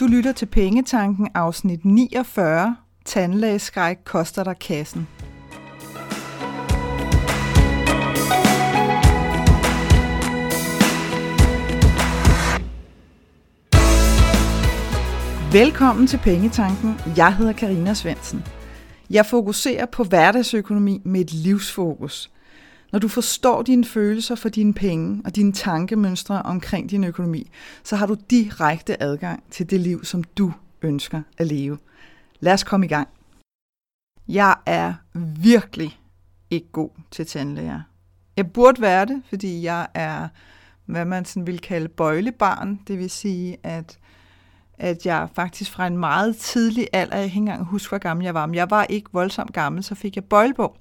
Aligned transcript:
Du 0.00 0.06
lytter 0.06 0.32
til 0.32 0.46
Pengetanken 0.46 1.28
afsnit 1.34 1.84
49. 1.84 2.76
Tandlægeskræk 3.04 3.96
koster 4.04 4.44
dig 4.44 4.58
kassen. 4.58 5.08
Velkommen 15.52 16.06
til 16.06 16.18
Pengetanken. 16.18 16.94
Jeg 17.16 17.36
hedder 17.36 17.52
Karina 17.52 17.94
Svensen. 17.94 18.44
Jeg 19.10 19.26
fokuserer 19.26 19.86
på 19.86 20.04
hverdagsøkonomi 20.04 21.00
med 21.04 21.20
et 21.20 21.32
livsfokus. 21.32 22.30
Når 22.92 22.98
du 22.98 23.08
forstår 23.08 23.62
dine 23.62 23.84
følelser 23.84 24.34
for 24.34 24.48
dine 24.48 24.74
penge 24.74 25.22
og 25.24 25.36
dine 25.36 25.52
tankemønstre 25.52 26.42
omkring 26.42 26.90
din 26.90 27.04
økonomi, 27.04 27.50
så 27.84 27.96
har 27.96 28.06
du 28.06 28.16
direkte 28.30 29.02
adgang 29.02 29.42
til 29.50 29.70
det 29.70 29.80
liv, 29.80 30.04
som 30.04 30.24
du 30.24 30.52
ønsker 30.82 31.22
at 31.38 31.46
leve. 31.46 31.78
Lad 32.40 32.52
os 32.52 32.64
komme 32.64 32.86
i 32.86 32.88
gang. 32.88 33.08
Jeg 34.28 34.56
er 34.66 34.94
virkelig 35.42 36.00
ikke 36.50 36.68
god 36.72 36.90
til 37.10 37.26
tandlæger. 37.26 37.80
Jeg 38.36 38.52
burde 38.52 38.82
være 38.82 39.06
det, 39.06 39.22
fordi 39.28 39.62
jeg 39.62 39.86
er, 39.94 40.28
hvad 40.86 41.04
man 41.04 41.24
sådan 41.24 41.46
vil 41.46 41.58
kalde 41.58 41.88
bøjlebarn. 41.88 42.80
Det 42.88 42.98
vil 42.98 43.10
sige, 43.10 43.56
at 43.62 43.98
at 44.80 45.06
jeg 45.06 45.28
faktisk 45.34 45.70
fra 45.70 45.86
en 45.86 45.98
meget 45.98 46.36
tidlig 46.36 46.88
alder, 46.92 47.16
jeg 47.16 47.22
kan 47.22 47.26
ikke 47.26 47.36
engang 47.36 47.64
huske, 47.64 47.88
hvor 47.88 47.98
gammel 47.98 48.24
jeg 48.24 48.34
var, 48.34 48.46
men 48.46 48.54
jeg 48.54 48.70
var 48.70 48.84
ikke 48.84 49.10
voldsomt 49.12 49.52
gammel, 49.52 49.84
så 49.84 49.94
fik 49.94 50.16
jeg 50.16 50.24
bøjlebog 50.24 50.76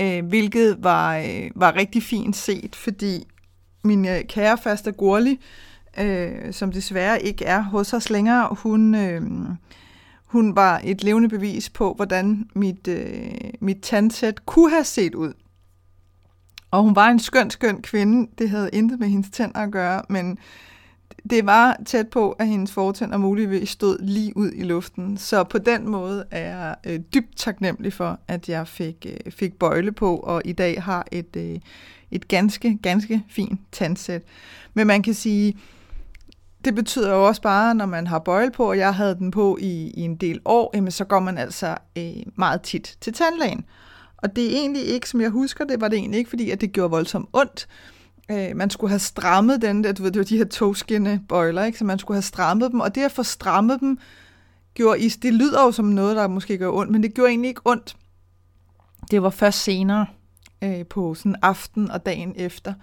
øh, 0.00 0.26
hvilket 0.26 0.76
var, 0.80 1.16
øh, 1.16 1.50
var 1.54 1.76
rigtig 1.76 2.02
fint 2.02 2.36
set, 2.36 2.76
fordi 2.76 3.26
min 3.84 4.08
øh, 4.08 4.24
kære 4.24 4.58
faste 4.58 4.92
Gurli, 4.92 5.40
øh, 5.98 6.52
som 6.52 6.72
desværre 6.72 7.22
ikke 7.22 7.44
er 7.44 7.60
hos 7.60 7.92
os 7.92 8.10
længere, 8.10 8.48
hun, 8.50 8.94
øh, 8.94 9.22
hun 10.26 10.56
var 10.56 10.80
et 10.84 11.04
levende 11.04 11.28
bevis 11.28 11.70
på, 11.70 11.94
hvordan 11.94 12.48
mit, 12.54 12.88
øh, 12.88 13.30
mit 13.60 13.78
tandsæt 13.82 14.46
kunne 14.46 14.70
have 14.70 14.84
set 14.84 15.14
ud. 15.14 15.32
Og 16.70 16.82
hun 16.82 16.96
var 16.96 17.08
en 17.08 17.18
skøn, 17.18 17.50
skøn 17.50 17.82
kvinde. 17.82 18.30
Det 18.38 18.50
havde 18.50 18.70
intet 18.72 18.98
med 18.98 19.08
hendes 19.08 19.30
tænder 19.30 19.58
at 19.58 19.70
gøre, 19.70 20.02
men 20.08 20.38
det 21.30 21.46
var 21.46 21.76
tæt 21.86 22.08
på, 22.08 22.30
at 22.30 22.48
hendes 22.48 22.72
fortænder 22.72 23.16
muligvis 23.16 23.68
stod 23.68 23.98
lige 23.98 24.36
ud 24.36 24.50
i 24.54 24.62
luften. 24.62 25.16
Så 25.16 25.44
på 25.44 25.58
den 25.58 25.90
måde 25.90 26.24
er 26.30 26.56
jeg 26.56 26.76
øh, 26.86 27.00
dybt 27.14 27.36
taknemmelig 27.36 27.92
for, 27.92 28.20
at 28.28 28.48
jeg 28.48 28.68
fik, 28.68 29.06
øh, 29.08 29.32
fik 29.32 29.58
bøjle 29.58 29.92
på, 29.92 30.16
og 30.16 30.42
i 30.44 30.52
dag 30.52 30.82
har 30.82 31.06
et, 31.12 31.36
øh, 31.36 31.58
et 32.10 32.28
ganske, 32.28 32.78
ganske 32.82 33.22
fint 33.28 33.60
tandsæt. 33.72 34.22
Men 34.74 34.86
man 34.86 35.02
kan 35.02 35.14
sige, 35.14 35.58
det 36.64 36.74
betyder 36.74 37.14
jo 37.14 37.26
også 37.26 37.42
bare, 37.42 37.74
når 37.74 37.86
man 37.86 38.06
har 38.06 38.18
bøjle 38.18 38.50
på, 38.50 38.68
og 38.68 38.78
jeg 38.78 38.94
havde 38.94 39.14
den 39.14 39.30
på 39.30 39.58
i, 39.60 39.90
i 39.90 40.00
en 40.00 40.16
del 40.16 40.40
år, 40.44 40.70
jamen 40.74 40.90
så 40.90 41.04
går 41.04 41.20
man 41.20 41.38
altså 41.38 41.76
øh, 41.98 42.12
meget 42.36 42.62
tit 42.62 42.96
til 43.00 43.12
tandlægen. 43.12 43.64
Og 44.16 44.36
det 44.36 44.46
er 44.46 44.58
egentlig 44.58 44.84
ikke, 44.84 45.08
som 45.08 45.20
jeg 45.20 45.30
husker 45.30 45.64
det, 45.64 45.80
var 45.80 45.88
det 45.88 45.98
egentlig 45.98 46.18
ikke, 46.18 46.30
fordi 46.30 46.50
at 46.50 46.60
det 46.60 46.72
gjorde 46.72 46.90
voldsomt 46.90 47.28
ondt, 47.32 47.68
øh, 48.30 48.56
man 48.56 48.70
skulle 48.70 48.90
have 48.90 48.98
strammet 48.98 49.62
den 49.62 49.84
der, 49.84 49.92
du 49.92 50.02
ved, 50.02 50.10
det 50.10 50.18
var 50.18 50.24
de 50.24 50.36
her 50.36 50.44
togskinne 50.44 51.20
bøjler, 51.28 51.64
ikke? 51.64 51.78
så 51.78 51.84
man 51.84 51.98
skulle 51.98 52.16
have 52.16 52.22
strammet 52.22 52.70
dem, 52.70 52.80
og 52.80 52.94
det 52.94 53.02
at 53.02 53.12
få 53.12 53.22
strammet 53.22 53.80
dem, 53.80 53.98
gjorde 54.74 55.00
is, 55.00 55.16
det 55.16 55.34
lyder 55.34 55.62
jo 55.62 55.72
som 55.72 55.84
noget, 55.84 56.16
der 56.16 56.28
måske 56.28 56.58
gør 56.58 56.70
ondt, 56.70 56.92
men 56.92 57.02
det 57.02 57.14
gjorde 57.14 57.30
egentlig 57.30 57.48
ikke 57.48 57.60
ondt. 57.64 57.96
Det 59.10 59.22
var 59.22 59.30
først 59.30 59.62
senere 59.62 60.06
øh, 60.64 60.86
på 60.86 61.14
sådan 61.14 61.36
aften 61.42 61.90
og 61.90 62.06
dagen 62.06 62.32
efter, 62.36 62.74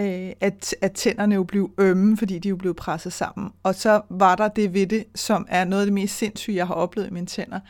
øh, 0.00 0.32
at, 0.40 0.74
at 0.80 0.92
tænderne 0.92 1.34
jo 1.34 1.44
blev 1.44 1.70
ømme, 1.78 2.16
fordi 2.16 2.38
de 2.38 2.48
jo 2.48 2.56
blev 2.56 2.74
presset 2.74 3.12
sammen. 3.12 3.50
Og 3.62 3.74
så 3.74 4.02
var 4.10 4.34
der 4.34 4.48
det 4.48 4.74
ved 4.74 4.86
det, 4.86 5.04
som 5.14 5.46
er 5.48 5.64
noget 5.64 5.82
af 5.82 5.86
det 5.86 5.92
mest 5.92 6.16
sindssyge, 6.16 6.56
jeg 6.56 6.66
har 6.66 6.74
oplevet 6.74 7.08
i 7.08 7.12
mine 7.12 7.26
tænder, 7.26 7.60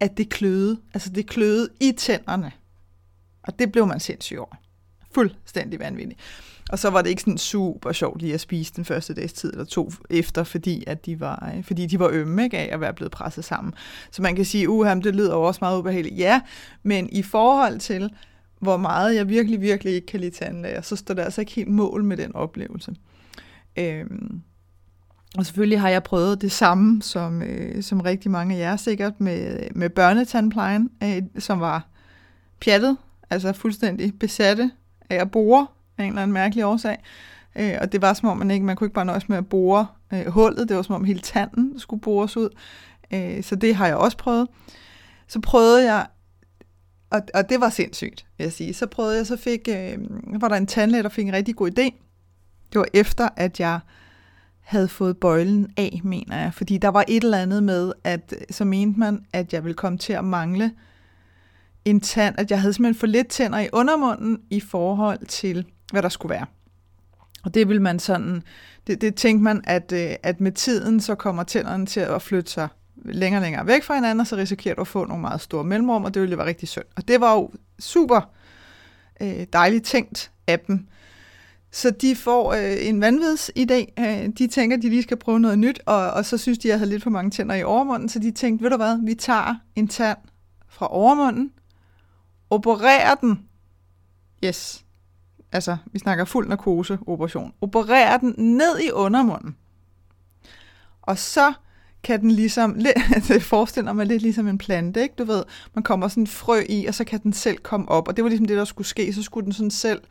at 0.00 0.16
det 0.16 0.30
kløede. 0.30 0.80
Altså 0.94 1.10
det 1.10 1.26
kløede 1.26 1.68
i 1.80 1.92
tænderne. 1.92 2.52
Og 3.42 3.58
det 3.58 3.72
blev 3.72 3.86
man 3.86 4.00
sindssyg 4.00 4.38
over 4.38 4.56
fuldstændig 5.16 5.80
vanvittig. 5.80 6.16
Og 6.70 6.78
så 6.78 6.90
var 6.90 7.02
det 7.02 7.10
ikke 7.10 7.22
sådan 7.22 7.38
super 7.38 7.92
sjovt 7.92 8.22
lige 8.22 8.34
at 8.34 8.40
spise 8.40 8.72
den 8.76 8.84
første 8.84 9.14
dags 9.14 9.32
tid 9.32 9.52
eller 9.52 9.64
to 9.64 9.92
efter, 10.10 10.44
fordi, 10.44 10.84
at 10.86 11.06
de, 11.06 11.20
var, 11.20 11.52
øh, 11.56 11.64
fordi 11.64 11.86
de 11.86 11.98
var 11.98 12.08
ømme 12.12 12.44
ikke, 12.44 12.58
af 12.58 12.68
at 12.72 12.80
være 12.80 12.94
blevet 12.94 13.12
presset 13.12 13.44
sammen. 13.44 13.74
Så 14.10 14.22
man 14.22 14.36
kan 14.36 14.44
sige, 14.44 14.68
uha, 14.68 14.94
det 14.94 15.16
lyder 15.16 15.34
også 15.34 15.58
meget 15.62 15.78
ubehageligt. 15.78 16.18
Ja, 16.18 16.40
men 16.82 17.08
i 17.12 17.22
forhold 17.22 17.78
til, 17.78 18.10
hvor 18.60 18.76
meget 18.76 19.14
jeg 19.14 19.28
virkelig, 19.28 19.60
virkelig 19.60 19.94
ikke 19.94 20.06
kan 20.06 20.20
lide 20.20 20.30
tandlæger, 20.30 20.80
så 20.80 20.96
står 20.96 21.14
det 21.14 21.22
altså 21.22 21.40
ikke 21.40 21.52
helt 21.52 21.68
mål 21.68 22.04
med 22.04 22.16
den 22.16 22.34
oplevelse. 22.34 22.94
Øhm, 23.78 24.40
og 25.38 25.46
selvfølgelig 25.46 25.80
har 25.80 25.88
jeg 25.88 26.02
prøvet 26.02 26.42
det 26.42 26.52
samme, 26.52 27.02
som, 27.02 27.42
øh, 27.42 27.82
som 27.82 28.00
rigtig 28.00 28.30
mange 28.30 28.54
af 28.54 28.58
jer 28.58 28.76
sikkert, 28.76 29.20
med, 29.20 29.68
med 29.74 29.90
børnetandplejen, 29.90 30.90
øh, 31.02 31.22
som 31.38 31.60
var 31.60 31.88
pjattet, 32.60 32.96
altså 33.30 33.52
fuldstændig 33.52 34.18
besatte 34.18 34.70
af 35.10 35.16
at 35.16 35.30
bore 35.30 35.66
af 35.98 36.04
en 36.04 36.08
eller 36.08 36.22
anden 36.22 36.34
mærkelig 36.34 36.64
årsag. 36.64 36.98
Øh, 37.56 37.74
og 37.80 37.92
det 37.92 38.02
var 38.02 38.12
som 38.12 38.28
om, 38.28 38.36
man 38.36 38.50
ikke 38.50 38.66
man 38.66 38.76
kunne 38.76 38.86
ikke 38.86 38.94
bare 38.94 39.04
nøjes 39.04 39.28
med 39.28 39.36
at 39.36 39.48
bore 39.48 39.86
øh, 40.12 40.26
hullet. 40.26 40.68
Det 40.68 40.76
var 40.76 40.82
som 40.82 40.94
om 40.94 41.04
hele 41.04 41.20
tanden 41.20 41.78
skulle 41.78 42.00
bores 42.00 42.36
ud. 42.36 42.48
Øh, 43.10 43.42
så 43.42 43.56
det 43.56 43.74
har 43.74 43.86
jeg 43.86 43.96
også 43.96 44.16
prøvet. 44.16 44.48
Så 45.28 45.40
prøvede 45.40 45.92
jeg, 45.92 46.06
og, 47.10 47.20
og 47.34 47.48
det 47.48 47.60
var 47.60 47.70
sindssygt, 47.70 48.26
vil 48.38 48.44
jeg 48.44 48.52
sige. 48.52 48.74
Så 48.74 48.86
prøvede 48.86 49.16
jeg, 49.16 49.26
så 49.26 49.36
fik, 49.36 49.68
øh, 49.68 49.98
var 50.40 50.48
der 50.48 50.56
en 50.56 50.66
tandlæge, 50.66 51.02
der 51.02 51.08
fik 51.08 51.26
en 51.26 51.32
rigtig 51.34 51.56
god 51.56 51.68
idé. 51.68 52.02
Det 52.72 52.78
var 52.78 52.86
efter, 52.94 53.28
at 53.36 53.60
jeg 53.60 53.80
havde 54.60 54.88
fået 54.88 55.16
bøjlen 55.16 55.70
af, 55.76 56.00
mener 56.04 56.38
jeg. 56.38 56.54
Fordi 56.54 56.78
der 56.78 56.88
var 56.88 57.04
et 57.08 57.24
eller 57.24 57.38
andet 57.38 57.62
med, 57.62 57.92
at 58.04 58.34
så 58.50 58.64
mente 58.64 58.98
man, 59.00 59.24
at 59.32 59.52
jeg 59.52 59.64
ville 59.64 59.74
komme 59.74 59.98
til 59.98 60.12
at 60.12 60.24
mangle 60.24 60.72
en 61.86 62.00
tand, 62.00 62.34
at 62.38 62.50
jeg 62.50 62.60
havde 62.60 62.72
simpelthen 62.72 63.00
for 63.00 63.06
lidt 63.06 63.28
tænder 63.28 63.58
i 63.58 63.68
undermunden 63.72 64.38
i 64.50 64.60
forhold 64.60 65.26
til, 65.26 65.66
hvad 65.92 66.02
der 66.02 66.08
skulle 66.08 66.30
være. 66.30 66.46
Og 67.44 67.54
det 67.54 67.68
vil 67.68 67.82
man 67.82 67.98
sådan, 67.98 68.42
det, 68.86 69.00
det 69.00 69.14
tænkte 69.14 69.42
man, 69.42 69.60
at, 69.64 69.92
øh, 69.92 70.10
at 70.22 70.40
med 70.40 70.52
tiden, 70.52 71.00
så 71.00 71.14
kommer 71.14 71.42
tænderne 71.42 71.86
til 71.86 72.00
at 72.00 72.22
flytte 72.22 72.50
sig 72.50 72.68
længere 73.04 73.38
og 73.38 73.42
længere 73.42 73.66
væk 73.66 73.82
fra 73.82 73.94
hinanden, 73.94 74.20
og 74.20 74.26
så 74.26 74.36
risikerer 74.36 74.74
du 74.74 74.80
at 74.80 74.88
få 74.88 75.04
nogle 75.04 75.20
meget 75.20 75.40
store 75.40 75.64
mellemrum, 75.64 76.04
og 76.04 76.14
det 76.14 76.22
ville 76.22 76.38
være 76.38 76.46
rigtig 76.46 76.68
synd. 76.68 76.84
Og 76.96 77.08
det 77.08 77.20
var 77.20 77.34
jo 77.34 77.50
super 77.78 78.30
øh, 79.20 79.46
dejligt 79.52 79.84
tænkt 79.84 80.30
af 80.46 80.60
dem. 80.60 80.86
Så 81.70 81.90
de 81.90 82.16
får 82.16 82.52
øh, 82.52 82.88
en 82.88 83.04
vanvidsidé. 83.04 84.02
Øh, 84.02 84.28
de 84.38 84.46
tænker, 84.46 84.76
at 84.76 84.82
de 84.82 84.88
lige 84.88 85.02
skal 85.02 85.16
prøve 85.16 85.40
noget 85.40 85.58
nyt, 85.58 85.80
og, 85.86 86.10
og 86.10 86.24
så 86.24 86.38
synes 86.38 86.58
de, 86.58 86.68
at 86.68 86.70
jeg 86.70 86.78
havde 86.78 86.90
lidt 86.90 87.02
for 87.02 87.10
mange 87.10 87.30
tænder 87.30 87.54
i 87.54 87.62
overmunden, 87.62 88.08
så 88.08 88.18
de 88.18 88.30
tænkte, 88.30 88.62
ved 88.62 88.70
du 88.70 88.76
hvad, 88.76 89.06
vi 89.06 89.14
tager 89.14 89.54
en 89.76 89.88
tand 89.88 90.18
fra 90.68 90.92
overmunden, 90.94 91.50
opererer 92.50 93.14
den, 93.14 93.48
yes, 94.44 94.84
altså 95.52 95.76
vi 95.92 95.98
snakker 95.98 96.24
fuld 96.24 96.48
narkose 96.48 96.98
operation, 97.06 97.52
opererer 97.60 98.18
den 98.18 98.34
ned 98.38 98.78
i 98.78 98.90
undermunden, 98.90 99.56
og 101.02 101.18
så 101.18 101.52
kan 102.02 102.20
den 102.20 102.30
ligesom, 102.30 102.76
det 103.28 103.42
forestiller 103.42 103.92
mig 103.92 104.06
lidt 104.06 104.22
ligesom 104.22 104.48
en 104.48 104.58
plante, 104.58 105.02
ikke? 105.02 105.14
Du 105.18 105.24
ved, 105.24 105.44
man 105.74 105.82
kommer 105.82 106.08
sådan 106.08 106.22
en 106.22 106.26
frø 106.26 106.62
i, 106.68 106.86
og 106.86 106.94
så 106.94 107.04
kan 107.04 107.20
den 107.22 107.32
selv 107.32 107.58
komme 107.58 107.88
op, 107.88 108.08
og 108.08 108.16
det 108.16 108.24
var 108.24 108.28
ligesom 108.28 108.46
det, 108.46 108.56
der 108.56 108.64
skulle 108.64 108.88
ske, 108.88 109.12
så 109.12 109.22
skulle 109.22 109.44
den 109.44 109.52
sådan 109.52 109.70
selv 109.70 110.02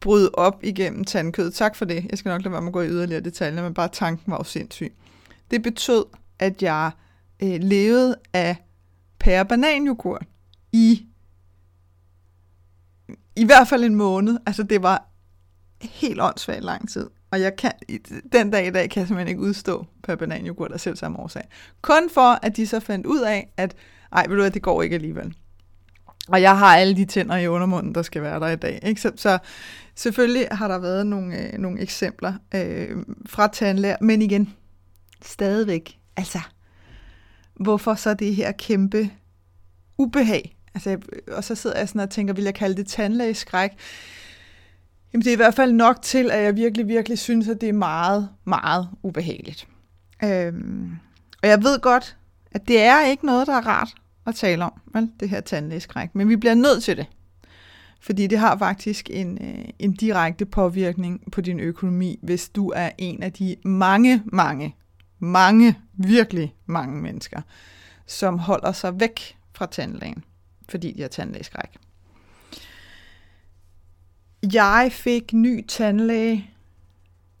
bryde 0.00 0.30
op 0.34 0.64
igennem 0.64 1.04
tandkødet. 1.04 1.54
Tak 1.54 1.76
for 1.76 1.84
det. 1.84 2.06
Jeg 2.10 2.18
skal 2.18 2.30
nok 2.30 2.42
lade 2.42 2.52
være 2.52 2.60
med 2.60 2.68
at 2.68 2.72
gå 2.72 2.80
i 2.80 2.88
yderligere 2.88 3.20
detaljer, 3.20 3.62
men 3.62 3.74
bare 3.74 3.88
tanken 3.88 4.30
var 4.30 4.36
jo 4.36 4.44
sindssyg. 4.44 4.94
Det 5.50 5.62
betød, 5.62 6.04
at 6.38 6.62
jeg 6.62 6.90
øh, 7.42 7.60
levede 7.60 8.16
af 8.32 8.56
pære 9.18 9.44
bananjoghurt 9.44 10.26
i 10.76 11.06
i 13.36 13.44
hvert 13.44 13.68
fald 13.68 13.84
en 13.84 13.94
måned. 13.94 14.38
Altså 14.46 14.62
det 14.62 14.82
var 14.82 15.08
helt 15.82 16.20
åndssvagt 16.20 16.64
lang 16.64 16.88
tid. 16.88 17.10
Og 17.30 17.40
jeg 17.40 17.56
kan, 17.56 17.72
den 18.32 18.50
dag 18.50 18.66
i 18.66 18.70
dag 18.70 18.90
kan 18.90 19.00
jeg 19.00 19.08
simpelthen 19.08 19.28
ikke 19.28 19.40
udstå 19.40 19.86
per 20.02 20.16
bananjoghurt 20.16 20.72
af 20.72 20.80
selv 20.80 20.96
samme 20.96 21.18
årsag. 21.18 21.42
Kun 21.82 22.10
for, 22.10 22.38
at 22.42 22.56
de 22.56 22.66
så 22.66 22.80
fandt 22.80 23.06
ud 23.06 23.20
af, 23.20 23.52
at 23.56 23.76
ej, 24.12 24.26
ved 24.26 24.36
du 24.36 24.42
hvad, 24.42 24.50
det 24.50 24.62
går 24.62 24.82
ikke 24.82 24.94
alligevel. 24.94 25.34
Og 26.28 26.42
jeg 26.42 26.58
har 26.58 26.76
alle 26.76 26.96
de 26.96 27.04
tænder 27.04 27.36
i 27.36 27.48
undermunden, 27.48 27.94
der 27.94 28.02
skal 28.02 28.22
være 28.22 28.40
der 28.40 28.48
i 28.48 28.56
dag. 28.56 28.80
Ikke? 28.82 29.00
Så, 29.00 29.12
så 29.16 29.38
selvfølgelig 29.94 30.48
har 30.52 30.68
der 30.68 30.78
været 30.78 31.06
nogle, 31.06 31.38
øh, 31.38 31.58
nogle 31.58 31.80
eksempler 31.80 32.32
øh, 32.54 32.96
fra 33.26 33.48
tandlæger, 33.48 33.96
men 34.00 34.22
igen, 34.22 34.54
stadigvæk, 35.24 35.98
altså, 36.16 36.40
hvorfor 37.54 37.94
så 37.94 38.14
det 38.14 38.34
her 38.34 38.52
kæmpe 38.52 39.10
ubehag 39.98 40.55
Altså, 40.76 40.98
og 41.32 41.44
så 41.44 41.54
sidder 41.54 41.78
jeg 41.78 41.88
sådan 41.88 42.00
og 42.00 42.10
tænker, 42.10 42.34
vil 42.34 42.44
jeg 42.44 42.54
kalde 42.54 42.76
det 42.76 42.86
tandlægeskræk? 42.86 43.70
Jamen, 45.12 45.24
det 45.24 45.30
er 45.30 45.32
i 45.32 45.36
hvert 45.36 45.54
fald 45.54 45.72
nok 45.72 46.02
til, 46.02 46.30
at 46.30 46.42
jeg 46.42 46.56
virkelig, 46.56 46.88
virkelig 46.88 47.18
synes, 47.18 47.48
at 47.48 47.60
det 47.60 47.68
er 47.68 47.72
meget, 47.72 48.28
meget 48.44 48.88
ubehageligt. 49.02 49.68
Øhm, 50.24 50.90
og 51.42 51.48
jeg 51.48 51.62
ved 51.62 51.80
godt, 51.80 52.16
at 52.52 52.68
det 52.68 52.82
er 52.82 53.06
ikke 53.06 53.26
noget, 53.26 53.46
der 53.46 53.52
er 53.52 53.66
rart 53.66 53.94
at 54.26 54.34
tale 54.34 54.64
om, 54.64 54.72
vel? 54.94 55.10
det 55.20 55.28
her 55.28 55.40
tandlægeskræk. 55.40 56.14
Men 56.14 56.28
vi 56.28 56.36
bliver 56.36 56.54
nødt 56.54 56.82
til 56.82 56.96
det. 56.96 57.06
Fordi 58.00 58.26
det 58.26 58.38
har 58.38 58.58
faktisk 58.58 59.10
en, 59.10 59.38
øh, 59.40 59.64
en 59.78 59.92
direkte 59.92 60.46
påvirkning 60.46 61.32
på 61.32 61.40
din 61.40 61.60
økonomi, 61.60 62.18
hvis 62.22 62.48
du 62.48 62.72
er 62.76 62.90
en 62.98 63.22
af 63.22 63.32
de 63.32 63.56
mange, 63.64 64.22
mange 64.24 64.74
mange, 65.18 65.78
virkelig 65.92 66.54
mange 66.66 67.02
mennesker, 67.02 67.40
som 68.06 68.38
holder 68.38 68.72
sig 68.72 69.00
væk 69.00 69.36
fra 69.54 69.66
tandlægen, 69.66 70.24
fordi 70.68 70.92
de 70.92 71.02
har 71.02 71.08
tandlægeskræk. 71.08 71.76
Jeg 74.52 74.88
fik 74.92 75.32
ny 75.32 75.66
tandlæge, 75.66 76.50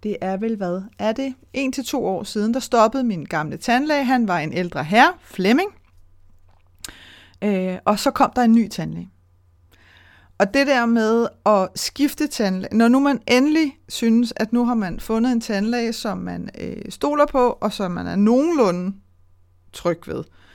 det 0.02 0.16
er 0.20 0.36
vel 0.36 0.56
hvad, 0.56 0.82
er 0.98 1.12
det? 1.12 1.34
En 1.52 1.72
til 1.72 1.84
to 1.84 2.06
år 2.06 2.22
siden, 2.22 2.54
der 2.54 2.60
stoppede 2.60 3.04
min 3.04 3.24
gamle 3.24 3.56
tandlæge, 3.56 4.04
han 4.04 4.28
var 4.28 4.38
en 4.38 4.52
ældre 4.52 4.84
herre, 4.84 5.12
Flemming, 5.22 5.70
øh, 7.42 7.78
og 7.84 7.98
så 7.98 8.10
kom 8.10 8.32
der 8.36 8.42
en 8.42 8.52
ny 8.52 8.68
tandlæge. 8.68 9.10
Og 10.38 10.54
det 10.54 10.66
der 10.66 10.86
med 10.86 11.28
at 11.46 11.68
skifte 11.74 12.26
tandlæge, 12.26 12.76
når 12.76 12.88
nu 12.88 13.00
man 13.00 13.20
endelig 13.26 13.78
synes, 13.88 14.32
at 14.36 14.52
nu 14.52 14.64
har 14.64 14.74
man 14.74 15.00
fundet 15.00 15.32
en 15.32 15.40
tandlæge, 15.40 15.92
som 15.92 16.18
man 16.18 16.50
øh, 16.60 16.82
stoler 16.88 17.26
på, 17.26 17.58
og 17.60 17.72
som 17.72 17.90
man 17.90 18.06
er 18.06 18.16
nogenlunde 18.16 18.96
tryg 19.72 20.08
ved. 20.08 20.18
Øh, 20.18 20.45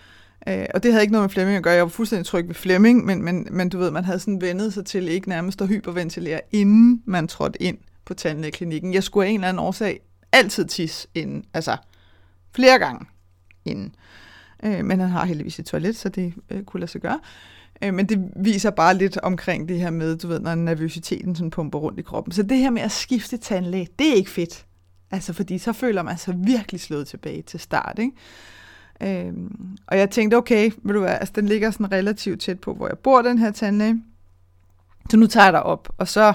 Øh, 0.48 0.66
og 0.74 0.84
det 0.84 0.92
havde 0.92 1.04
ikke 1.04 1.12
noget 1.12 1.24
med 1.24 1.30
Flemming 1.30 1.58
at 1.58 1.64
gøre. 1.64 1.74
Jeg 1.74 1.84
var 1.84 1.90
fuldstændig 1.90 2.26
tryg 2.26 2.48
ved 2.48 2.56
Flemming, 2.56 3.06
men, 3.06 3.24
men, 3.24 3.48
men 3.52 3.70
du 3.70 3.78
ved, 3.78 3.92
man 3.92 4.06
havde 4.06 4.20
sådan 4.20 4.42
vendet 4.42 4.74
sig 4.74 4.86
til 4.86 5.08
ikke 5.08 5.30
nærmest 5.30 5.62
at 5.62 5.68
hyperventilere, 5.68 6.42
inden 6.52 7.04
man 7.06 7.28
trådte 7.28 7.62
ind 7.62 7.78
på 8.06 8.14
tandlægeklinikken. 8.14 8.94
Jeg 8.94 9.04
skulle 9.04 9.28
af 9.28 9.30
en 9.30 9.36
eller 9.36 9.48
anden 9.48 9.60
årsag 9.60 10.00
altid 10.32 10.66
tisse 10.66 11.08
inden, 11.16 11.44
altså 11.54 11.78
flere 12.56 12.80
gange 12.80 13.06
inden. 13.66 13.96
Øh, 14.64 14.86
men 14.86 15.00
han 15.00 15.10
har 15.10 15.26
heldigvis 15.26 15.60
et 15.60 15.66
toilet, 15.66 15.96
så 15.96 16.10
det 16.10 16.34
øh, 16.50 16.64
kunne 16.64 16.80
lade 16.80 16.92
sig 16.92 17.02
gøre. 17.02 17.20
Øh, 17.84 17.94
men 17.94 18.06
det 18.06 18.32
viser 18.36 18.70
bare 18.70 18.98
lidt 18.98 19.18
omkring 19.18 19.70
det 19.70 19.80
her 19.80 19.90
med, 19.90 20.18
du 20.18 20.28
ved, 20.28 20.40
når 20.40 20.56
nervøsiteten 20.56 21.36
sådan 21.36 21.52
pumper 21.52 21.80
rundt 21.80 22.00
i 22.00 22.02
kroppen. 22.02 22.34
Så 22.34 22.44
det 22.44 22.58
her 22.58 22.70
med 22.70 22.82
at 22.82 22.92
skifte 22.92 23.38
tandlæge, 23.38 23.88
det 24.00 24.10
er 24.10 24.16
ikke 24.16 24.30
fedt. 24.30 24.66
Altså, 25.12 25.34
fordi 25.34 25.58
så 25.58 25.74
føler 25.74 26.04
man 26.04 26.18
sig 26.18 26.36
virkelig 26.38 26.82
slået 26.82 27.08
tilbage 27.08 27.42
til 27.42 27.60
start, 27.60 28.00
ikke? 28.00 28.12
Øhm, 29.04 29.78
og 29.88 29.98
jeg 29.98 30.10
tænkte, 30.10 30.36
okay, 30.36 30.72
ved 30.84 30.94
du 30.94 31.02
være, 31.02 31.20
altså, 31.20 31.34
den 31.36 31.46
ligger 31.46 31.72
sådan 31.72 31.92
relativt 31.92 32.42
tæt 32.42 32.60
på, 32.60 32.74
hvor 32.74 32.88
jeg 32.88 32.98
bor, 32.98 33.22
den 33.22 33.38
her 33.38 33.52
tandlæge. 33.52 34.04
Så 35.10 35.18
nu 35.18 35.28
tager 35.28 35.46
jeg 35.46 35.54
dig 35.54 35.64
op, 35.64 35.90
og 35.98 36.08
så, 36.08 36.34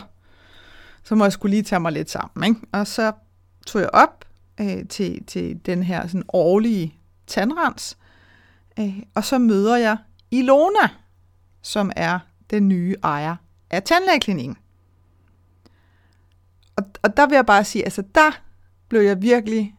så 1.03 1.15
må 1.15 1.25
jeg 1.25 1.33
skulle 1.33 1.51
lige 1.51 1.63
tage 1.63 1.81
mig 1.81 1.93
lidt 1.93 2.11
sammen, 2.11 2.49
ikke? 2.49 2.61
Og 2.73 2.87
så 2.87 3.13
tog 3.67 3.81
jeg 3.81 3.91
op 3.93 4.25
øh, 4.61 4.89
til, 4.89 5.25
til 5.25 5.61
den 5.67 5.83
her 5.83 6.07
sådan 6.07 6.25
årlige 6.29 6.95
tandrens, 7.27 7.99
øh, 8.79 9.03
og 9.15 9.25
så 9.25 9.39
møder 9.39 9.77
jeg 9.77 9.97
Ilona, 10.31 10.89
som 11.63 11.93
er 11.97 12.19
den 12.51 12.69
nye 12.69 12.95
ejer 13.03 13.37
af 13.71 13.83
tandlægeklinikken. 13.83 14.57
Og, 16.77 16.85
og 17.03 17.17
der 17.17 17.27
vil 17.27 17.35
jeg 17.35 17.47
bare 17.47 17.65
sige, 17.65 17.85
altså 17.85 18.03
der 18.15 18.41
blev 18.89 19.01
jeg 19.01 19.23
virkelig, 19.23 19.76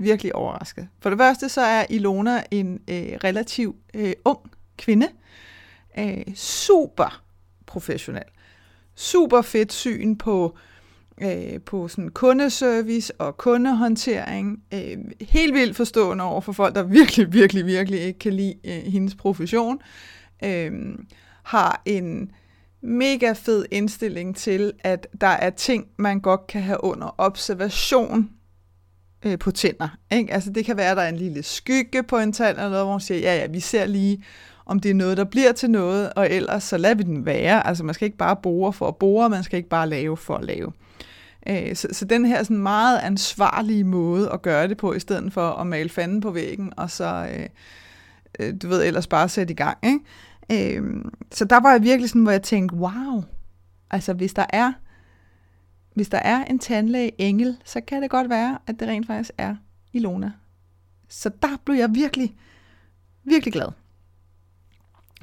virkelig 0.00 0.34
overrasket. 0.34 0.88
For 1.00 1.10
det 1.10 1.18
første 1.18 1.48
så 1.48 1.60
er 1.60 1.84
Ilona 1.90 2.42
en 2.50 2.80
øh, 2.88 3.12
relativ 3.24 3.76
øh, 3.94 4.12
ung 4.24 4.38
kvinde. 4.78 5.08
Øh, 5.98 6.34
super 6.34 7.22
professionel. 7.66 8.22
Super 8.94 9.42
fedt 9.42 9.72
syn 9.72 10.16
på, 10.16 10.56
øh, 11.20 11.60
på 11.66 11.88
sådan 11.88 12.08
kundeservice 12.08 13.20
og 13.20 13.36
kundehåndtering. 13.36 14.62
Øh, 14.74 14.98
helt 15.20 15.54
vildt 15.54 15.76
forstående 15.76 16.24
over 16.24 16.40
for 16.40 16.52
folk, 16.52 16.74
der 16.74 16.82
virkelig, 16.82 17.32
virkelig, 17.32 17.66
virkelig 17.66 18.00
ikke 18.00 18.18
kan 18.18 18.32
lide 18.32 18.54
øh, 18.64 18.92
hendes 18.92 19.14
profession 19.14 19.80
øh, 20.44 20.72
har 21.42 21.82
en 21.84 22.30
mega 22.82 23.32
fed 23.32 23.64
indstilling 23.70 24.36
til, 24.36 24.72
at 24.80 25.06
der 25.20 25.26
er 25.26 25.50
ting, 25.50 25.86
man 25.96 26.20
godt 26.20 26.46
kan 26.46 26.62
have 26.62 26.84
under 26.84 27.14
observation 27.18 28.30
øh, 29.24 29.38
på 29.38 29.50
tænder. 29.50 29.88
Ikke? 30.10 30.32
Altså 30.32 30.50
det 30.50 30.64
kan 30.64 30.76
være, 30.76 30.90
at 30.90 30.96
der 30.96 31.02
er 31.02 31.08
en 31.08 31.16
lille 31.16 31.42
skygge 31.42 32.02
på 32.02 32.18
en 32.18 32.32
tand, 32.32 32.56
eller 32.56 32.70
noget, 32.70 32.84
hvor 32.84 32.92
man 32.92 33.00
siger, 33.00 33.20
ja 33.20 33.36
ja, 33.36 33.46
vi 33.46 33.60
ser 33.60 33.86
lige, 33.86 34.24
om 34.66 34.80
det 34.80 34.90
er 34.90 34.94
noget, 34.94 35.16
der 35.16 35.24
bliver 35.24 35.52
til 35.52 35.70
noget, 35.70 36.12
og 36.12 36.30
ellers 36.30 36.64
så 36.64 36.76
lader 36.76 36.94
vi 36.94 37.02
den 37.02 37.26
være. 37.26 37.66
Altså 37.66 37.84
man 37.84 37.94
skal 37.94 38.06
ikke 38.06 38.18
bare 38.18 38.36
bore 38.36 38.72
for 38.72 38.88
at 38.88 38.96
bore, 38.96 39.28
man 39.28 39.42
skal 39.42 39.56
ikke 39.56 39.68
bare 39.68 39.88
lave 39.88 40.16
for 40.16 40.34
at 40.34 40.44
lave. 40.44 40.72
Øh, 41.48 41.76
så, 41.76 41.88
så 41.92 42.04
den 42.04 42.24
her 42.24 42.42
sådan 42.42 42.58
meget 42.58 42.98
ansvarlige 42.98 43.84
måde 43.84 44.30
at 44.32 44.42
gøre 44.42 44.68
det 44.68 44.76
på, 44.76 44.92
i 44.92 45.00
stedet 45.00 45.32
for 45.32 45.48
at 45.50 45.66
male 45.66 45.88
fanden 45.88 46.20
på 46.20 46.30
væggen, 46.30 46.72
og 46.76 46.90
så, 46.90 47.28
øh, 47.34 47.46
øh 48.40 48.54
du 48.62 48.68
ved, 48.68 48.84
ellers 48.84 49.06
bare 49.06 49.28
sætte 49.28 49.52
i 49.52 49.56
gang. 49.56 49.78
Ikke? 49.82 50.78
Øh, 50.78 50.82
så 51.32 51.44
der 51.44 51.60
var 51.60 51.72
jeg 51.72 51.82
virkelig 51.82 52.10
sådan, 52.10 52.22
hvor 52.22 52.32
jeg 52.32 52.42
tænkte, 52.42 52.76
wow, 52.76 53.24
altså 53.90 54.12
hvis 54.12 54.34
der 54.34 54.46
er, 54.48 54.72
hvis 56.00 56.08
der 56.08 56.18
er 56.18 56.44
en 56.44 56.58
tandlæge 56.58 57.20
engel, 57.20 57.56
så 57.64 57.80
kan 57.80 58.02
det 58.02 58.10
godt 58.10 58.30
være, 58.30 58.58
at 58.66 58.80
det 58.80 58.88
rent 58.88 59.06
faktisk 59.06 59.30
er 59.38 59.56
Ilona. 59.92 60.32
Så 61.08 61.30
der 61.42 61.56
blev 61.64 61.76
jeg 61.76 61.94
virkelig, 61.94 62.36
virkelig 63.24 63.52
glad. 63.52 63.68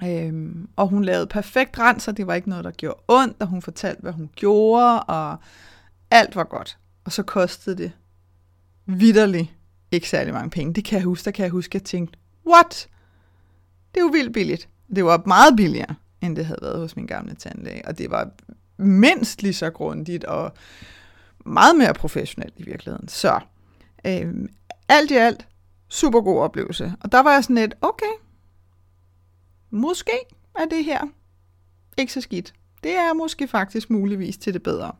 Øhm, 0.03 0.69
og 0.75 0.88
hun 0.88 1.03
lavede 1.03 1.27
perfekt 1.27 1.79
rens, 1.79 2.07
og 2.07 2.18
det 2.18 2.27
var 2.27 2.33
ikke 2.33 2.50
noget, 2.50 2.63
der 2.63 2.71
gjorde 2.71 3.00
ondt, 3.07 3.35
og 3.39 3.47
hun 3.47 3.62
fortalte, 3.62 4.01
hvad 4.01 4.12
hun 4.12 4.29
gjorde, 4.35 5.03
og 5.03 5.38
alt 6.12 6.35
var 6.35 6.44
godt. 6.44 6.77
Og 7.03 7.12
så 7.12 7.23
kostede 7.23 7.77
det 7.77 7.91
vidderligt 8.85 9.56
ikke 9.91 10.09
særlig 10.09 10.33
mange 10.33 10.50
penge. 10.50 10.73
Det 10.73 10.85
kan 10.85 10.95
jeg 10.95 11.06
huske, 11.06 11.25
der 11.25 11.31
kan 11.31 11.44
jeg 11.44 11.51
huske, 11.51 11.71
at 11.71 11.81
jeg 11.81 11.85
tænkte, 11.85 12.19
what? 12.47 12.89
Det 13.95 14.00
er 14.00 14.06
jo 14.06 14.12
vildt 14.12 14.33
billigt. 14.33 14.69
Det 14.95 15.06
var 15.06 15.23
meget 15.25 15.56
billigere, 15.57 15.95
end 16.21 16.35
det 16.35 16.45
havde 16.45 16.59
været 16.62 16.80
hos 16.80 16.95
min 16.95 17.07
gamle 17.07 17.35
tandlæge. 17.35 17.88
Og 17.88 17.97
det 17.97 18.12
var 18.12 18.31
mindst 18.77 19.41
lige 19.41 19.53
så 19.53 19.69
grundigt 19.69 20.24
og 20.24 20.51
meget 21.45 21.75
mere 21.75 21.94
professionelt 21.94 22.53
i 22.57 22.63
virkeligheden. 22.63 23.07
Så 23.07 23.39
øh, 24.06 24.33
alt 24.89 25.12
i 25.12 25.15
alt, 25.15 25.47
super 25.89 26.21
god 26.21 26.41
oplevelse. 26.41 26.94
Og 27.00 27.12
der 27.12 27.19
var 27.19 27.33
jeg 27.33 27.44
sådan 27.44 27.56
lidt, 27.56 27.74
okay, 27.81 28.13
måske 29.69 30.19
er 30.56 30.65
det 30.65 30.85
her 30.85 31.01
ikke 31.97 32.13
så 32.13 32.21
skidt. 32.21 32.53
Det 32.83 32.91
er 32.91 33.13
måske 33.13 33.47
faktisk 33.47 33.89
muligvis 33.89 34.38
til 34.38 34.53
det 34.53 34.63
bedre. 34.63 34.91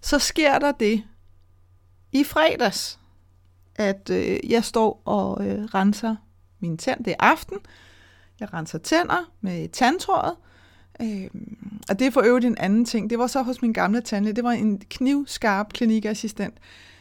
Så 0.00 0.18
sker 0.18 0.58
der 0.58 0.72
det 0.72 1.04
i 2.12 2.24
fredags, 2.24 2.98
at 3.74 4.10
øh, 4.10 4.50
jeg 4.50 4.64
står 4.64 5.02
og 5.04 5.46
øh, 5.46 5.64
renser 5.64 6.16
mine 6.60 6.76
tænder. 6.76 7.02
Det 7.02 7.10
er 7.10 7.24
aften, 7.24 7.58
jeg 8.40 8.52
renser 8.52 8.78
tænder 8.78 9.32
med 9.40 9.68
tandtrådet. 9.68 10.36
Øh, 11.00 11.30
og 11.88 11.98
det 11.98 12.06
er 12.06 12.10
for 12.10 12.20
øvrigt 12.20 12.46
en 12.46 12.58
anden 12.58 12.84
ting. 12.84 13.10
Det 13.10 13.18
var 13.18 13.26
så 13.26 13.42
hos 13.42 13.62
min 13.62 13.72
gamle 13.72 14.00
tandlæge. 14.00 14.36
Det 14.36 14.44
var 14.44 14.50
en 14.52 14.82
knivskarp 14.90 15.72
klinikassistent, 15.72 16.54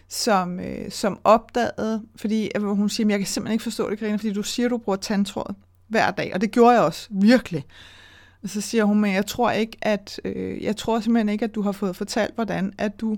som, 0.08 0.60
øh, 0.60 0.92
som 0.92 1.20
opdagede, 1.24 2.04
fordi 2.16 2.52
øh, 2.56 2.62
hun 2.64 2.90
siger, 2.90 3.10
jeg 3.10 3.20
kan 3.20 3.28
simpelthen 3.28 3.54
ikke 3.54 3.64
forstå 3.64 3.90
det, 3.90 4.00
Karina, 4.00 4.16
fordi 4.16 4.34
du 4.34 4.44
siger, 4.44 4.70
du 4.70 4.78
bruger 4.78 4.98
tandtråd 4.98 5.54
hver 5.88 6.12
dag. 6.12 6.32
Og 6.34 6.42
det 6.42 6.52
gjorde 6.52 6.72
jeg 6.72 6.82
også, 6.82 7.08
virkelig. 7.12 7.66
Og 8.44 8.50
så 8.50 8.62
siger 8.62 8.84
hun, 8.84 9.02
men 9.02 9.14
jeg 9.14 9.26
tror 9.26 9.52
ikke, 9.52 9.78
at 9.82 10.20
øh, 10.26 10.64
jeg 10.64 10.78
tror 10.78 11.00
simpelthen 11.00 11.30
ikke, 11.30 11.46
at 11.46 11.56
du 11.56 11.62
har 11.62 11.72
fået 11.72 11.96
fortalt, 11.96 12.36
hvordan 12.36 12.74
at 12.78 13.02
du 13.02 13.18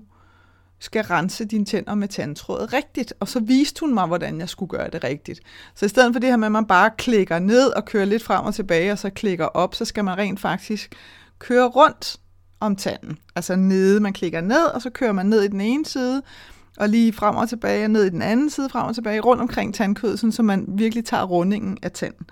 skal 0.83 1.03
rense 1.03 1.45
dine 1.45 1.65
tænder 1.65 1.95
med 1.95 2.07
tandtråd 2.07 2.73
rigtigt. 2.73 3.13
Og 3.19 3.27
så 3.27 3.39
viste 3.39 3.79
hun 3.79 3.93
mig, 3.93 4.07
hvordan 4.07 4.39
jeg 4.39 4.49
skulle 4.49 4.69
gøre 4.69 4.89
det 4.89 5.03
rigtigt. 5.03 5.39
Så 5.75 5.85
i 5.85 5.89
stedet 5.89 6.13
for 6.13 6.19
det 6.19 6.29
her 6.29 6.37
med, 6.37 6.45
at 6.45 6.51
man 6.51 6.65
bare 6.65 6.91
klikker 6.97 7.39
ned 7.39 7.67
og 7.67 7.85
kører 7.85 8.05
lidt 8.05 8.23
frem 8.23 8.45
og 8.45 8.55
tilbage, 8.55 8.91
og 8.91 8.99
så 8.99 9.09
klikker 9.09 9.45
op, 9.45 9.75
så 9.75 9.85
skal 9.85 10.03
man 10.03 10.17
rent 10.17 10.39
faktisk 10.39 10.95
køre 11.39 11.67
rundt 11.67 12.17
om 12.59 12.75
tanden. 12.75 13.17
Altså 13.35 13.55
nede, 13.55 13.99
man 13.99 14.13
klikker 14.13 14.41
ned, 14.41 14.65
og 14.65 14.81
så 14.81 14.89
kører 14.89 15.11
man 15.11 15.25
ned 15.25 15.41
i 15.41 15.47
den 15.47 15.61
ene 15.61 15.85
side, 15.85 16.21
og 16.77 16.89
lige 16.89 17.13
frem 17.13 17.35
og 17.35 17.49
tilbage, 17.49 17.85
og 17.85 17.91
ned 17.91 18.03
i 18.03 18.09
den 18.09 18.21
anden 18.21 18.49
side, 18.49 18.69
frem 18.69 18.87
og 18.87 18.95
tilbage, 18.95 19.19
rundt 19.19 19.41
omkring 19.41 19.75
tandkødet, 19.75 20.19
sådan, 20.19 20.31
så 20.31 20.43
man 20.43 20.65
virkelig 20.67 21.05
tager 21.05 21.23
rundingen 21.23 21.77
af 21.81 21.91
tanden. 21.91 22.25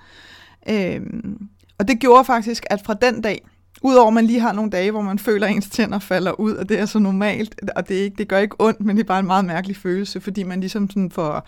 Øhm, 0.70 1.50
og 1.78 1.88
det 1.88 2.00
gjorde 2.00 2.26
faktisk, 2.26 2.66
at 2.70 2.82
fra 2.86 2.94
den 2.94 3.22
dag, 3.22 3.48
Udover 3.82 4.08
at 4.08 4.14
man 4.14 4.26
lige 4.26 4.40
har 4.40 4.54
nogle 4.54 4.72
dage, 4.72 4.92
hvor 4.92 5.02
man 5.02 5.20
føler, 5.20 5.48
at 5.48 5.54
ens 5.54 5.70
tænder 5.70 6.00
falder 6.00 6.32
ud, 6.32 6.54
og 6.54 6.70
det 6.70 6.80
er 6.80 6.86
så 6.86 7.00
normalt, 7.00 7.56
og 7.76 7.88
det, 7.88 8.00
er 8.00 8.04
ikke, 8.04 8.18
det 8.18 8.28
gør 8.28 8.38
ikke 8.38 8.56
ondt, 8.60 8.82
men 8.82 8.98
det 8.98 9.04
er 9.04 9.08
bare 9.08 9.20
en 9.20 9.26
meget 9.26 9.46
mærkelig 9.46 9.78
følelse, 9.78 10.22
fordi 10.22 10.44
man 10.44 10.60
ligesom 10.60 10.90
sådan 10.90 11.12
får, 11.12 11.48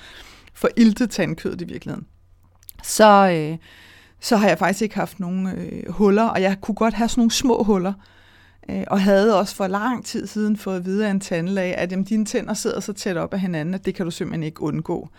får 0.54 0.70
iltet 0.78 1.10
tandkødet 1.10 1.62
i 1.62 1.66
virkeligheden. 1.66 2.08
Så, 2.84 3.30
øh, 3.30 3.58
så 4.20 4.38
har 4.38 4.48
jeg 4.48 4.58
faktisk 4.58 4.82
ikke 4.82 4.96
haft 4.96 5.20
nogen 5.20 5.48
øh, 5.48 5.92
huller, 5.92 6.24
og 6.24 6.42
jeg 6.42 6.58
kunne 6.62 6.76
godt 6.76 6.94
have 6.94 7.10
sådan 7.10 7.20
nogle 7.20 7.32
små 7.32 7.64
huller, 7.64 7.94
øh, 8.70 8.84
og 8.88 9.02
havde 9.02 9.40
også 9.40 9.56
for 9.56 9.68
lang 9.68 10.06
tid 10.06 10.28
siden 10.28 10.58
fået 10.58 10.76
at 10.76 10.86
vide 10.86 11.08
af 11.08 11.12
en 11.12 11.20
tandlæge, 11.20 11.74
at 11.74 11.92
jamen, 11.92 12.06
dine 12.06 12.26
tænder 12.26 12.54
sidder 12.54 12.80
så 12.80 12.94
tæt 12.94 13.18
op 13.18 13.34
af 13.34 13.40
hinanden, 13.40 13.76
at 13.76 13.86
det 13.86 13.96
kan 13.96 14.06
du 14.06 14.12
simpelthen 14.12 14.44
ikke 14.44 14.62
undgå. 14.62 15.10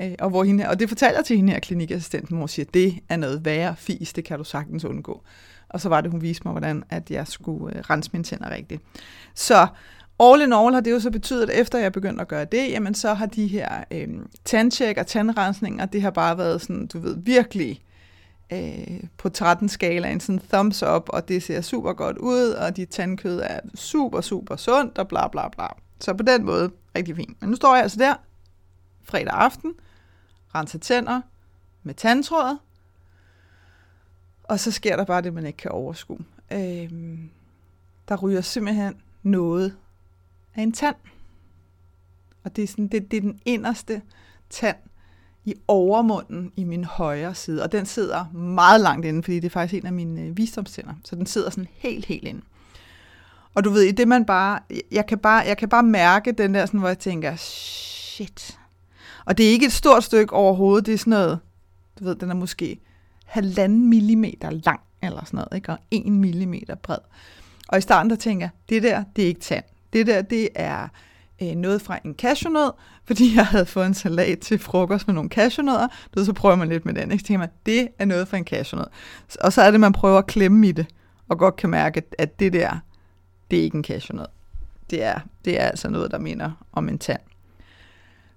Øh, 0.00 0.12
og, 0.18 0.30
hvor 0.30 0.44
hende, 0.44 0.68
og 0.68 0.80
det 0.80 0.88
fortalte 0.88 1.16
jeg 1.16 1.24
til 1.24 1.36
hende 1.36 1.52
her 1.52 1.60
klinikassistenten, 1.60 2.28
hvor 2.28 2.38
hun 2.38 2.48
siger, 2.48 2.66
at 2.66 2.74
det 2.74 2.98
er 3.08 3.16
noget 3.16 3.44
værre 3.44 3.76
fis, 3.76 4.12
det 4.12 4.24
kan 4.24 4.38
du 4.38 4.44
sagtens 4.44 4.84
undgå. 4.84 5.22
Og 5.70 5.80
så 5.80 5.88
var 5.88 6.00
det, 6.00 6.10
hun 6.10 6.22
viste 6.22 6.42
mig, 6.44 6.52
hvordan 6.52 6.84
at 6.90 7.10
jeg 7.10 7.26
skulle 7.26 7.76
øh, 7.76 7.82
rense 7.90 8.10
mine 8.12 8.24
tænder 8.24 8.50
rigtigt. 8.50 8.82
Så 9.34 9.66
all 10.20 10.42
in 10.42 10.52
all 10.52 10.74
har 10.74 10.80
det 10.80 10.90
jo 10.90 11.00
så 11.00 11.10
betydet, 11.10 11.50
at 11.50 11.60
efter 11.60 11.78
jeg 11.78 11.92
begyndte 11.92 12.20
at 12.20 12.28
gøre 12.28 12.44
det, 12.44 12.70
jamen 12.70 12.94
så 12.94 13.14
har 13.14 13.26
de 13.26 13.46
her 13.46 13.84
øh, 13.90 14.08
tandtjek 14.44 14.98
og 14.98 15.06
tandrensninger, 15.06 15.86
det 15.86 16.02
har 16.02 16.10
bare 16.10 16.38
været 16.38 16.60
sådan, 16.60 16.86
du 16.86 16.98
ved, 16.98 17.16
virkelig 17.18 17.82
øh, 18.52 19.02
på 19.18 19.28
13 19.28 19.68
skala 19.68 20.10
en 20.10 20.20
sådan 20.20 20.40
thumbs 20.52 20.82
up, 20.82 21.08
og 21.08 21.28
det 21.28 21.42
ser 21.42 21.60
super 21.60 21.92
godt 21.92 22.18
ud, 22.18 22.50
og 22.50 22.76
dit 22.76 22.88
tandkød 22.88 23.40
er 23.44 23.60
super, 23.74 24.20
super 24.20 24.56
sundt, 24.56 24.98
og 24.98 25.08
bla 25.08 25.28
bla 25.28 25.48
bla. 25.48 25.66
Så 26.00 26.14
på 26.14 26.22
den 26.22 26.44
måde, 26.44 26.70
rigtig 26.96 27.16
fint. 27.16 27.40
Men 27.40 27.50
nu 27.50 27.56
står 27.56 27.74
jeg 27.74 27.82
altså 27.82 27.98
der, 27.98 28.14
fredag 29.04 29.34
aften, 29.34 29.74
renser 30.54 30.78
tænder 30.78 31.20
med 31.82 31.94
tandtrådet, 31.94 32.58
og 34.50 34.60
så 34.60 34.70
sker 34.70 34.96
der 34.96 35.04
bare 35.04 35.22
det, 35.22 35.34
man 35.34 35.46
ikke 35.46 35.56
kan 35.56 35.70
overskue. 35.70 36.18
Øh, 36.52 36.90
der 38.08 38.16
ryger 38.16 38.40
simpelthen 38.40 38.94
noget 39.22 39.76
af 40.54 40.62
en 40.62 40.72
tand. 40.72 40.96
Og 42.44 42.56
det 42.56 42.64
er, 42.64 42.68
sådan, 42.68 42.88
det, 42.88 43.10
det 43.10 43.16
er 43.16 43.20
den 43.20 43.40
inderste 43.44 44.02
tand 44.50 44.76
i 45.44 45.54
overmunden 45.68 46.52
i 46.56 46.64
min 46.64 46.84
højre 46.84 47.34
side. 47.34 47.62
Og 47.62 47.72
den 47.72 47.86
sidder 47.86 48.24
meget 48.32 48.80
langt 48.80 49.06
inde, 49.06 49.22
fordi 49.22 49.36
det 49.36 49.44
er 49.44 49.50
faktisk 49.50 49.82
en 49.82 49.86
af 49.86 49.92
mine 49.92 50.20
øh, 50.20 50.36
visdomstænder. 50.36 50.94
Så 51.04 51.16
den 51.16 51.26
sidder 51.26 51.50
sådan 51.50 51.68
helt, 51.72 52.06
helt 52.06 52.24
inde. 52.24 52.40
Og 53.54 53.64
du 53.64 53.70
ved, 53.70 53.82
i 53.82 53.92
det 53.92 54.08
man 54.08 54.24
bare, 54.24 54.60
jeg 54.90 55.06
kan 55.06 55.18
bare, 55.18 55.44
jeg 55.46 55.56
kan 55.56 55.68
bare 55.68 55.82
mærke 55.82 56.32
den 56.32 56.54
der, 56.54 56.66
sådan, 56.66 56.80
hvor 56.80 56.88
jeg 56.88 56.98
tænker, 56.98 57.36
shit. 57.36 58.58
Og 59.24 59.38
det 59.38 59.46
er 59.46 59.50
ikke 59.50 59.66
et 59.66 59.72
stort 59.72 60.04
stykke 60.04 60.32
overhovedet, 60.32 60.86
det 60.86 60.94
er 60.94 60.98
sådan 60.98 61.10
noget, 61.10 61.38
du 61.98 62.04
ved, 62.04 62.14
den 62.14 62.30
er 62.30 62.34
måske 62.34 62.80
halvanden 63.30 63.88
millimeter 63.88 64.50
lang, 64.50 64.80
eller 65.02 65.24
sådan 65.24 65.36
noget, 65.36 65.48
ikke? 65.54 65.72
og 65.72 65.78
en 65.90 66.20
millimeter 66.20 66.74
bred. 66.74 66.98
Og 67.68 67.78
i 67.78 67.80
starten 67.80 68.10
der 68.10 68.16
tænker 68.16 68.44
jeg, 68.46 68.50
det 68.68 68.82
der, 68.82 69.04
det 69.16 69.24
er 69.24 69.28
ikke 69.28 69.40
tand. 69.40 69.64
Det 69.92 70.06
der, 70.06 70.22
det 70.22 70.48
er 70.54 70.88
øh, 71.42 71.54
noget 71.54 71.82
fra 71.82 71.98
en 72.04 72.14
cashewnød, 72.14 72.72
fordi 73.08 73.36
jeg 73.36 73.46
havde 73.46 73.66
fået 73.66 73.86
en 73.86 73.94
salat 73.94 74.38
til 74.38 74.58
frokost 74.58 75.06
med 75.06 75.14
nogle 75.14 75.30
cashewnødder. 75.30 75.88
Du, 76.14 76.24
så 76.24 76.32
prøver 76.32 76.56
man 76.56 76.68
lidt 76.68 76.84
med 76.84 76.94
den, 76.94 77.12
ikke? 77.12 77.22
Så 77.22 77.26
tænker 77.26 77.38
man, 77.38 77.48
det 77.66 77.88
er 77.98 78.04
noget 78.04 78.28
fra 78.28 78.36
en 78.36 78.44
cashewnød. 78.44 78.86
Og 79.40 79.52
så 79.52 79.62
er 79.62 79.70
det, 79.70 79.80
man 79.80 79.92
prøver 79.92 80.18
at 80.18 80.26
klemme 80.26 80.68
i 80.68 80.72
det, 80.72 80.86
og 81.28 81.38
godt 81.38 81.56
kan 81.56 81.70
mærke, 81.70 82.02
at 82.18 82.40
det 82.40 82.52
der, 82.52 82.78
det 83.50 83.58
er 83.58 83.62
ikke 83.62 83.76
en 83.76 83.84
cashewnød. 83.84 84.26
Det 84.90 85.02
er, 85.02 85.20
det 85.44 85.60
er 85.60 85.64
altså 85.64 85.90
noget, 85.90 86.10
der 86.10 86.18
minder 86.18 86.50
om 86.72 86.88
en 86.88 86.98
tand. 86.98 87.20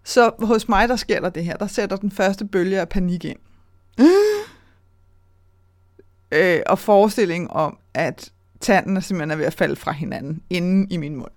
Så 0.04 0.32
hos 0.40 0.70
mig, 0.70 0.90
der 0.90 0.96
sker 0.96 1.20
der 1.20 1.30
det 1.30 1.46
her. 1.46 1.58
Der 1.58 1.68
sætter 1.68 1.98
den 1.98 2.12
første 2.12 2.46
bølge 2.46 2.80
af 2.80 2.90
panik 2.90 3.26
ind 3.26 3.40
øh, 6.34 6.62
og 6.66 6.80
forestilling 6.80 7.52
om, 7.52 7.78
at 7.94 8.32
tanden 8.60 9.02
simpelthen 9.02 9.32
er 9.32 9.36
ved 9.36 9.46
at 9.46 9.54
falde 9.54 9.76
fra 9.76 9.92
hinanden 9.92 10.42
inden 10.50 10.92
i 10.92 10.98
min 10.98 11.16
mund. 11.16 11.32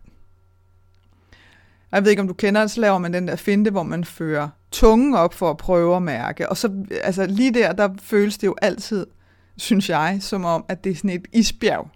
Jeg 1.93 2.05
ved 2.05 2.11
ikke, 2.11 2.23
om 2.23 2.29
du 2.29 2.35
kender 2.35 2.61
det, 2.61 2.71
så 2.71 2.81
laver 2.81 2.99
man 2.99 3.13
den 3.13 3.29
der 3.29 3.37
finte, 3.37 3.71
hvor 3.71 3.83
man 3.83 4.05
fører 4.05 4.49
tungen 4.71 5.15
op 5.15 5.35
for 5.35 5.51
at 5.51 5.57
prøve 5.57 5.97
at 5.97 6.03
mærke. 6.03 6.49
Og 6.49 6.57
så 6.57 6.87
altså 7.03 7.27
lige 7.27 7.55
der, 7.55 7.73
der 7.73 7.89
føles 8.03 8.39
det 8.39 8.47
jo 8.47 8.55
altid, 8.63 9.07
synes 9.57 9.89
jeg, 9.91 10.19
som 10.21 10.45
om, 10.45 10.65
at 10.69 10.85
det 10.85 10.93
er 10.93 10.97
sådan 10.97 11.11
et 11.11 11.27
isbjerg. 11.33 11.89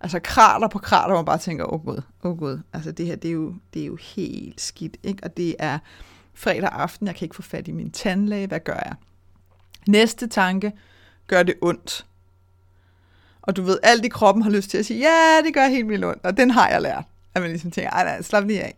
Altså 0.00 0.20
krater 0.20 0.68
på 0.68 0.78
krater, 0.78 1.08
hvor 1.08 1.16
man 1.16 1.24
bare 1.24 1.38
tænker, 1.38 1.64
åh 1.64 1.72
oh, 1.72 1.84
gud, 1.84 2.02
åh 2.24 2.30
oh, 2.30 2.38
gud. 2.38 2.60
Altså 2.72 2.92
det 2.92 3.06
her, 3.06 3.16
det 3.16 3.28
er, 3.28 3.32
jo, 3.32 3.54
det 3.74 3.82
er 3.82 3.86
jo 3.86 3.96
helt 3.96 4.60
skidt, 4.60 4.96
ikke? 5.02 5.24
Og 5.24 5.36
det 5.36 5.56
er 5.58 5.78
fredag 6.34 6.68
aften, 6.72 7.06
jeg 7.06 7.14
kan 7.14 7.24
ikke 7.24 7.36
få 7.36 7.42
fat 7.42 7.68
i 7.68 7.72
min 7.72 7.90
tandlæge, 7.90 8.46
hvad 8.46 8.60
gør 8.60 8.80
jeg? 8.84 8.94
Næste 9.88 10.26
tanke, 10.26 10.72
gør 11.26 11.42
det 11.42 11.54
ondt. 11.62 12.06
Og 13.46 13.56
du 13.56 13.62
ved, 13.62 13.78
alt 13.82 14.04
i 14.04 14.08
kroppen 14.08 14.42
har 14.42 14.50
lyst 14.50 14.70
til 14.70 14.78
at 14.78 14.86
sige, 14.86 15.00
ja, 15.00 15.42
det 15.44 15.54
gør 15.54 15.66
helt 15.66 15.88
vildt 15.88 16.04
ondt, 16.04 16.24
og 16.24 16.36
den 16.36 16.50
har 16.50 16.68
jeg 16.68 16.82
lært. 16.82 17.04
At 17.34 17.42
man 17.42 17.50
ligesom 17.50 17.70
tænker, 17.70 17.90
ej, 17.90 18.04
nej, 18.04 18.22
slap 18.22 18.44
lige 18.44 18.62
af. 18.62 18.74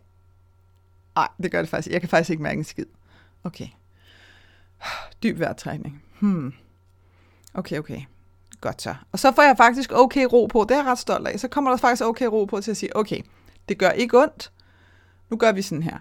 Nej, 1.15 1.27
det 1.43 1.51
gør 1.51 1.61
det 1.61 1.69
faktisk. 1.69 1.93
Jeg 1.93 2.01
kan 2.01 2.09
faktisk 2.09 2.29
ikke 2.29 2.43
mærke 2.43 2.57
en 2.57 2.63
skid. 2.63 2.85
Okay. 3.43 3.67
Dyb 5.23 5.39
vejrtrækning. 5.39 6.03
Hmm. 6.19 6.53
Okay, 7.53 7.79
okay. 7.79 8.01
Godt 8.61 8.81
så. 8.81 8.95
Og 9.11 9.19
så 9.19 9.31
får 9.31 9.41
jeg 9.41 9.57
faktisk 9.57 9.91
okay 9.91 10.23
ro 10.33 10.45
på. 10.45 10.65
Det 10.69 10.71
er 10.71 10.81
jeg 10.81 10.85
ret 10.85 10.99
stolt 10.99 11.27
af. 11.27 11.39
Så 11.39 11.47
kommer 11.47 11.69
der 11.69 11.77
faktisk 11.77 12.03
okay 12.03 12.25
ro 12.25 12.45
på 12.45 12.61
til 12.61 12.71
at 12.71 12.77
sige, 12.77 12.97
okay, 12.97 13.21
det 13.69 13.77
gør 13.77 13.89
ikke 13.89 14.19
ondt. 14.19 14.51
Nu 15.29 15.37
gør 15.37 15.51
vi 15.51 15.61
sådan 15.61 15.83
her. 15.83 15.97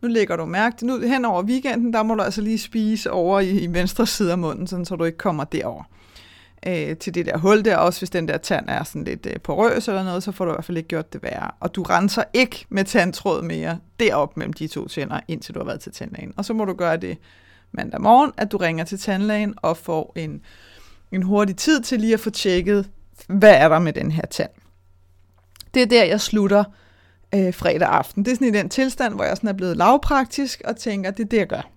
Nu 0.00 0.08
lægger 0.08 0.36
du 0.36 0.44
mærke 0.44 0.76
til, 0.76 0.86
nu 0.86 1.00
hen 1.00 1.24
over 1.24 1.42
weekenden, 1.42 1.92
der 1.92 2.02
må 2.02 2.14
du 2.14 2.22
altså 2.22 2.40
lige 2.40 2.58
spise 2.58 3.10
over 3.10 3.40
i, 3.40 3.50
i 3.50 3.66
venstre 3.66 4.06
side 4.06 4.32
af 4.32 4.38
munden, 4.38 4.66
sådan, 4.66 4.84
så 4.84 4.96
du 4.96 5.04
ikke 5.04 5.18
kommer 5.18 5.44
derover 5.44 5.84
øh, 6.66 6.96
til 6.96 7.14
det 7.14 7.26
der 7.26 7.38
hul 7.38 7.64
der. 7.64 7.76
Også 7.76 8.00
hvis 8.00 8.10
den 8.10 8.28
der 8.28 8.38
tand 8.38 8.64
er 8.68 8.84
sådan 8.84 9.04
lidt 9.04 9.26
øh, 9.26 9.40
porøs 9.40 9.88
eller 9.88 10.04
noget, 10.04 10.22
så 10.22 10.32
får 10.32 10.44
du 10.44 10.50
i 10.50 10.54
hvert 10.54 10.64
fald 10.64 10.76
ikke 10.76 10.88
gjort 10.88 11.12
det 11.12 11.22
værre. 11.22 11.50
Og 11.60 11.74
du 11.74 11.82
renser 11.82 12.24
ikke 12.32 12.66
med 12.68 12.84
tandtråd 12.84 13.42
mere 13.42 13.78
derop 14.00 14.36
mellem 14.36 14.52
de 14.52 14.66
to 14.66 14.88
tænder, 14.88 15.20
indtil 15.28 15.54
du 15.54 15.60
har 15.60 15.66
været 15.66 15.80
til 15.80 15.92
tandlægen. 15.92 16.32
Og 16.36 16.44
så 16.44 16.52
må 16.52 16.64
du 16.64 16.72
gøre 16.72 16.96
det 16.96 17.18
mandag 17.72 18.00
morgen, 18.00 18.32
at 18.36 18.52
du 18.52 18.56
ringer 18.56 18.84
til 18.84 18.98
tandlægen 18.98 19.54
og 19.56 19.76
får 19.76 20.12
en, 20.16 20.40
en 21.12 21.22
hurtig 21.22 21.56
tid 21.56 21.80
til 21.80 22.00
lige 22.00 22.14
at 22.14 22.20
få 22.20 22.30
tjekket, 22.30 22.90
hvad 23.26 23.54
er 23.54 23.68
der 23.68 23.78
med 23.78 23.92
den 23.92 24.12
her 24.12 24.26
tand. 24.30 24.50
Det 25.74 25.82
er 25.82 25.86
der, 25.86 26.04
jeg 26.04 26.20
slutter 26.20 26.64
øh, 27.34 27.54
fredag 27.54 27.88
aften. 27.88 28.24
Det 28.24 28.30
er 28.30 28.34
sådan 28.34 28.48
i 28.48 28.58
den 28.58 28.68
tilstand, 28.68 29.14
hvor 29.14 29.24
jeg 29.24 29.36
sådan 29.36 29.48
er 29.48 29.52
blevet 29.52 29.76
lavpraktisk 29.76 30.62
og 30.64 30.76
tænker, 30.76 31.10
det 31.10 31.24
er 31.24 31.28
det, 31.28 31.36
jeg 31.36 31.46
gør. 31.46 31.70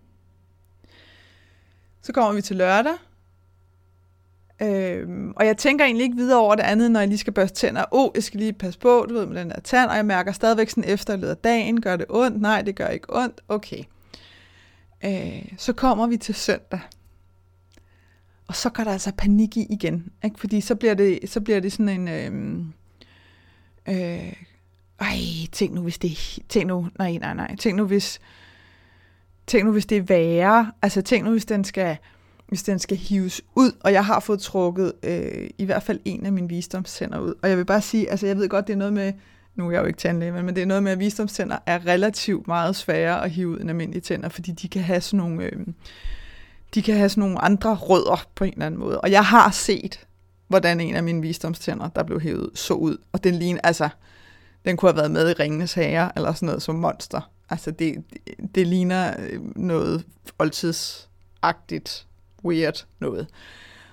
Så 2.02 2.14
kommer 2.14 2.34
vi 2.34 2.42
til 2.42 2.56
lørdag, 2.56 2.94
Øhm, 4.62 5.34
og 5.36 5.46
jeg 5.46 5.58
tænker 5.58 5.86
egentlig 5.86 6.04
ikke 6.04 6.16
videre 6.16 6.40
over 6.40 6.56
det 6.56 6.64
andet, 6.64 6.92
når 6.92 7.00
jeg 7.00 7.10
lige 7.10 7.18
skal 7.18 7.34
børste 7.34 7.58
tænder. 7.58 7.86
Åh, 7.92 8.04
oh, 8.04 8.12
jeg 8.16 8.24
skal 8.24 8.40
lige 8.40 8.54
passe 8.54 8.80
på, 8.80 9.06
du 9.10 9.14
ved, 9.14 9.26
med 9.26 9.40
den 9.40 9.50
der 9.50 9.60
tand, 9.60 9.90
og 9.90 9.96
jeg 9.96 10.06
mærker 10.06 10.32
stadigvæk 10.32 10.70
sådan 10.70 10.84
efter 10.84 11.34
dagen, 11.34 11.82
gør 11.82 11.96
det 11.96 12.06
ondt? 12.10 12.42
Nej, 12.42 12.62
det 12.62 12.76
gør 12.76 12.88
ikke 12.88 13.08
ondt. 13.10 13.42
Okay. 13.48 13.84
Øh, 15.06 15.46
så 15.58 15.74
kommer 15.74 16.08
vi 16.08 16.18
til 16.18 16.36
søndag. 16.36 16.80
Og 18.48 18.56
så 18.56 18.70
går 18.70 18.84
der 18.84 18.92
altså 18.92 19.12
panik 19.18 19.58
i 19.58 19.68
igen. 19.70 20.12
Ikke? 20.24 20.40
Fordi 20.40 20.62
så 20.62 20.76
bliver, 20.76 20.94
det, 20.94 21.20
så 21.26 21.42
bliver 21.42 21.60
det 21.60 21.72
sådan 21.72 21.90
en... 21.90 22.08
Øh, 22.08 22.66
øh, 23.96 24.34
ej, 25.00 25.18
tænk 25.52 25.74
nu, 25.74 25.82
hvis 25.82 25.98
det... 25.98 26.40
Tænk 26.50 26.68
nu, 26.68 26.88
nej, 27.00 27.12
nej, 27.12 27.34
nej. 27.34 27.56
Tænk 27.56 27.78
nu, 27.78 27.86
hvis... 27.86 28.20
Tænk 29.48 29.66
nu, 29.66 29.72
hvis 29.72 29.86
det 29.86 29.98
er 29.98 30.02
værre. 30.02 30.72
Altså, 30.82 31.02
tænk 31.02 31.26
nu, 31.26 31.32
hvis 31.32 31.46
den 31.46 31.64
skal 31.64 31.98
hvis 32.50 32.64
den 32.64 32.80
skal 32.80 32.98
hives 32.98 33.42
ud, 33.56 33.72
og 33.80 33.94
jeg 33.94 34.06
har 34.06 34.20
fået 34.20 34.40
trukket 34.40 34.94
øh, 35.04 35.50
i 35.58 35.66
hvert 35.66 35.84
fald 35.84 36.00
en 36.06 36.26
af 36.26 36.32
mine 36.32 36.50
visdomstænder 36.50 37.20
ud. 37.20 37.34
Og 37.44 37.50
jeg 37.50 37.58
vil 37.58 37.66
bare 37.66 37.82
sige, 37.82 38.10
altså 38.10 38.28
jeg 38.28 38.38
ved 38.38 38.50
godt, 38.50 38.68
det 38.68 38.74
er 38.74 38.78
noget 38.78 38.94
med, 38.94 39.14
nu 39.56 39.68
er 39.68 39.72
jeg 39.72 39.82
jo 39.82 39.86
ikke 39.86 40.00
tandlæge, 40.00 40.32
men 40.32 40.56
det 40.56 40.62
er 40.62 40.66
noget 40.66 40.84
med, 40.84 40.92
at 40.92 41.00
visdomstænder 41.00 41.58
er 41.66 41.86
relativt 41.86 42.48
meget 42.48 42.76
sværere 42.76 43.24
at 43.24 43.32
hive 43.32 43.48
ud 43.50 43.60
end 43.60 43.70
almindelige 43.70 44.02
tænder, 44.02 44.30
fordi 44.30 44.52
de 44.52 44.68
kan 44.68 44.82
have 44.82 45.02
sådan 45.02 45.18
nogle, 45.18 45.44
øh, 45.44 45.68
de 46.74 46.82
kan 46.82 46.96
have 46.96 47.10
sådan 47.10 47.22
nogle 47.22 47.40
andre 47.40 47.76
rødder 47.76 48.28
på 48.36 48.44
en 48.44 48.54
eller 48.54 48.66
anden 48.66 48.80
måde. 48.80 49.02
Og 49.02 49.12
jeg 49.12 49.26
har 49.26 49.52
set, 49.52 50.08
hvordan 50.48 50.80
en 50.80 50.96
af 50.96 51.04
mine 51.04 51.22
visdomstænder, 51.22 51.88
der 51.88 52.04
blev 52.04 52.22
hævet, 52.22 52.50
så 52.56 52.74
ud. 52.74 52.98
Og 53.12 53.24
den 53.24 53.36
ligner, 53.36 53.62
altså, 53.64 53.90
den 54.66 54.78
kunne 54.78 54.92
have 54.92 54.98
været 54.98 55.12
med 55.12 55.30
i 55.30 55.34
Ringenes 55.34 55.74
Herre, 55.74 56.12
eller 56.16 56.34
sådan 56.34 56.48
noget 56.48 56.62
som 56.62 56.76
monster. 56.76 57.32
Altså, 57.50 57.72
det, 57.72 57.96
det, 58.14 58.56
det 58.56 58.68
ligner 58.68 59.14
øh, 59.20 59.58
noget 59.58 60.06
oldtidsagtigt 60.40 62.06
weird 62.46 62.86
noget. 63.00 63.28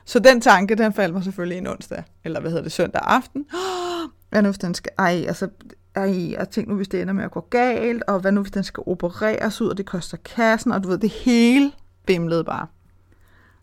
Så 0.05 0.19
den 0.19 0.41
tanke, 0.41 0.75
den 0.75 0.93
faldt 0.93 1.15
mig 1.15 1.25
selvfølgelig 1.25 1.59
en 1.59 1.67
onsdag, 1.67 2.05
eller 2.25 2.41
hvad 2.41 2.51
hedder 2.51 2.63
det, 2.63 2.73
søndag 2.73 3.01
aften. 3.05 3.47
Hvad 4.31 4.43
nu 4.43 4.49
hvis 4.49 4.59
den 4.59 4.75
skal, 4.75 4.93
ej, 4.99 5.25
altså, 5.29 5.49
ej, 5.95 6.31
jeg 6.31 6.49
tænk 6.49 6.69
nu, 6.69 6.75
hvis 6.75 6.89
det 6.89 7.03
ender 7.03 7.15
med 7.15 7.25
at 7.25 7.31
gå 7.31 7.41
galt, 7.41 8.03
og 8.07 8.21
hvad 8.21 8.33
nu 8.33 8.41
hvis 8.41 8.53
den 8.53 8.65
skal 8.65 8.83
opereres 8.87 9.61
ud, 9.61 9.69
og 9.69 9.77
det 9.77 9.87
koster 9.87 10.17
kassen, 10.17 10.73
og 10.73 10.83
du 10.83 10.89
ved, 10.89 10.99
det 10.99 11.11
hele 11.11 11.73
bimlede 12.07 12.45
bare. 12.45 12.67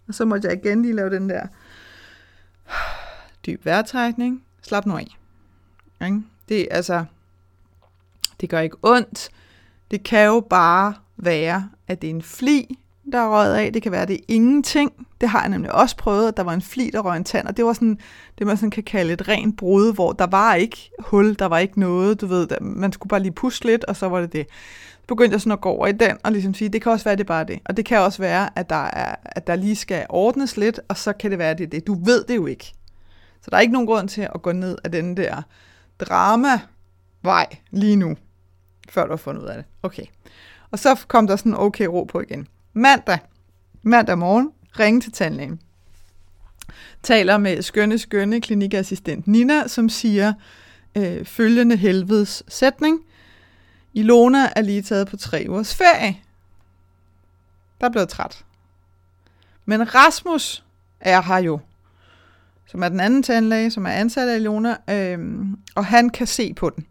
Og 0.08 0.14
så 0.14 0.26
måtte 0.26 0.48
jeg 0.48 0.66
igen 0.66 0.82
lige 0.82 0.94
lave 0.94 1.10
den 1.10 1.30
der 1.30 1.48
dyb 3.46 3.66
vejrtrækning. 3.66 4.44
Slap 4.62 4.86
nu 4.86 4.98
af. 4.98 5.18
Ikke? 6.06 6.22
Det, 6.50 6.68
altså, 6.72 7.06
det 8.42 8.50
gør 8.50 8.60
ikke 8.60 8.78
ondt. 8.82 9.30
Det 9.92 10.04
kan 10.04 10.26
jo 10.26 10.40
bare 10.50 10.94
være, 11.18 11.70
at 11.88 12.02
det 12.02 12.08
er 12.08 12.14
en 12.14 12.22
fli, 12.22 12.78
der 13.12 13.20
er 13.20 13.30
røget 13.30 13.56
af. 13.56 13.74
Det 13.74 13.82
kan 13.82 13.92
være, 13.92 14.06
det 14.06 14.16
er 14.16 14.24
ingenting. 14.28 15.08
Det 15.22 15.30
har 15.30 15.42
jeg 15.42 15.50
nemlig 15.50 15.72
også 15.72 15.98
prøvet, 15.98 16.28
at 16.28 16.38
der 16.38 16.44
var 16.44 16.54
en 16.54 16.62
fli, 16.62 16.90
der 16.94 17.00
røg 17.00 17.18
en 17.18 17.24
tand, 17.24 17.48
og 17.48 17.58
det 17.58 17.66
var 17.66 17.74
sådan, 17.74 17.98
det 18.40 18.48
man 18.48 18.58
sådan 18.58 18.72
kan 18.72 18.84
kalde 18.84 19.14
et 19.14 19.28
rent 19.28 19.58
brud, 19.58 19.94
hvor 19.94 20.12
der 20.12 20.28
var 20.28 20.56
ikke 20.56 20.92
hul, 21.00 21.34
der 21.34 21.46
var 21.46 21.58
ikke 21.58 21.80
noget, 21.80 22.22
du 22.22 22.28
ved, 22.28 22.48
man 22.62 22.92
skulle 22.92 23.10
bare 23.10 23.20
lige 23.20 23.32
puste 23.32 23.66
lidt, 23.66 23.84
og 23.84 23.96
så 23.96 24.10
var 24.10 24.22
det 24.22 24.34
det. 24.34 24.48
Så 25.02 25.08
begyndte 25.08 25.34
jeg 25.34 25.42
sådan 25.42 25.52
at 25.52 25.62
gå 25.62 25.70
over 25.70 25.88
i 25.88 25.92
den, 25.92 26.18
og 26.24 26.32
ligesom 26.32 26.54
sige, 26.54 26.70
det 26.70 26.82
kan 26.82 26.92
også 26.92 27.04
være, 27.06 27.16
det 27.16 27.24
er 27.24 27.28
bare 27.28 27.44
det. 27.44 27.60
Og 27.66 27.78
det 27.78 27.86
kan 27.86 28.00
også 28.00 28.22
være, 28.22 28.60
at 28.60 28.70
der, 28.70 28.86
er, 28.86 29.16
at 29.26 29.48
der 29.48 29.56
lige 29.56 29.76
skal 29.76 30.06
ordnes 30.10 30.58
lidt, 30.58 30.80
og 30.88 30.98
så 30.98 31.14
kan 31.14 31.32
det 31.32 31.40
være, 31.40 31.54
det 31.54 31.64
er 31.64 31.68
det. 31.68 31.88
Du 31.88 32.04
ved 32.04 32.24
det 32.24 32.36
jo 32.36 32.46
ikke. 32.46 32.74
Så 33.42 33.50
der 33.50 33.58
er 33.58 33.62
ikke 33.62 33.74
nogen 33.74 33.88
grund 33.88 34.10
til 34.10 34.22
at 34.36 34.42
gå 34.42 34.52
ned 34.52 34.78
af 34.84 34.92
den 34.92 35.18
der 35.18 35.42
drama-vej 36.00 37.46
lige 37.72 37.96
nu, 37.96 38.16
før 38.90 39.04
du 39.04 39.10
har 39.10 39.18
fundet 39.18 39.42
ud 39.42 39.48
af 39.48 39.56
det. 39.56 39.66
Okay. 39.84 40.06
Og 40.72 40.80
så 40.80 41.06
kom 41.08 41.28
der 41.28 41.36
sådan 41.36 41.56
okay 41.56 41.86
ro 41.86 42.04
på 42.04 42.22
igen 42.22 42.48
mandag, 42.74 43.20
mandag 43.82 44.18
morgen, 44.18 44.52
ringe 44.80 45.02
til 45.02 45.12
tandlægen. 45.12 45.60
Taler 47.04 47.38
med 47.38 47.62
skønne, 47.62 47.98
skønne 47.98 48.42
klinikassistent 48.42 49.28
Nina, 49.28 49.68
som 49.68 49.90
siger 49.90 50.34
øh, 50.96 51.26
følgende 51.26 51.76
helvedes 51.76 52.44
sætning. 52.48 53.00
Ilona 53.94 54.50
er 54.56 54.62
lige 54.62 54.82
taget 54.82 55.08
på 55.08 55.18
tre 55.18 55.46
ugers 55.50 55.76
ferie. 55.76 56.18
Der 57.82 57.88
er 57.88 57.92
blevet 57.92 58.10
træt. 58.10 58.46
Men 59.66 59.96
Rasmus 59.96 60.64
er 61.00 61.22
her 61.22 61.38
jo, 61.38 61.60
som 62.66 62.84
er 62.84 62.90
den 62.90 63.00
anden 63.00 63.24
tandlæge, 63.24 63.72
som 63.72 63.86
er 63.86 63.92
ansat 63.92 64.28
af 64.28 64.36
Ilona, 64.36 64.78
øh, 64.90 65.36
og 65.76 65.86
han 65.86 66.10
kan 66.10 66.28
se 66.28 66.54
på 66.54 66.70
den. 66.70 66.86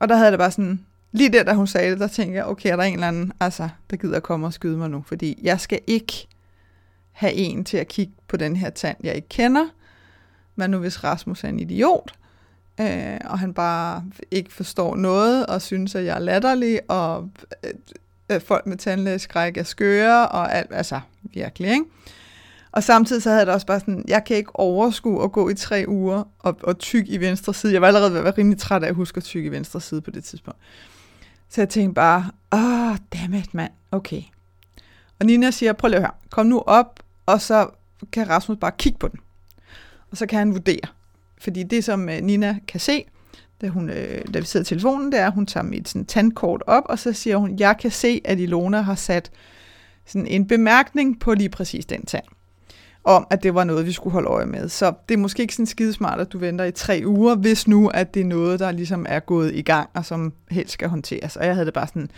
Og 0.00 0.08
der 0.08 0.16
havde 0.16 0.30
det 0.30 0.38
bare 0.38 0.50
sådan, 0.50 0.85
lige 1.16 1.32
der, 1.32 1.42
da 1.42 1.52
hun 1.52 1.66
sagde 1.66 1.90
det, 1.90 2.00
der 2.00 2.06
tænkte 2.06 2.36
jeg, 2.36 2.46
okay, 2.46 2.72
er 2.72 2.76
der 2.76 2.82
en 2.82 2.94
eller 2.94 3.08
anden, 3.08 3.32
altså, 3.40 3.68
der 3.90 3.96
gider 3.96 4.20
komme 4.20 4.46
og 4.46 4.52
skyde 4.52 4.76
mig 4.76 4.90
nu, 4.90 5.04
fordi 5.06 5.38
jeg 5.42 5.60
skal 5.60 5.80
ikke 5.86 6.26
have 7.12 7.32
en 7.32 7.64
til 7.64 7.76
at 7.76 7.88
kigge 7.88 8.12
på 8.28 8.36
den 8.36 8.56
her 8.56 8.70
tand, 8.70 8.96
jeg 9.02 9.14
ikke 9.14 9.28
kender. 9.28 9.66
Men 10.56 10.70
nu 10.70 10.78
hvis 10.78 11.04
Rasmus 11.04 11.44
er 11.44 11.48
en 11.48 11.60
idiot, 11.60 12.12
øh, 12.80 13.18
og 13.24 13.38
han 13.38 13.54
bare 13.54 14.04
ikke 14.30 14.52
forstår 14.52 14.96
noget, 14.96 15.46
og 15.46 15.62
synes, 15.62 15.94
at 15.94 16.04
jeg 16.04 16.14
er 16.14 16.20
latterlig, 16.20 16.80
og 16.88 17.30
øh, 17.64 17.70
øh 18.30 18.40
folk 18.40 18.66
med 18.66 18.76
tandlægeskræk 18.76 19.56
er 19.56 19.62
skøre, 19.62 20.28
og 20.28 20.54
alt, 20.54 20.70
altså 20.74 21.00
virkelig, 21.22 21.70
ikke? 21.70 21.84
Og 22.72 22.82
samtidig 22.82 23.22
så 23.22 23.30
havde 23.30 23.46
jeg 23.46 23.54
også 23.54 23.66
bare 23.66 23.80
sådan, 23.80 24.04
jeg 24.08 24.24
kan 24.24 24.36
ikke 24.36 24.56
overskue 24.56 25.24
at 25.24 25.32
gå 25.32 25.48
i 25.48 25.54
tre 25.54 25.84
uger 25.88 26.24
og, 26.38 26.58
og 26.62 26.78
tyk 26.78 27.04
i 27.08 27.16
venstre 27.16 27.54
side. 27.54 27.72
Jeg 27.72 27.80
var 27.80 27.86
allerede 27.86 28.10
ved 28.10 28.18
at 28.18 28.24
være 28.24 28.34
rimelig 28.38 28.58
træt 28.58 28.82
af 28.82 28.88
at 28.88 28.94
huske 28.94 29.16
at 29.16 29.24
tyk 29.24 29.44
i 29.44 29.48
venstre 29.48 29.80
side 29.80 30.00
på 30.00 30.10
det 30.10 30.24
tidspunkt. 30.24 30.58
Så 31.48 31.60
jeg 31.60 31.68
tænkte 31.68 31.94
bare, 31.94 32.30
åh, 32.52 32.90
oh, 32.90 32.96
dammit 33.12 33.54
mand, 33.54 33.72
okay. 33.92 34.22
Og 35.20 35.26
Nina 35.26 35.50
siger, 35.50 35.72
prøv 35.72 35.88
lige 35.88 35.96
at 35.96 36.02
høre, 36.02 36.14
kom 36.30 36.46
nu 36.46 36.60
op, 36.66 37.00
og 37.26 37.40
så 37.40 37.68
kan 38.12 38.28
Rasmus 38.28 38.58
bare 38.60 38.72
kigge 38.78 38.98
på 38.98 39.08
den. 39.08 39.20
Og 40.10 40.16
så 40.16 40.26
kan 40.26 40.38
han 40.38 40.52
vurdere. 40.52 40.88
Fordi 41.40 41.62
det, 41.62 41.84
som 41.84 42.08
øh, 42.08 42.20
Nina 42.22 42.58
kan 42.68 42.80
se, 42.80 43.04
da, 43.60 43.68
hun, 43.68 43.90
øh, 43.90 44.24
da 44.34 44.38
vi 44.38 44.44
sidder 44.44 44.64
i 44.64 44.68
telefonen, 44.68 45.12
det 45.12 45.20
er, 45.20 45.26
at 45.26 45.32
hun 45.32 45.46
tager 45.46 45.64
mit 45.64 45.88
sådan, 45.88 46.06
tandkort 46.06 46.62
op, 46.66 46.82
og 46.86 46.98
så 46.98 47.12
siger 47.12 47.36
hun, 47.36 47.58
jeg 47.58 47.76
kan 47.80 47.90
se, 47.90 48.20
at 48.24 48.38
Ilona 48.38 48.80
har 48.80 48.94
sat 48.94 49.30
sådan 50.06 50.26
en 50.26 50.46
bemærkning 50.46 51.20
på 51.20 51.34
lige 51.34 51.48
præcis 51.48 51.86
den 51.86 52.06
tand 52.06 52.24
om, 53.06 53.26
at 53.30 53.42
det 53.42 53.54
var 53.54 53.64
noget, 53.64 53.86
vi 53.86 53.92
skulle 53.92 54.12
holde 54.12 54.28
øje 54.28 54.46
med. 54.46 54.68
Så 54.68 54.92
det 55.08 55.14
er 55.14 55.18
måske 55.18 55.42
ikke 55.42 55.54
sådan 55.54 55.66
skidesmart, 55.66 56.20
at 56.20 56.32
du 56.32 56.38
venter 56.38 56.64
i 56.64 56.72
tre 56.72 57.02
uger, 57.06 57.34
hvis 57.34 57.68
nu, 57.68 57.88
at 57.88 58.14
det 58.14 58.20
er 58.20 58.24
noget, 58.24 58.60
der 58.60 58.70
ligesom 58.70 59.06
er 59.08 59.20
gået 59.20 59.54
i 59.54 59.62
gang, 59.62 59.90
og 59.94 60.04
som 60.04 60.32
helst 60.50 60.72
skal 60.72 60.88
håndteres. 60.88 61.36
Og 61.36 61.46
jeg 61.46 61.54
havde 61.54 61.66
det 61.66 61.74
bare 61.74 61.86
sådan, 61.86 62.10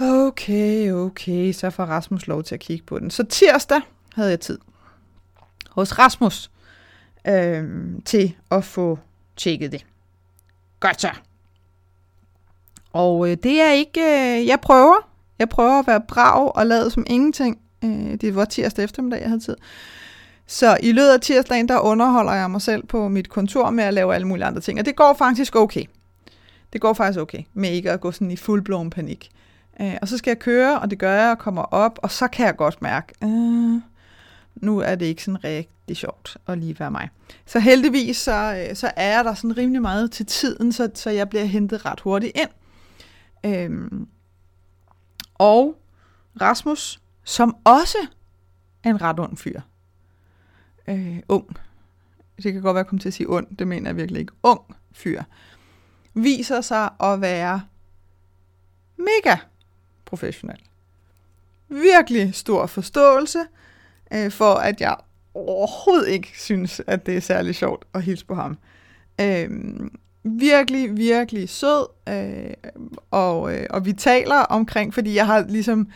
okay, 0.00 0.92
okay, 0.92 1.52
så 1.52 1.70
får 1.70 1.84
Rasmus 1.84 2.26
lov 2.26 2.42
til 2.42 2.54
at 2.54 2.60
kigge 2.60 2.84
på 2.86 2.98
den. 2.98 3.10
Så 3.10 3.24
tirsdag 3.24 3.80
havde 4.14 4.30
jeg 4.30 4.40
tid 4.40 4.58
hos 5.70 5.98
Rasmus 5.98 6.50
øh, 7.28 7.64
til 8.04 8.34
at 8.50 8.64
få 8.64 8.98
tjekket 9.36 9.72
det. 9.72 9.86
Godt 10.80 11.00
så. 11.00 11.10
Og 12.92 13.30
øh, 13.30 13.36
det 13.42 13.60
er 13.60 13.72
ikke, 13.72 14.00
øh, 14.00 14.46
jeg 14.46 14.60
prøver, 14.60 15.08
jeg 15.38 15.48
prøver 15.48 15.78
at 15.78 15.86
være 15.86 16.00
brav 16.08 16.52
og 16.54 16.66
lade 16.66 16.90
som 16.90 17.04
ingenting. 17.06 17.58
Øh, 17.84 18.14
det 18.20 18.34
var 18.34 18.44
tirsdag 18.44 18.84
eftermiddag, 18.84 19.20
jeg 19.20 19.28
havde 19.28 19.40
tid. 19.40 19.56
Så 20.46 20.76
i 20.82 20.92
løbet 20.92 21.08
af 21.08 21.20
tirsdagen, 21.20 21.68
der 21.68 21.78
underholder 21.78 22.32
jeg 22.32 22.50
mig 22.50 22.62
selv 22.62 22.86
på 22.86 23.08
mit 23.08 23.28
kontor 23.28 23.70
med 23.70 23.84
at 23.84 23.94
lave 23.94 24.14
alle 24.14 24.26
mulige 24.26 24.44
andre 24.44 24.60
ting. 24.60 24.78
Og 24.78 24.86
det 24.86 24.96
går 24.96 25.14
faktisk 25.18 25.56
okay. 25.56 25.84
Det 26.72 26.80
går 26.80 26.92
faktisk 26.92 27.18
okay, 27.18 27.42
med 27.54 27.70
ikke 27.70 27.90
at 27.90 28.00
gå 28.00 28.12
sådan 28.12 28.30
i 28.30 28.36
fuldblåen 28.36 28.90
panik. 28.90 29.30
Øh, 29.80 29.94
og 30.02 30.08
så 30.08 30.18
skal 30.18 30.30
jeg 30.30 30.38
køre, 30.38 30.80
og 30.80 30.90
det 30.90 30.98
gør 30.98 31.12
jeg, 31.12 31.30
og 31.30 31.38
kommer 31.38 31.62
op, 31.62 31.98
og 32.02 32.10
så 32.10 32.28
kan 32.28 32.46
jeg 32.46 32.56
godt 32.56 32.82
mærke, 32.82 33.14
øh, 33.24 33.80
nu 34.54 34.78
er 34.78 34.94
det 34.94 35.06
ikke 35.06 35.24
sådan 35.24 35.44
rigtig 35.44 35.96
sjovt 35.96 36.36
at 36.46 36.58
lige 36.58 36.80
være 36.80 36.90
mig. 36.90 37.08
Så 37.46 37.58
heldigvis, 37.58 38.16
så, 38.16 38.66
øh, 38.68 38.76
så 38.76 38.90
er 38.96 39.16
jeg 39.16 39.24
der 39.24 39.34
sådan 39.34 39.56
rimelig 39.56 39.82
meget 39.82 40.10
til 40.10 40.26
tiden, 40.26 40.72
så, 40.72 40.90
så 40.94 41.10
jeg 41.10 41.28
bliver 41.28 41.44
hentet 41.44 41.86
ret 41.86 42.00
hurtigt 42.00 42.32
ind. 42.38 42.50
Øhm, 43.46 44.06
og 45.34 45.76
Rasmus, 46.40 47.01
som 47.24 47.56
også 47.64 47.98
er 48.84 48.90
en 48.90 49.02
ret 49.02 49.18
ung 49.18 49.38
fyr. 49.38 49.60
Øh, 50.88 51.18
ung. 51.28 51.56
Det 52.42 52.52
kan 52.52 52.62
godt 52.62 52.64
være, 52.64 52.80
at 52.80 52.84
jeg 52.84 52.86
kommer 52.86 53.00
til 53.00 53.08
at 53.08 53.14
sige 53.14 53.30
ond. 53.30 53.56
Det 53.56 53.68
mener 53.68 53.88
jeg 53.88 53.96
virkelig 53.96 54.20
ikke. 54.20 54.32
Ung 54.42 54.60
fyr. 54.92 55.22
Viser 56.14 56.60
sig 56.60 56.90
at 57.00 57.20
være 57.20 57.62
mega 58.96 59.36
professionel. 60.04 60.58
Virkelig 61.68 62.34
stor 62.34 62.66
forståelse 62.66 63.38
øh, 64.12 64.30
for, 64.30 64.54
at 64.54 64.80
jeg 64.80 64.96
overhovedet 65.34 66.08
ikke 66.08 66.32
synes, 66.34 66.80
at 66.86 67.06
det 67.06 67.16
er 67.16 67.20
særlig 67.20 67.54
sjovt 67.54 67.84
at 67.94 68.02
hilse 68.02 68.26
på 68.26 68.34
ham. 68.34 68.58
Øh, 69.20 69.50
virkelig, 70.24 70.96
virkelig 70.96 71.48
sød, 71.48 71.86
øh, 72.08 72.70
og, 73.10 73.54
øh, 73.54 73.66
og 73.70 73.86
vi 73.86 73.92
taler 73.92 74.36
omkring, 74.36 74.94
fordi 74.94 75.14
jeg 75.14 75.26
har 75.26 75.44
ligesom 75.48 75.88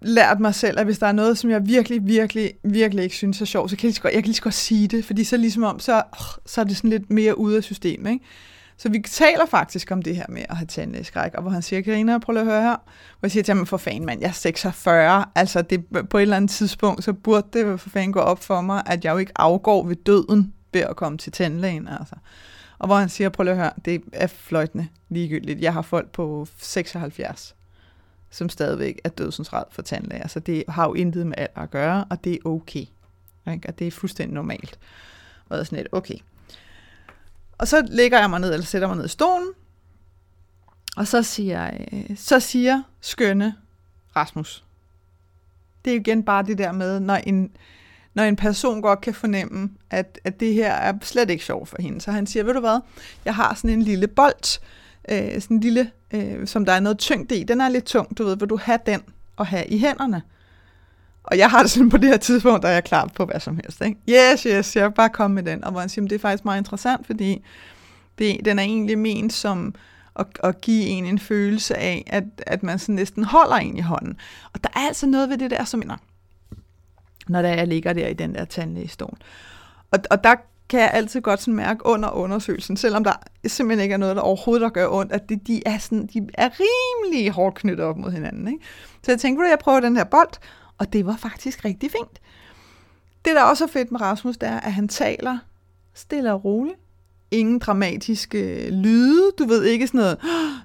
lært 0.00 0.40
mig 0.40 0.54
selv, 0.54 0.78
at 0.78 0.84
hvis 0.84 0.98
der 0.98 1.06
er 1.06 1.12
noget, 1.12 1.38
som 1.38 1.50
jeg 1.50 1.66
virkelig, 1.66 2.06
virkelig, 2.06 2.52
virkelig 2.64 3.04
ikke 3.04 3.16
synes 3.16 3.40
er 3.40 3.44
sjovt, 3.44 3.70
så 3.70 3.76
kan 3.76 3.82
jeg 3.82 3.88
lige 3.88 3.94
så 3.94 4.02
godt, 4.02 4.14
jeg 4.14 4.22
kan 4.22 4.28
lige 4.28 4.36
så 4.36 4.42
godt 4.42 4.54
sige 4.54 4.88
det, 4.88 5.04
fordi 5.04 5.24
så 5.24 5.36
ligesom 5.36 5.62
om, 5.62 5.80
så, 5.80 6.02
så 6.46 6.60
er 6.60 6.64
det 6.64 6.76
sådan 6.76 6.90
lidt 6.90 7.10
mere 7.10 7.38
ude 7.38 7.56
af 7.56 7.64
systemet, 7.64 8.10
ikke? 8.10 8.24
Så 8.76 8.88
vi 8.88 9.02
taler 9.06 9.46
faktisk 9.46 9.90
om 9.90 10.02
det 10.02 10.16
her 10.16 10.26
med 10.28 10.42
at 10.48 10.56
have 10.56 10.66
tandlægeskræk, 10.66 11.34
og 11.34 11.42
hvor 11.42 11.50
han 11.50 11.62
siger, 11.62 11.82
Karina, 11.82 12.18
prøv 12.18 12.32
lige 12.32 12.40
at 12.40 12.46
høre 12.46 12.62
her. 12.62 12.76
Hvor 13.18 13.26
jeg 13.26 13.30
siger 13.30 13.42
til 13.42 13.54
ham, 13.54 13.66
for 13.66 13.76
fanden 13.76 14.06
mand, 14.06 14.20
jeg 14.20 14.28
er 14.28 14.32
46. 14.32 15.24
Altså 15.34 15.62
det, 15.62 15.84
på 16.10 16.18
et 16.18 16.22
eller 16.22 16.36
andet 16.36 16.50
tidspunkt, 16.50 17.04
så 17.04 17.12
burde 17.12 17.46
det 17.52 17.80
for 17.80 17.90
fanden 17.90 18.12
gå 18.12 18.20
op 18.20 18.42
for 18.44 18.60
mig, 18.60 18.82
at 18.86 19.04
jeg 19.04 19.12
jo 19.12 19.18
ikke 19.18 19.32
afgår 19.36 19.86
ved 19.86 19.96
døden 19.96 20.52
ved 20.72 20.80
at 20.80 20.96
komme 20.96 21.18
til 21.18 21.32
tandlægen. 21.32 21.88
Altså. 21.88 22.14
Og 22.78 22.86
hvor 22.86 22.96
han 22.96 23.08
siger, 23.08 23.28
prøv 23.28 23.44
lige 23.44 23.52
at 23.52 23.58
høre, 23.58 23.72
det 23.84 24.02
er 24.12 24.26
fløjtende 24.26 24.86
ligegyldigt. 25.08 25.60
Jeg 25.60 25.72
har 25.72 25.82
folk 25.82 26.12
på 26.12 26.46
76, 26.58 27.54
som 28.30 28.48
stadigvæk 28.48 29.00
er 29.04 29.08
dødsensret 29.08 29.64
for 29.70 29.82
tandlæger. 29.82 30.28
Så 30.28 30.40
det 30.40 30.64
har 30.68 30.86
jo 30.86 30.94
intet 30.94 31.26
med 31.26 31.34
alt 31.38 31.50
at 31.56 31.70
gøre, 31.70 32.04
og 32.10 32.24
det 32.24 32.32
er 32.32 32.38
okay. 32.44 32.84
Ikke? 33.52 33.68
Og 33.68 33.78
det 33.78 33.86
er 33.86 33.90
fuldstændig 33.90 34.34
normalt. 34.34 34.78
Og 35.48 35.56
det 35.56 35.60
er 35.60 35.64
sådan 35.64 35.78
lidt, 35.78 35.88
okay. 35.92 36.18
Og 37.58 37.68
så 37.68 37.86
lægger 37.90 38.18
jeg 38.18 38.30
mig 38.30 38.40
ned, 38.40 38.52
eller 38.52 38.66
sætter 38.66 38.88
mig 38.88 38.96
ned 38.96 39.04
i 39.04 39.08
stolen, 39.08 39.48
og 40.96 41.06
så 41.06 41.22
siger, 41.22 41.62
jeg, 41.62 42.06
så 42.16 42.40
siger 42.40 42.82
skønne 43.00 43.54
Rasmus. 44.16 44.64
Det 45.84 45.90
er 45.90 45.94
jo 45.94 46.00
igen 46.00 46.22
bare 46.22 46.42
det 46.42 46.58
der 46.58 46.72
med, 46.72 47.00
når 47.00 47.14
en, 47.14 47.50
når 48.14 48.22
en 48.22 48.36
person 48.36 48.82
godt 48.82 49.00
kan 49.00 49.14
fornemme, 49.14 49.70
at, 49.90 50.20
at 50.24 50.40
det 50.40 50.54
her 50.54 50.72
er 50.72 50.92
slet 51.02 51.30
ikke 51.30 51.44
sjovt 51.44 51.68
for 51.68 51.76
hende. 51.82 52.00
Så 52.00 52.10
han 52.10 52.26
siger, 52.26 52.44
ved 52.44 52.54
du 52.54 52.60
hvad, 52.60 52.80
jeg 53.24 53.34
har 53.34 53.54
sådan 53.54 53.70
en 53.70 53.82
lille 53.82 54.06
bold, 54.06 54.60
øh, 55.10 55.40
sådan 55.40 55.56
en 55.56 55.60
lille, 55.60 55.90
øh, 56.14 56.46
som 56.46 56.64
der 56.64 56.72
er 56.72 56.80
noget 56.80 56.98
tyngde 56.98 57.36
i. 57.36 57.44
Den 57.44 57.60
er 57.60 57.68
lidt 57.68 57.84
tung, 57.84 58.18
du 58.18 58.24
ved, 58.24 58.36
vil 58.36 58.48
du 58.48 58.58
have 58.62 58.78
den 58.86 59.00
og 59.36 59.46
have 59.46 59.66
i 59.66 59.78
hænderne? 59.78 60.22
Og 61.22 61.38
jeg 61.38 61.50
har 61.50 61.62
det 61.62 61.70
sådan 61.70 61.90
på 61.90 61.96
det 61.96 62.08
her 62.08 62.16
tidspunkt, 62.16 62.62
der 62.62 62.68
er 62.68 62.72
jeg 62.72 62.84
klar 62.84 63.10
på 63.14 63.24
hvad 63.24 63.40
som 63.40 63.56
helst. 63.56 63.80
Ikke? 63.80 64.32
Yes, 64.32 64.42
yes, 64.42 64.76
jeg 64.76 64.84
vil 64.84 64.94
bare 64.94 65.08
komme 65.08 65.34
med 65.34 65.42
den. 65.42 65.64
Og 65.64 65.70
hvor 65.70 65.80
han 65.80 65.88
siger, 65.88 66.08
det 66.08 66.14
er 66.14 66.18
faktisk 66.18 66.44
meget 66.44 66.58
interessant, 66.58 67.06
fordi 67.06 67.44
det, 68.18 68.36
den 68.44 68.58
er 68.58 68.62
egentlig 68.62 68.98
ment 68.98 69.32
som 69.32 69.74
at, 70.18 70.26
at 70.44 70.60
give 70.60 70.84
en 70.84 71.06
en 71.06 71.18
følelse 71.18 71.76
af, 71.76 72.04
at, 72.06 72.24
at 72.46 72.62
man 72.62 72.78
sådan 72.78 72.94
næsten 72.94 73.24
holder 73.24 73.56
en 73.56 73.76
i 73.76 73.80
hånden. 73.80 74.16
Og 74.52 74.64
der 74.64 74.70
er 74.74 74.86
altså 74.86 75.06
noget 75.06 75.28
ved 75.28 75.38
det 75.38 75.50
der, 75.50 75.64
som 75.64 75.80
minder, 75.80 75.96
når 77.28 77.42
der 77.42 77.48
jeg 77.48 77.66
ligger 77.66 77.92
der 77.92 78.06
i 78.06 78.14
den 78.14 78.34
der 78.34 78.44
tandlægestol. 78.44 79.18
Og, 79.90 79.98
og 80.10 80.24
der 80.24 80.34
kan 80.68 80.80
jeg 80.80 80.90
altid 80.92 81.20
godt 81.20 81.40
sådan 81.40 81.54
mærke 81.54 81.86
under 81.86 82.10
undersøgelsen, 82.10 82.76
selvom 82.76 83.04
der 83.04 83.12
simpelthen 83.46 83.82
ikke 83.82 83.92
er 83.92 83.98
noget, 83.98 84.16
der 84.16 84.22
overhovedet 84.22 84.62
der 84.62 84.68
gør 84.68 84.88
ondt, 84.88 85.12
at 85.12 85.28
det, 85.28 85.46
de, 85.46 85.62
er 85.66 85.78
sådan, 85.78 86.06
de 86.06 86.28
er 86.34 86.50
rimelig 86.60 87.30
hårdt 87.30 87.54
knyttet 87.54 87.86
op 87.86 87.96
mod 87.96 88.10
hinanden. 88.10 88.48
Ikke? 88.48 88.64
Så 89.02 89.12
jeg 89.12 89.20
tænkte, 89.20 89.44
at 89.44 89.50
jeg 89.50 89.58
prøver 89.58 89.80
den 89.80 89.96
her 89.96 90.04
bold, 90.04 90.30
og 90.78 90.92
det 90.92 91.06
var 91.06 91.16
faktisk 91.16 91.64
rigtig 91.64 91.90
fint. 91.90 92.20
Det, 93.24 93.34
der 93.36 93.42
også 93.42 93.64
er 93.64 93.68
fedt 93.68 93.92
med 93.92 94.00
Rasmus, 94.00 94.36
det 94.36 94.48
er, 94.48 94.60
at 94.60 94.72
han 94.72 94.88
taler 94.88 95.38
stille 95.94 96.32
og 96.32 96.44
roligt. 96.44 96.76
Ingen 97.30 97.58
dramatiske 97.58 98.66
øh, 98.66 98.72
lyde. 98.72 99.32
Du 99.38 99.44
ved 99.44 99.64
ikke 99.64 99.86
sådan 99.86 99.98
noget, 99.98 100.18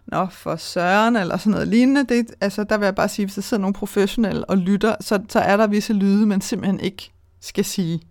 nå 0.08 0.28
for 0.32 0.56
søren, 0.56 1.16
eller 1.16 1.38
sådan 1.38 1.52
noget 1.52 1.68
lignende. 1.68 2.04
Det, 2.04 2.32
altså, 2.42 2.64
der 2.64 2.78
vil 2.78 2.86
jeg 2.86 2.96
bare 2.96 3.10
sige, 3.10 3.26
hvis 3.26 3.36
der 3.36 3.42
sidder 3.42 3.62
nogle 3.62 3.74
professionelle 3.74 4.46
og 4.46 4.58
lytter, 4.58 4.96
så, 5.02 5.20
så 5.30 5.40
er 5.40 5.58
der 5.58 5.68
visse 5.68 5.94
lyde, 5.94 6.26
man 6.26 6.42
simpelthen 6.42 6.80
ikke 6.80 7.12
skal 7.42 7.66
sige. 7.66 8.02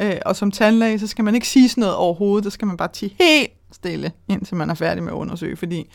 Øh, 0.00 0.16
og 0.26 0.36
som 0.36 0.50
tandlæge, 0.50 0.98
så 0.98 1.06
skal 1.06 1.24
man 1.24 1.34
ikke 1.34 1.48
sige 1.48 1.68
sådan 1.68 1.80
noget 1.80 1.96
overhovedet. 1.96 2.44
Der 2.44 2.50
skal 2.50 2.66
man 2.66 2.76
bare 2.76 2.88
tige 2.92 3.16
helt 3.20 3.50
stille, 3.72 4.12
indtil 4.28 4.56
man 4.56 4.70
er 4.70 4.74
færdig 4.74 5.02
med 5.02 5.12
at 5.12 5.16
undersøge. 5.16 5.56
Fordi 5.56 5.90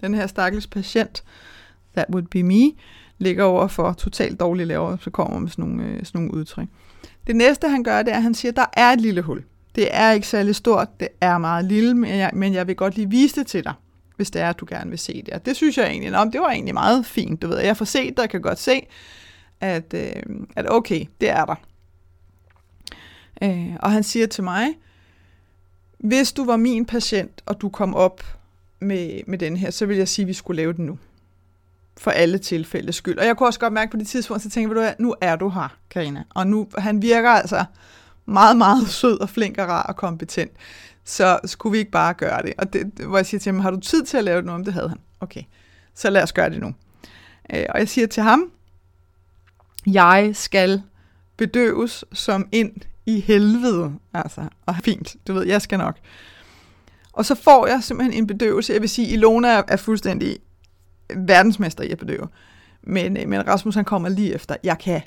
den 0.00 0.14
her 0.14 0.26
stakkels 0.26 0.66
patient, 0.66 1.22
that 1.94 2.06
would 2.10 2.26
be 2.26 2.42
me, 2.42 2.72
ligger 3.18 3.44
over 3.44 3.68
for 3.68 3.92
totalt 3.92 4.40
dårlig 4.40 4.66
laver, 4.66 4.96
så 5.00 5.10
kommer 5.10 5.38
med 5.38 5.48
sådan 5.48 5.64
nogle, 5.64 5.84
øh, 5.84 6.04
sådan 6.04 6.20
nogle 6.20 6.34
udtryk. 6.34 6.68
Det 7.26 7.36
næste, 7.36 7.68
han 7.68 7.82
gør, 7.82 8.02
det 8.02 8.12
er, 8.12 8.16
at 8.16 8.22
han 8.22 8.34
siger, 8.34 8.52
at 8.52 8.56
der 8.56 8.66
er 8.72 8.92
et 8.92 9.00
lille 9.00 9.22
hul. 9.22 9.44
Det 9.74 9.88
er 9.90 10.12
ikke 10.12 10.26
særlig 10.26 10.54
stort, 10.56 11.00
det 11.00 11.08
er 11.20 11.38
meget 11.38 11.64
lille, 11.64 11.94
men 11.94 12.10
jeg, 12.10 12.30
men 12.34 12.54
jeg 12.54 12.66
vil 12.66 12.76
godt 12.76 12.96
lige 12.96 13.10
vise 13.10 13.40
det 13.40 13.46
til 13.46 13.64
dig, 13.64 13.72
hvis 14.16 14.30
det 14.30 14.42
er, 14.42 14.50
at 14.50 14.60
du 14.60 14.66
gerne 14.68 14.90
vil 14.90 14.98
se 14.98 15.22
det. 15.26 15.34
Og 15.34 15.46
det 15.46 15.56
synes 15.56 15.78
jeg 15.78 15.86
egentlig, 15.86 16.16
om 16.16 16.30
det 16.30 16.40
var 16.40 16.50
egentlig 16.50 16.74
meget 16.74 17.06
fint, 17.06 17.42
du 17.42 17.48
ved. 17.48 17.58
Jeg 17.58 17.76
får 17.76 17.84
set 17.84 18.16
det, 18.16 18.30
kan 18.30 18.40
godt 18.40 18.58
se, 18.58 18.86
at, 19.60 19.94
øh, 19.94 20.22
at 20.56 20.72
okay, 20.72 21.04
det 21.20 21.30
er 21.30 21.44
der. 21.44 21.54
Øh, 23.42 23.76
og 23.80 23.92
han 23.92 24.02
siger 24.02 24.26
til 24.26 24.44
mig, 24.44 24.68
hvis 25.98 26.32
du 26.32 26.44
var 26.44 26.56
min 26.56 26.86
patient, 26.86 27.42
og 27.46 27.60
du 27.60 27.68
kom 27.68 27.94
op 27.94 28.24
med, 28.80 29.20
med 29.26 29.38
den 29.38 29.56
her, 29.56 29.70
så 29.70 29.86
vil 29.86 29.96
jeg 29.96 30.08
sige, 30.08 30.24
at 30.24 30.28
vi 30.28 30.32
skulle 30.32 30.56
lave 30.56 30.72
den 30.72 30.86
nu 30.86 30.98
for 31.96 32.10
alle 32.10 32.38
tilfældes 32.38 32.96
skyld. 32.96 33.18
Og 33.18 33.26
jeg 33.26 33.36
kunne 33.36 33.48
også 33.48 33.60
godt 33.60 33.72
mærke 33.72 33.90
på 33.90 33.96
det 33.96 34.06
tidspunkt, 34.06 34.42
så 34.42 34.50
tænkte 34.50 34.80
jeg, 34.80 34.96
nu 34.98 35.14
er 35.20 35.36
du 35.36 35.48
her, 35.48 35.76
Karina. 35.90 36.24
Og 36.30 36.46
nu, 36.46 36.68
han 36.78 37.02
virker 37.02 37.30
altså 37.30 37.64
meget, 38.26 38.56
meget 38.56 38.88
sød 39.00 39.20
og 39.20 39.30
flink 39.30 39.58
og 39.58 39.68
rar 39.68 39.82
og 39.82 39.96
kompetent. 39.96 40.50
Så 41.04 41.38
skulle 41.44 41.72
vi 41.72 41.78
ikke 41.78 41.90
bare 41.90 42.14
gøre 42.14 42.42
det? 42.42 42.52
Og 42.58 42.72
det, 42.72 42.86
hvor 43.06 43.18
jeg 43.18 43.26
siger 43.26 43.40
til 43.40 43.52
ham, 43.52 43.60
har 43.60 43.70
du 43.70 43.80
tid 43.80 44.04
til 44.04 44.16
at 44.16 44.24
lave 44.24 44.36
det 44.36 44.44
nu? 44.44 44.52
Om 44.52 44.64
det 44.64 44.74
havde 44.74 44.88
han. 44.88 44.98
Okay, 45.20 45.42
så 45.94 46.10
lad 46.10 46.22
os 46.22 46.32
gøre 46.32 46.50
det 46.50 46.60
nu. 46.60 46.74
Øh, 47.54 47.64
og 47.68 47.78
jeg 47.78 47.88
siger 47.88 48.06
til 48.06 48.22
ham, 48.22 48.50
jeg 49.86 50.30
skal 50.34 50.82
bedøves 51.36 52.04
som 52.12 52.48
ind 52.52 52.72
i 53.08 53.20
helvede. 53.20 53.92
Altså, 54.14 54.40
og 54.66 54.74
fint, 54.84 55.16
du 55.26 55.32
ved, 55.34 55.46
jeg 55.46 55.62
skal 55.62 55.78
nok. 55.78 55.96
Og 57.12 57.24
så 57.24 57.34
får 57.34 57.66
jeg 57.66 57.82
simpelthen 57.82 58.18
en 58.18 58.26
bedøvelse. 58.26 58.72
Jeg 58.72 58.80
vil 58.80 58.88
sige, 58.88 59.08
Ilona 59.08 59.48
er, 59.48 59.62
er 59.68 59.76
fuldstændig 59.76 60.38
verdensmester 61.16 61.84
i 61.84 61.90
at 61.90 61.98
bedøve. 61.98 62.28
Men, 62.82 63.16
øh, 63.16 63.28
men 63.28 63.46
Rasmus 63.46 63.74
han 63.74 63.84
kommer 63.84 64.08
lige 64.08 64.34
efter. 64.34 64.56
Jeg 64.64 64.78
kan 64.78 65.02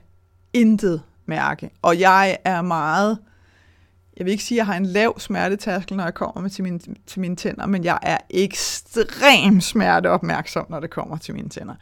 intet 0.53 1.01
mærke. 1.25 1.69
Og 1.81 1.99
jeg 1.99 2.37
er 2.45 2.61
meget... 2.61 3.17
Jeg 4.17 4.25
vil 4.25 4.31
ikke 4.31 4.43
sige, 4.43 4.55
at 4.55 4.57
jeg 4.57 4.65
har 4.65 4.75
en 4.75 4.85
lav 4.85 5.19
smertetærskel, 5.19 5.97
når 5.97 6.03
jeg 6.03 6.13
kommer 6.13 6.41
med 6.41 6.49
til 6.49 6.63
mine, 6.63 6.79
til 7.07 7.19
mine 7.19 7.35
tænder, 7.35 7.65
men 7.65 7.83
jeg 7.83 7.99
er 8.01 8.17
ekstrem 8.29 9.61
smerteopmærksom, 9.61 10.65
når 10.69 10.79
det 10.79 10.89
kommer 10.89 11.17
til 11.17 11.33
mine 11.33 11.49
tænder. 11.49 11.75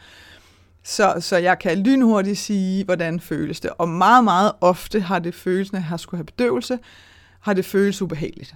Så, 0.84 1.16
så 1.20 1.38
jeg 1.38 1.60
kan 1.60 1.78
lynhurtigt 1.78 2.38
sige, 2.38 2.86
hvordan 2.86 3.20
føles 3.20 3.60
det. 3.60 3.72
Og 3.78 3.90
meget, 3.90 4.24
meget 4.24 4.52
ofte 4.62 5.00
har 5.00 5.20
det 5.20 5.36
følelsen, 5.36 5.78
at 5.78 5.84
jeg 5.92 6.00
skulle 6.00 6.18
have 6.20 6.26
bedøvelse, 6.26 6.80
har 7.40 7.54
det 7.54 7.66
føles 7.66 8.02
ubehageligt. 8.02 8.56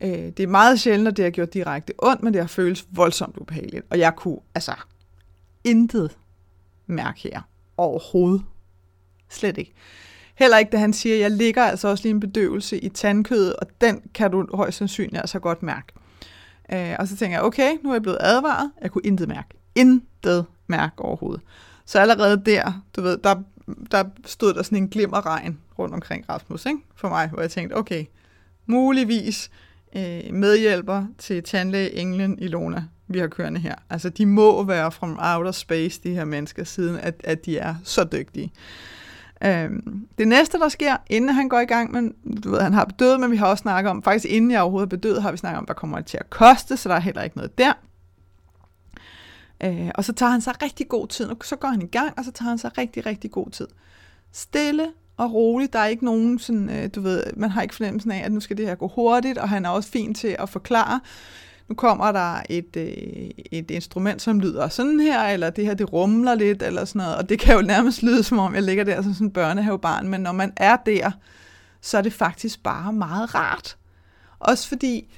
Øh, 0.00 0.10
det 0.10 0.40
er 0.40 0.46
meget 0.46 0.80
sjældent, 0.80 1.08
at 1.08 1.16
det 1.16 1.24
har 1.24 1.30
gjort 1.30 1.54
direkte 1.54 1.92
ondt, 1.98 2.22
men 2.22 2.32
det 2.32 2.40
har 2.40 2.48
føles 2.48 2.86
voldsomt 2.90 3.36
ubehageligt. 3.36 3.86
Og 3.90 3.98
jeg 3.98 4.16
kunne 4.16 4.38
altså 4.54 4.72
intet 5.64 6.16
mærke 6.86 7.20
her 7.20 7.40
overhovedet. 7.76 8.42
Slet 9.28 9.58
ikke. 9.58 9.72
Heller 10.34 10.58
ikke, 10.58 10.70
da 10.70 10.76
han 10.76 10.92
siger, 10.92 11.14
at 11.14 11.20
jeg 11.20 11.30
ligger 11.30 11.64
altså 11.64 11.88
også 11.88 12.04
lige 12.04 12.10
en 12.10 12.20
bedøvelse 12.20 12.78
i 12.78 12.88
tandkødet, 12.88 13.56
og 13.56 13.66
den 13.80 14.02
kan 14.14 14.30
du 14.30 14.46
højst 14.54 14.78
sandsynligt 14.78 15.20
altså 15.20 15.38
godt 15.38 15.62
mærke. 15.62 15.92
Øh, 16.72 16.96
og 16.98 17.08
så 17.08 17.16
tænker 17.16 17.36
jeg, 17.36 17.44
okay, 17.44 17.72
nu 17.82 17.90
er 17.90 17.94
jeg 17.94 18.02
blevet 18.02 18.18
advaret. 18.20 18.70
Jeg 18.82 18.90
kunne 18.90 19.02
intet 19.04 19.28
mærke. 19.28 19.48
Intet 19.74 20.46
mærke 20.66 21.02
overhovedet. 21.02 21.42
Så 21.84 21.98
allerede 21.98 22.42
der, 22.46 22.82
du 22.96 23.02
ved, 23.02 23.18
der, 23.18 23.34
der 23.90 24.04
stod 24.24 24.54
der 24.54 24.62
sådan 24.62 24.78
en 24.78 24.88
glimmerregn 24.88 25.58
rundt 25.78 25.94
omkring 25.94 26.24
Rasmus, 26.28 26.66
ikke? 26.66 26.78
For 26.94 27.08
mig, 27.08 27.28
hvor 27.28 27.40
jeg 27.40 27.50
tænkte, 27.50 27.74
okay, 27.74 28.04
muligvis 28.66 29.50
øh, 29.96 30.34
medhjælper 30.34 31.06
til 31.18 31.42
tandlæge 31.42 31.94
Englen 31.94 32.38
i 32.38 32.48
Lona, 32.48 32.84
vi 33.08 33.18
har 33.18 33.26
kørende 33.26 33.60
her. 33.60 33.74
Altså, 33.90 34.08
de 34.08 34.26
må 34.26 34.64
være 34.64 34.92
from 34.92 35.18
outer 35.22 35.52
space, 35.52 36.00
de 36.04 36.14
her 36.14 36.24
mennesker, 36.24 36.64
siden 36.64 36.96
at, 36.96 37.14
at 37.24 37.46
de 37.46 37.58
er 37.58 37.74
så 37.84 38.04
dygtige. 38.04 38.52
Øhm, 39.44 40.08
det 40.18 40.28
næste, 40.28 40.58
der 40.58 40.68
sker, 40.68 40.96
inden 41.10 41.30
han 41.30 41.48
går 41.48 41.60
i 41.60 41.64
gang, 41.64 41.92
men 41.92 42.14
du 42.44 42.50
ved, 42.50 42.60
han 42.60 42.72
har 42.72 42.84
bedøvet, 42.84 43.20
men 43.20 43.30
vi 43.30 43.36
har 43.36 43.46
også 43.46 43.62
snakket 43.62 43.90
om, 43.90 44.02
faktisk 44.02 44.34
inden 44.34 44.50
jeg 44.50 44.60
overhovedet 44.60 44.86
er 44.86 44.96
bedøvet, 44.96 45.22
har 45.22 45.30
vi 45.30 45.36
snakket 45.36 45.58
om, 45.58 45.64
hvad 45.64 45.74
kommer 45.74 45.96
det 45.96 46.06
til 46.06 46.18
at 46.20 46.30
koste, 46.30 46.76
så 46.76 46.88
der 46.88 46.94
er 46.94 47.00
heller 47.00 47.22
ikke 47.22 47.36
noget 47.36 47.58
der. 47.58 47.72
Øh, 49.64 49.90
og 49.94 50.04
så 50.04 50.12
tager 50.12 50.30
han 50.30 50.40
sig 50.40 50.62
rigtig 50.62 50.88
god 50.88 51.08
tid, 51.08 51.26
og 51.26 51.36
så 51.44 51.56
går 51.56 51.68
han 51.68 51.82
i 51.82 51.86
gang, 51.86 52.18
og 52.18 52.24
så 52.24 52.32
tager 52.32 52.48
han 52.48 52.58
sig 52.58 52.78
rigtig, 52.78 53.06
rigtig 53.06 53.30
god 53.30 53.50
tid. 53.50 53.68
Stille 54.32 54.92
og 55.16 55.34
roligt, 55.34 55.72
der 55.72 55.78
er 55.78 55.86
ikke 55.86 56.04
nogen 56.04 56.38
sådan, 56.38 56.70
øh, 56.70 56.90
du 56.94 57.00
ved, 57.00 57.22
man 57.36 57.50
har 57.50 57.62
ikke 57.62 57.74
fornemmelsen 57.74 58.10
af, 58.10 58.24
at 58.24 58.32
nu 58.32 58.40
skal 58.40 58.56
det 58.56 58.66
her 58.66 58.74
gå 58.74 58.88
hurtigt, 58.88 59.38
og 59.38 59.48
han 59.48 59.64
er 59.64 59.68
også 59.68 59.90
fin 59.90 60.14
til 60.14 60.36
at 60.38 60.48
forklare, 60.48 61.00
nu 61.68 61.74
kommer 61.74 62.12
der 62.12 62.42
et, 62.50 62.76
øh, 62.76 63.30
et 63.52 63.70
instrument, 63.70 64.22
som 64.22 64.40
lyder 64.40 64.68
sådan 64.68 65.00
her, 65.00 65.22
eller 65.22 65.50
det 65.50 65.66
her, 65.66 65.74
det 65.74 65.92
rumler 65.92 66.34
lidt, 66.34 66.62
eller 66.62 66.84
sådan 66.84 66.98
noget, 66.98 67.16
og 67.16 67.28
det 67.28 67.38
kan 67.38 67.56
jo 67.56 67.62
nærmest 67.62 68.02
lyde, 68.02 68.22
som 68.22 68.38
om 68.38 68.54
jeg 68.54 68.62
ligger 68.62 68.84
der 68.84 69.02
som 69.02 69.14
sådan 69.14 69.26
en 69.26 69.30
børnehavebarn, 69.30 70.08
men 70.08 70.20
når 70.20 70.32
man 70.32 70.52
er 70.56 70.76
der, 70.76 71.10
så 71.80 71.98
er 71.98 72.02
det 72.02 72.12
faktisk 72.12 72.62
bare 72.62 72.92
meget 72.92 73.34
rart. 73.34 73.76
Også 74.38 74.68
fordi, 74.68 75.14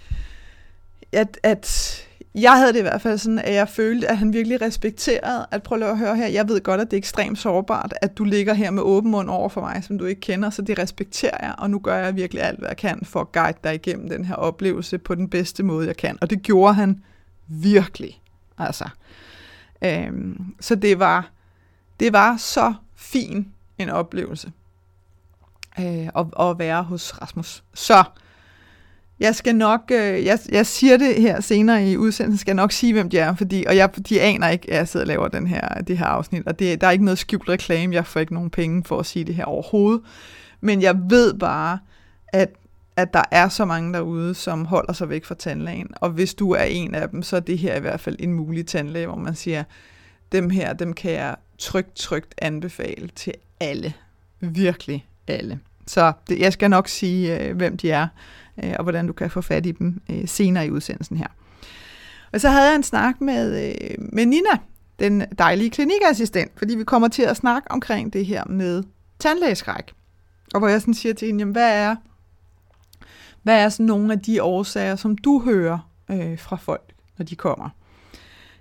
at, 1.12 1.38
at 1.42 1.96
jeg 2.40 2.59
havde 2.59 2.72
det 2.72 2.79
i 2.79 2.83
hvert 2.83 3.01
fald 3.01 3.18
sådan, 3.18 3.38
at 3.38 3.55
jeg 3.55 3.68
følte, 3.68 4.09
at 4.09 4.18
han 4.18 4.33
virkelig 4.33 4.62
respekterede, 4.62 5.46
at 5.51 5.62
prøve 5.62 5.85
at 5.85 5.98
høre 5.98 6.16
her, 6.16 6.27
jeg 6.27 6.48
ved 6.48 6.61
godt, 6.61 6.81
at 6.81 6.90
det 6.90 6.96
er 6.96 6.98
ekstremt 6.98 7.38
sårbart, 7.38 7.94
at 8.03 8.18
du 8.18 8.24
ligger 8.24 8.55
her 8.55 8.70
med 8.70 8.83
åben 8.83 9.11
mund 9.11 9.31
over 9.31 9.48
for 9.48 9.61
mig, 9.61 9.85
som 9.85 9.98
du 9.98 10.05
ikke 10.05 10.20
kender, 10.20 10.51
så 10.51 10.62
det 10.62 10.79
respekterer 10.79 11.37
jeg, 11.46 11.55
og 11.59 11.70
nu 11.70 11.79
gør 11.79 11.96
jeg 11.96 12.16
virkelig 12.16 12.42
alt, 12.42 12.59
hvad 12.59 12.68
jeg 12.68 12.77
kan 12.77 13.05
for 13.05 13.20
at 13.20 13.33
guide 13.33 13.59
dig 13.64 13.74
igennem 13.74 14.09
den 14.09 14.24
her 14.24 14.35
oplevelse 14.35 14.98
på 14.98 15.14
den 15.14 15.31
bedste 15.31 15.62
måde, 15.62 15.87
jeg 15.87 15.96
kan. 15.96 16.18
Og 16.20 16.31
det 16.31 16.42
gjorde 16.42 16.74
han 16.74 17.03
virkelig. 17.48 18.20
Altså. 18.59 18.88
Øhm, 19.85 20.55
så 20.61 20.74
det 20.74 20.98
var, 20.98 21.31
det 22.01 22.12
var 22.12 22.37
så 22.37 22.74
fin 22.96 23.48
en 23.79 23.88
oplevelse 23.90 24.53
øh, 25.79 26.07
at, 26.16 26.27
at 26.40 26.59
være 26.59 26.83
hos 26.83 27.22
Rasmus. 27.22 27.64
Så 27.74 28.05
jeg 29.20 29.35
skal 29.35 29.57
nok, 29.57 29.81
øh, 29.92 30.24
jeg, 30.24 30.38
jeg 30.52 30.66
siger 30.66 30.96
det 30.96 31.22
her 31.22 31.40
senere 31.40 31.88
i 31.90 31.96
udsendelsen, 31.96 32.38
skal 32.38 32.50
jeg 32.50 32.57
nok 32.57 32.72
sige, 32.72 32.92
hvem 32.92 33.11
de 33.11 33.18
er, 33.18 33.35
fordi, 33.35 33.64
og 33.68 33.76
jeg, 33.76 33.90
de 34.09 34.20
aner 34.20 34.48
ikke, 34.48 34.70
at 34.70 34.76
jeg 34.76 34.88
sidder 34.88 35.04
og 35.04 35.09
laver 35.09 35.28
den 35.28 35.46
her, 35.46 35.68
det 35.68 35.98
her 35.98 36.07
afsnit, 36.07 36.46
og 36.46 36.59
det, 36.59 36.81
der 36.81 36.87
er 36.87 36.90
ikke 36.90 37.04
noget 37.04 37.18
skjult 37.18 37.48
reklame, 37.48 37.94
jeg 37.94 38.07
får 38.07 38.20
ikke 38.20 38.35
nogen 38.35 38.50
penge 38.50 38.85
for 38.85 38.98
at 38.98 39.07
sige 39.07 39.24
det 39.24 39.35
her 39.35 39.44
overhovedet, 39.44 40.00
men 40.61 40.83
jeg 40.83 40.96
ved 41.09 41.35
bare, 41.35 41.78
at, 42.28 42.48
at 42.96 43.14
der 43.14 43.22
er 43.31 43.48
så 43.48 43.64
mange 43.64 43.92
derude, 43.92 44.35
som 44.35 44.64
holder 44.64 44.92
sig 44.92 45.09
væk 45.09 45.24
fra 45.24 45.35
tandlægen, 45.35 45.88
og 45.96 46.11
hvis 46.11 46.35
du 46.35 46.50
er 46.50 46.62
en 46.62 46.94
af 46.94 47.09
dem, 47.09 47.22
så 47.22 47.37
er 47.37 47.40
det 47.40 47.59
her 47.59 47.76
i 47.76 47.81
hvert 47.81 48.00
fald 48.00 48.16
en 48.18 48.33
mulig 48.33 48.66
tandlæge, 48.66 49.07
hvor 49.07 49.16
man 49.16 49.35
siger, 49.35 49.64
dem 50.33 50.50
her, 50.50 50.72
dem 50.72 50.92
kan 50.92 51.12
jeg 51.12 51.37
trygt, 51.59 51.96
trygt 51.96 52.35
anbefale 52.38 53.09
til 53.09 53.35
alle. 53.61 53.92
Virkelig 54.40 55.07
alle. 55.28 55.59
Så 55.87 56.12
det, 56.28 56.38
jeg 56.38 56.52
skal 56.52 56.70
nok 56.70 56.88
sige, 56.88 57.40
øh, 57.40 57.57
hvem 57.57 57.76
de 57.76 57.90
er 57.90 58.09
øh, 58.64 58.75
og 58.79 58.83
hvordan 58.83 59.07
du 59.07 59.12
kan 59.12 59.31
få 59.31 59.40
fat 59.40 59.66
i 59.66 59.73
dem 59.73 60.01
øh, 60.11 60.29
senere 60.29 60.66
i 60.66 60.71
udsendelsen 60.71 61.16
her. 61.16 61.27
Og 62.33 62.40
så 62.40 62.49
havde 62.49 62.66
jeg 62.66 62.75
en 62.75 62.83
snak 62.83 63.21
med, 63.21 63.68
øh, 63.68 63.94
med 64.12 64.27
Nina, 64.27 64.59
den 64.99 65.25
dejlige 65.38 65.71
klinikassistent, 65.71 66.51
fordi 66.57 66.75
vi 66.75 66.85
kommer 66.85 67.09
til 67.09 67.23
at 67.23 67.37
snakke 67.37 67.71
omkring 67.71 68.12
det 68.12 68.27
her 68.27 68.44
med 68.44 68.83
tandlægeskræk. 69.18 69.92
Og 70.55 70.59
hvor 70.61 70.68
jeg 70.68 70.81
sådan 70.81 70.94
siger 70.94 71.14
til 71.14 71.27
hende, 71.27 71.40
jamen, 71.40 71.53
hvad 71.53 71.83
er, 71.83 71.97
hvad 73.42 73.64
er 73.64 73.68
sådan 73.68 73.87
nogle 73.87 74.12
af 74.12 74.21
de 74.21 74.42
årsager, 74.42 74.97
som 74.97 75.18
du 75.18 75.42
hører 75.44 75.90
øh, 76.11 76.38
fra 76.38 76.57
folk, 76.57 76.92
når 77.18 77.25
de 77.25 77.37
kommer? 77.37 77.68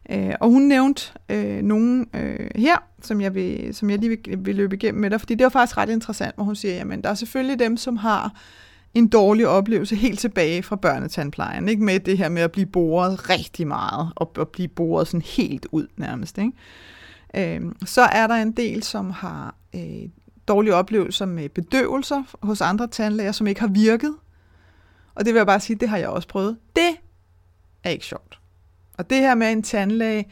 Øh, 0.10 0.34
og 0.40 0.50
hun 0.50 0.62
nævnte 0.62 1.12
øh, 1.30 1.62
nogle 1.62 2.06
øh, 2.14 2.50
her, 2.56 2.78
som 3.02 3.22
jeg, 3.22 3.36
vil, 3.36 3.76
som 3.76 3.90
jeg 3.90 4.00
lige 4.00 4.10
vil, 4.10 4.46
vil 4.46 4.56
løbe 4.56 4.76
igennem 4.76 5.02
med 5.02 5.10
dig, 5.10 5.20
fordi 5.20 5.36
det 5.36 5.44
var 5.44 5.50
faktisk 5.50 5.78
ret 5.78 5.90
interessant, 5.90 6.36
hvor 6.36 6.44
hun 6.44 6.56
siger, 6.56 6.76
jamen 6.76 7.02
der 7.02 7.10
er 7.10 7.14
selvfølgelig 7.14 7.60
dem, 7.60 7.78
som 7.78 7.98
har 7.98 8.34
en 8.94 9.08
dårlig 9.08 9.48
oplevelse 9.48 9.96
helt 9.96 10.20
tilbage 10.20 10.64
fra 10.64 10.76
børnetandplejen, 10.76 11.70
ikke? 11.70 11.84
med 11.84 12.00
det 12.00 12.18
her 12.18 12.30
med 12.30 12.42
at 12.42 12.52
blive 12.52 12.66
boret 12.66 13.30
rigtig 13.30 13.68
meget, 13.68 14.12
og 14.16 14.32
at 14.40 14.48
blive 14.48 14.68
boret 14.68 15.08
sådan 15.08 15.22
helt 15.22 15.68
ud 15.72 15.88
nærmest. 15.98 16.38
Ikke? 16.38 17.56
Øhm, 17.56 17.76
så 17.86 18.02
er 18.02 18.28
der 18.28 18.36
en 18.36 18.52
del, 18.52 18.84
som 18.84 19.12
har 19.12 19.56
øh, 19.76 20.10
dårlige 20.48 20.76
oplevelser 20.76 21.26
med 21.26 21.50
bedøvelser 21.50 22.24
hos 22.44 22.62
andre 22.62 22.88
tandlæger, 22.88 23.32
som 23.32 23.48
ikke 23.48 23.62
har 23.62 23.68
virket. 23.68 24.16
Og 25.16 25.26
det 25.26 25.34
vil 25.34 25.40
jeg 25.40 25.46
bare 25.46 25.60
sige, 25.60 25.78
det 25.78 25.90
har 25.90 25.98
jeg 25.98 26.10
også 26.10 26.28
prøvet. 26.28 26.58
Det 26.76 26.96
er 27.84 27.90
ikke 27.90 28.06
sjovt. 28.06 28.40
Og 28.98 29.10
det 29.10 29.18
her 29.18 29.36
med 29.36 29.52
en 29.52 29.64
tandlæge, 29.64 30.26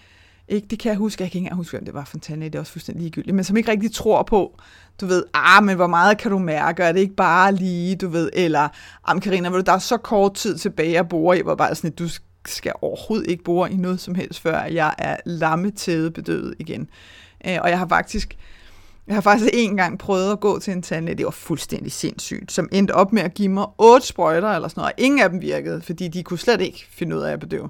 ikke, 0.48 0.68
det 0.68 0.80
kan 0.80 0.90
jeg 0.90 0.98
huske, 0.98 1.24
jeg 1.24 1.32
kan 1.32 1.38
ikke 1.38 1.46
engang 1.46 1.58
huske, 1.58 1.80
om 1.80 1.86
det 1.86 1.94
var 1.94 2.06
for 2.06 2.18
en 2.18 2.22
tandlæge, 2.22 2.50
det 2.50 2.56
er 2.56 2.60
også 2.60 2.72
fuldstændig 2.72 3.02
ligegyldigt, 3.02 3.36
men 3.36 3.44
som 3.44 3.58
ikke 3.58 3.72
rigtig 3.72 3.92
tror 3.92 4.24
på, 4.24 4.60
du 5.02 5.06
ved, 5.06 5.24
ah, 5.34 5.64
men 5.64 5.76
hvor 5.76 5.88
meget 5.88 6.18
kan 6.18 6.32
du 6.32 6.38
mærke, 6.38 6.84
er 6.84 6.92
det 6.92 7.00
ikke 7.00 7.16
bare 7.16 7.52
lige, 7.52 7.96
du 7.96 8.08
ved, 8.08 8.30
eller, 8.34 8.68
ah, 9.08 9.22
Karina, 9.22 9.62
der 9.62 9.72
er 9.72 9.80
så 9.80 9.98
kort 9.98 10.34
tid 10.34 10.58
tilbage 10.58 11.00
at 11.00 11.10
bore 11.10 11.40
i, 11.40 11.42
hvor 11.42 11.56
bare 11.56 11.76
sådan, 11.76 11.92
at 11.92 12.00
du 12.00 12.10
skal 12.48 12.72
overhovedet 12.82 13.30
ikke 13.30 13.44
bore 13.44 13.72
i 13.72 13.76
noget 13.76 14.00
som 14.00 14.16
helst, 14.16 14.40
før 14.40 14.64
jeg 14.64 14.94
er 14.98 15.18
lammetæde 15.26 16.12
bedøvet 16.12 16.56
igen. 16.60 16.90
Øh, 17.48 17.58
og 17.62 17.70
jeg 17.70 17.80
har 17.80 17.88
faktisk, 17.88 18.38
jeg 19.08 19.16
har 19.16 19.22
faktisk 19.22 19.50
en 19.54 19.78
gang 19.78 20.00
prøvet 20.00 20.32
at 20.32 20.40
gå 20.40 20.60
til 20.60 20.74
en 20.74 20.82
tandlæge, 20.82 21.18
det 21.18 21.26
var 21.26 21.32
fuldstændig 21.32 21.92
sindssygt, 21.92 22.52
som 22.52 22.70
endte 22.72 22.92
op 22.92 23.14
med 23.14 23.22
at 23.22 23.34
give 23.34 23.50
mig 23.50 23.66
otte 23.78 24.08
sprøjter 24.08 24.50
eller 24.50 24.68
sådan 24.68 24.82
noget, 24.82 24.94
og 24.94 25.04
ingen 25.04 25.20
af 25.22 25.30
dem 25.30 25.42
virkede, 25.42 25.82
fordi 25.82 26.08
de 26.08 26.24
kunne 26.24 26.40
slet 26.40 26.62
ikke 26.62 26.88
finde 26.90 27.16
ud 27.16 27.22
af 27.22 27.34
at 27.34 27.40
bedøve. 27.40 27.70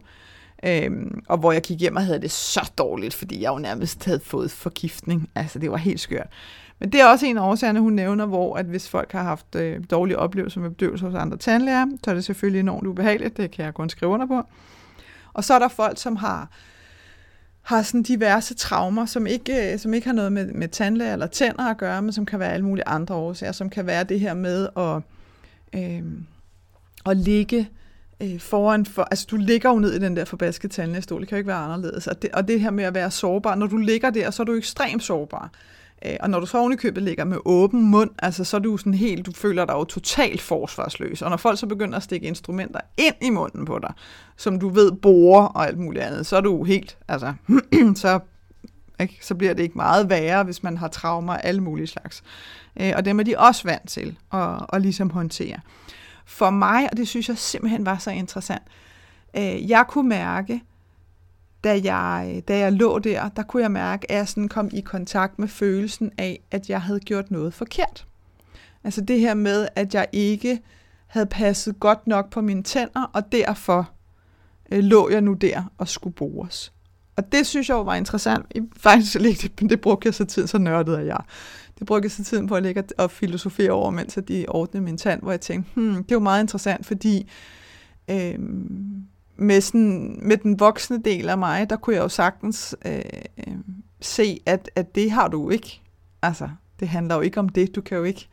Øhm, 0.65 1.21
og 1.27 1.37
hvor 1.37 1.51
jeg 1.51 1.61
gik 1.61 1.79
hjem 1.79 1.95
og 1.95 2.05
havde 2.05 2.21
det 2.21 2.31
så 2.31 2.71
dårligt, 2.77 3.13
fordi 3.13 3.41
jeg 3.41 3.49
jo 3.49 3.57
nærmest 3.57 4.05
havde 4.05 4.19
fået 4.19 4.51
forgiftning. 4.51 5.29
Altså, 5.35 5.59
det 5.59 5.71
var 5.71 5.77
helt 5.77 5.99
skørt. 5.99 6.27
Men 6.79 6.91
det 6.91 7.01
er 7.01 7.05
også 7.05 7.25
en 7.25 7.37
af 7.37 7.41
årsagerne, 7.41 7.79
hun 7.79 7.93
nævner, 7.93 8.25
hvor 8.25 8.55
at 8.55 8.65
hvis 8.65 8.89
folk 8.89 9.11
har 9.11 9.23
haft 9.23 9.55
øh, 9.55 9.83
dårlige 9.91 10.19
oplevelser 10.19 10.61
med 10.61 10.69
bedøvelse 10.69 11.05
hos 11.05 11.15
andre 11.15 11.37
tandlæger, 11.37 11.85
så 12.03 12.11
er 12.11 12.15
det 12.15 12.23
selvfølgelig 12.23 12.59
enormt 12.59 12.87
ubehageligt. 12.87 13.37
Det 13.37 13.51
kan 13.51 13.65
jeg 13.65 13.73
kun 13.73 13.89
skrive 13.89 14.11
under 14.11 14.25
på. 14.25 14.43
Og 15.33 15.43
så 15.43 15.53
er 15.53 15.59
der 15.59 15.67
folk, 15.67 15.97
som 15.97 16.15
har 16.15 16.49
har 17.65 17.81
sådan 17.81 18.03
diverse 18.03 18.53
traumer, 18.53 19.05
som 19.05 19.27
ikke, 19.27 19.73
øh, 19.73 19.79
som 19.79 19.93
ikke 19.93 20.07
har 20.07 20.13
noget 20.13 20.31
med, 20.31 20.45
med 20.45 20.67
tandlæger 20.67 21.13
eller 21.13 21.27
tænder 21.27 21.63
at 21.63 21.77
gøre, 21.77 22.01
men 22.01 22.13
som 22.13 22.25
kan 22.25 22.39
være 22.39 22.53
alle 22.53 22.65
mulige 22.65 22.87
andre 22.87 23.15
årsager, 23.15 23.51
som 23.51 23.69
kan 23.69 23.85
være 23.85 24.03
det 24.03 24.19
her 24.19 24.33
med 24.33 24.67
at, 24.77 25.01
øh, 25.81 26.03
at 27.05 27.17
ligge 27.17 27.69
øh, 28.21 28.39
foran 28.39 28.85
for, 28.85 29.03
altså 29.11 29.27
du 29.31 29.35
ligger 29.35 29.69
jo 29.69 29.79
ned 29.79 29.93
i 29.93 29.99
den 29.99 30.15
der 30.15 30.25
forbaskede 30.25 30.73
tandlægestol, 30.73 31.21
det 31.21 31.29
kan 31.29 31.35
jo 31.35 31.39
ikke 31.39 31.47
være 31.47 31.57
anderledes, 31.57 32.07
og 32.07 32.21
det, 32.21 32.31
og 32.31 32.47
det 32.47 32.61
her 32.61 32.71
med 32.71 32.83
at 32.83 32.93
være 32.93 33.11
sårbar, 33.11 33.55
når 33.55 33.67
du 33.67 33.77
ligger 33.77 34.09
der, 34.09 34.31
så 34.31 34.43
er 34.43 34.45
du 34.45 34.53
ekstremt 34.53 35.03
sårbar. 35.03 35.51
Øh, 36.05 36.17
og 36.19 36.29
når 36.29 36.39
du 36.39 36.45
så 36.45 36.57
ovenikøbet 36.57 37.03
ligger 37.03 37.23
med 37.23 37.37
åben 37.45 37.81
mund, 37.81 38.09
altså 38.19 38.43
så 38.43 38.57
er 38.57 38.61
du 38.61 38.77
sådan 38.77 38.93
helt, 38.93 39.25
du 39.25 39.31
føler 39.31 39.65
dig 39.65 39.73
jo 39.73 39.83
totalt 39.83 40.41
forsvarsløs. 40.41 41.21
Og 41.21 41.29
når 41.29 41.37
folk 41.37 41.59
så 41.59 41.67
begynder 41.67 41.97
at 41.97 42.03
stikke 42.03 42.27
instrumenter 42.27 42.79
ind 42.97 43.15
i 43.21 43.29
munden 43.29 43.65
på 43.65 43.79
dig, 43.79 43.93
som 44.37 44.59
du 44.59 44.69
ved 44.69 44.91
borer 44.91 45.45
og 45.45 45.67
alt 45.67 45.77
muligt 45.77 46.05
andet, 46.05 46.25
så 46.25 46.37
er 46.37 46.41
du 46.41 46.63
helt, 46.63 46.97
altså, 47.07 47.33
så, 47.95 48.19
ikke, 48.99 49.17
så 49.21 49.35
bliver 49.35 49.53
det 49.53 49.63
ikke 49.63 49.77
meget 49.77 50.09
værre, 50.09 50.43
hvis 50.43 50.63
man 50.63 50.77
har 50.77 50.87
traumer 50.87 51.33
af 51.33 51.41
alle 51.43 51.61
mulige 51.61 51.87
slags. 51.87 52.23
Øh, 52.79 52.93
og 52.95 53.05
dem 53.05 53.19
er 53.19 53.23
de 53.23 53.37
også 53.37 53.63
vant 53.63 53.89
til 53.89 54.17
at, 54.33 54.65
at 54.73 54.81
ligesom 54.81 55.09
håndtere. 55.09 55.59
For 56.25 56.49
mig, 56.49 56.89
og 56.91 56.97
det 56.97 57.07
synes 57.07 57.29
jeg 57.29 57.37
simpelthen 57.37 57.85
var 57.85 57.97
så 57.97 58.11
interessant, 58.11 58.63
øh, 59.37 59.69
jeg 59.69 59.85
kunne 59.87 60.09
mærke, 60.09 60.61
da 61.65 61.81
jeg, 61.83 62.43
da 62.47 62.57
jeg 62.57 62.73
lå 62.73 62.99
der, 62.99 63.29
der 63.29 63.43
kunne 63.43 63.63
jeg 63.63 63.71
mærke, 63.71 64.11
at 64.11 64.17
jeg 64.17 64.27
sådan 64.27 64.47
kom 64.47 64.69
i 64.73 64.81
kontakt 64.81 65.39
med 65.39 65.47
følelsen 65.47 66.11
af, 66.17 66.43
at 66.51 66.69
jeg 66.69 66.81
havde 66.81 66.99
gjort 66.99 67.31
noget 67.31 67.53
forkert. 67.53 68.05
Altså 68.83 69.01
det 69.01 69.19
her 69.19 69.33
med, 69.33 69.67
at 69.75 69.93
jeg 69.93 70.07
ikke 70.11 70.59
havde 71.07 71.25
passet 71.25 71.79
godt 71.79 72.07
nok 72.07 72.29
på 72.29 72.41
mine 72.41 72.63
tænder, 72.63 73.03
og 73.13 73.31
derfor 73.31 73.89
øh, 74.71 74.83
lå 74.83 75.09
jeg 75.09 75.21
nu 75.21 75.33
der 75.33 75.63
og 75.77 75.87
skulle 75.87 76.13
bores. 76.13 76.73
Og 77.15 77.31
det 77.31 77.47
synes 77.47 77.69
jeg 77.69 77.85
var 77.85 77.95
interessant. 77.95 78.45
Faktisk 78.77 79.19
det, 79.19 79.69
det 79.69 79.81
brugte 79.81 80.07
jeg 80.07 80.13
så 80.13 80.25
tid, 80.25 80.47
så 80.47 80.57
nørdede 80.57 81.05
jeg. 81.05 81.19
Det 81.79 81.87
brugte 81.87 82.05
jeg 82.05 82.11
så 82.11 82.23
tiden 82.23 82.47
på 82.47 82.55
at 82.55 82.63
ligge 82.63 82.83
og 82.97 83.11
filosofere 83.11 83.71
over, 83.71 83.91
mens 83.91 84.19
de 84.27 84.45
ordnede 84.47 84.83
min 84.83 84.97
tand, 84.97 85.21
hvor 85.21 85.31
jeg 85.31 85.41
tænkte, 85.41 85.71
hmm, 85.75 85.95
det 85.95 86.11
er 86.11 86.15
jo 86.15 86.19
meget 86.19 86.43
interessant, 86.43 86.85
fordi 86.85 87.31
øh, 88.09 88.39
med, 89.35 89.61
sådan, 89.61 90.19
med 90.21 90.37
den 90.37 90.59
voksne 90.59 91.01
del 91.03 91.29
af 91.29 91.37
mig, 91.37 91.69
der 91.69 91.75
kunne 91.75 91.95
jeg 91.95 92.03
jo 92.03 92.09
sagtens 92.09 92.75
øh, 92.85 93.01
øh, 93.47 93.55
se, 94.01 94.39
at, 94.45 94.69
at 94.75 94.95
det 94.95 95.11
har 95.11 95.27
du 95.27 95.49
ikke. 95.49 95.81
Altså, 96.21 96.49
det 96.79 96.87
handler 96.87 97.15
jo 97.15 97.21
ikke 97.21 97.39
om 97.39 97.49
det. 97.49 97.75
Du 97.75 97.81
kan 97.81 97.97
jo 97.97 98.03
ikke... 98.03 98.27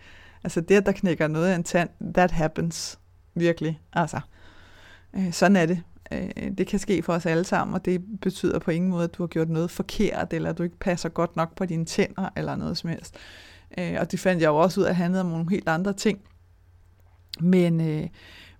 Altså, 0.45 0.61
det, 0.61 0.75
at 0.75 0.87
der 0.87 0.93
knækker 0.93 1.29
noget 1.29 1.49
af 1.49 1.55
en 1.55 1.65
tand, 1.65 1.89
that 2.15 2.31
happens. 2.31 2.99
Virkelig. 3.35 3.81
Altså, 3.93 4.21
øh, 5.15 5.33
sådan 5.33 5.57
er 5.57 5.67
det. 5.67 5.83
Øh, 6.13 6.51
det 6.59 6.67
kan 6.67 6.79
ske 6.79 7.03
for 7.03 7.13
os 7.13 7.27
alle 7.27 7.45
sammen, 7.45 7.75
og 7.75 7.85
det 7.85 8.03
betyder 8.21 8.59
på 8.59 8.71
ingen 8.71 8.91
måde, 8.91 9.05
at 9.05 9.15
du 9.15 9.23
har 9.23 9.29
gjort 9.29 9.49
noget 9.49 9.71
forkert, 9.71 10.33
eller 10.33 10.51
at 10.51 10.59
du 10.59 10.63
ikke 10.63 10.79
passer 10.79 11.09
godt 11.09 11.37
nok 11.37 11.57
på 11.57 11.67
dine 11.67 11.85
tænder, 11.85 12.29
eller 12.37 12.57
noget 12.57 12.79
som 12.79 12.91
helst. 12.91 13.17
Øh, 13.79 13.97
og 14.01 14.13
det 14.13 14.21
fandt 14.21 14.43
jeg 14.43 14.49
jo 14.49 14.57
også 14.57 14.81
ud 14.81 14.85
af, 14.85 14.91
at 14.91 14.97
handlede 14.97 15.21
om 15.21 15.31
nogle 15.31 15.51
helt 15.51 15.69
andre 15.69 15.93
ting. 15.93 16.21
Men, 17.41 17.81
øh, 17.81 18.09